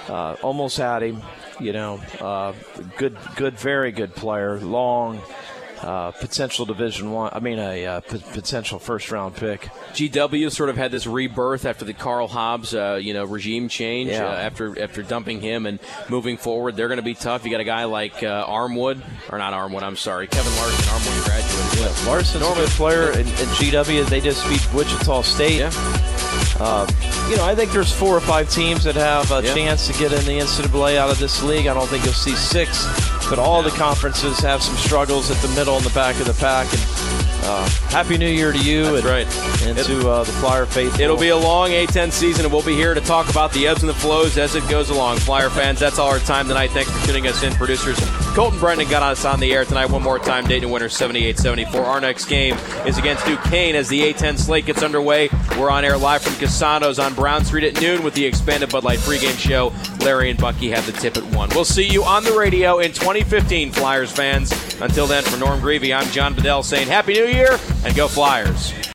uh, 0.09 0.37
almost 0.43 0.77
had 0.79 1.03
him. 1.03 1.23
You 1.61 1.73
know, 1.73 2.01
uh, 2.21 2.53
good, 2.97 3.17
good, 3.37 3.57
very 3.59 3.93
good 3.93 4.15
player. 4.17 4.59
Long, 4.59 5.21
uh, 5.85 6.11
potential 6.13 6.65
Division 6.65 7.13
One. 7.13 7.31
I 7.33 7.41
mean, 7.41 7.59
a 7.59 7.87
uh, 7.87 8.01
p- 8.01 8.19
potential 8.33 8.79
first 8.79 9.11
round 9.11 9.37
pick. 9.37 9.69
GW 9.93 10.51
sort 10.51 10.69
of 10.71 10.77
had 10.77 10.91
this 10.91 11.07
rebirth 11.07 11.65
after 11.67 11.85
the 11.85 11.93
Karl 11.93 12.27
Hobbs, 12.27 12.75
uh, 12.75 12.99
you 13.01 13.13
know, 13.15 13.25
regime 13.25 13.69
change. 13.69 14.11
Yeah. 14.11 14.27
Uh, 14.27 14.33
after 14.35 14.83
after 14.83 15.03
dumping 15.03 15.41
him 15.41 15.67
and 15.67 15.79
moving 16.09 16.37
forward, 16.37 16.77
they're 16.77 16.89
going 16.89 16.97
to 16.99 17.03
be 17.05 17.15
tough. 17.15 17.45
You 17.45 17.51
got 17.51 17.61
a 17.61 17.65
guy 17.65 17.85
like 17.85 18.23
uh, 18.23 18.47
Armwood, 18.47 19.01
or 19.31 19.39
not 19.39 19.53
Armwood. 19.53 19.83
I'm 19.83 19.97
sorry, 19.97 20.27
Kevin 20.27 20.53
Larsen, 20.57 20.85
Armwood 20.87 21.25
graduate. 21.27 21.81
Yeah, 21.81 22.11
Larsen's 22.11 22.43
a 22.45 22.55
good 22.55 22.69
player, 22.71 23.09
and, 23.11 23.19
and 23.29 23.49
GW 23.59 24.07
they 24.09 24.21
just 24.21 24.49
beat 24.49 24.67
Wichita 24.75 25.23
State. 25.23 25.63
Uh, 26.61 26.87
you 27.29 27.37
know, 27.37 27.45
I 27.45 27.55
think 27.55 27.73
there's 27.73 27.93
four 27.93 28.17
or 28.17 28.21
five 28.21 28.49
teams 28.51 28.85
that 28.85 28.95
have 28.95 29.31
a 29.33 29.43
Yeah. 29.43 29.55
chance 29.55 29.87
to 29.89 29.93
get 29.95 30.13
in 30.13 30.25
the 30.25 30.39
NCAA 30.41 30.97
out 30.97 31.11
of 31.11 31.19
this 31.19 31.43
league. 31.43 31.67
I 31.67 31.75
don't 31.75 31.89
think 31.89 32.05
you'll 32.05 32.15
see 32.15 32.35
six, 32.37 32.87
but 33.29 33.39
all 33.39 33.63
the 33.63 33.71
conferences 33.71 34.39
have 34.41 34.63
some 34.63 34.77
struggles 34.77 35.31
at 35.31 35.37
the 35.39 35.49
middle 35.55 35.77
and 35.77 35.85
the 35.85 35.95
back 35.95 36.19
of 36.21 36.27
the 36.27 36.35
pack. 36.35 36.67
And 36.73 36.83
uh, 37.45 37.69
Happy 37.91 38.17
New 38.17 38.29
Year 38.29 38.53
to 38.53 38.59
you 38.59 38.85
That's 38.85 38.97
and, 38.97 39.67
right. 39.67 39.67
and 39.69 39.79
to 39.87 40.09
uh, 40.09 40.25
the 40.25 40.33
Flyer 40.33 40.67
faithful. 40.67 41.01
It'll 41.01 41.17
be 41.17 41.29
a 41.29 41.37
long 41.37 41.71
A10 41.71 42.13
season, 42.13 42.45
and 42.45 42.53
we'll 42.53 42.65
be 42.65 42.75
here 42.75 42.95
to 42.95 43.01
talk 43.01 43.29
about 43.31 43.53
the 43.53 43.67
ebbs 43.67 43.83
and 43.83 43.89
the 43.89 43.95
flows 43.95 44.39
as 44.39 44.55
it 44.55 44.67
goes 44.69 44.91
along. 44.91 45.19
Flyer 45.19 45.51
fans, 45.51 45.79
that's 45.79 45.99
all 45.99 46.09
our 46.09 46.19
time 46.21 46.49
tonight. 46.49 46.71
Thanks 46.71 46.91
for 46.91 47.07
tuning 47.07 47.27
us 47.27 47.43
in. 47.43 47.53
Producers 47.55 47.99
Colton 48.35 48.59
Brendan 48.59 48.89
got 48.89 49.05
us 49.05 49.25
on 49.25 49.39
the 49.39 49.55
air 49.55 49.65
tonight 49.65 49.89
one 49.89 50.03
more 50.03 50.19
time. 50.19 50.45
Dayton 50.45 50.69
winner 50.69 50.89
78-74. 50.89 51.75
Our 51.77 52.01
next 52.01 52.25
game 52.25 52.57
is 52.85 52.99
against 52.99 53.25
Duquesne 53.25 53.77
as 53.77 53.89
the 53.89 54.13
A10 54.13 54.37
slate 54.37 54.67
gets 54.67 54.83
underway. 54.83 55.29
We're 55.57 55.71
on 55.71 55.85
air 55.85 55.97
live 55.97 56.23
from 56.23 56.33
Cassano's 56.35 56.99
on 56.99 57.15
Brown 57.15 57.45
Street 57.45 57.63
at 57.63 57.81
noon 57.81 58.03
with 58.03 58.15
the 58.15 58.25
expanded 58.25 58.73
Bud 58.73 58.83
Light 58.83 58.99
pregame 58.99 59.39
show. 59.39 59.73
Larry 60.05 60.31
and 60.31 60.39
Bucky 60.41 60.69
have 60.71 60.85
the 60.85 60.91
tip 60.91 61.17
at 61.17 61.23
one. 61.27 61.49
We'll 61.51 61.65
see 61.65 61.87
you 61.87 62.03
on 62.03 62.25
the 62.25 62.37
radio 62.37 62.81
in 62.81 62.93
2015, 62.93 63.71
Flyers 63.71 64.11
fans. 64.11 64.51
Until 64.81 65.07
then, 65.07 65.23
for 65.23 65.37
Norm 65.37 65.61
Grevey, 65.61 65.97
I'm 65.97 66.11
John 66.11 66.35
Bedell 66.35 66.65
saying 66.65 66.89
Happy 66.89 67.15
New 67.15 67.27
Year 67.27 67.57
and 67.85 67.95
go 67.95 68.09
Flyers. 68.09 68.75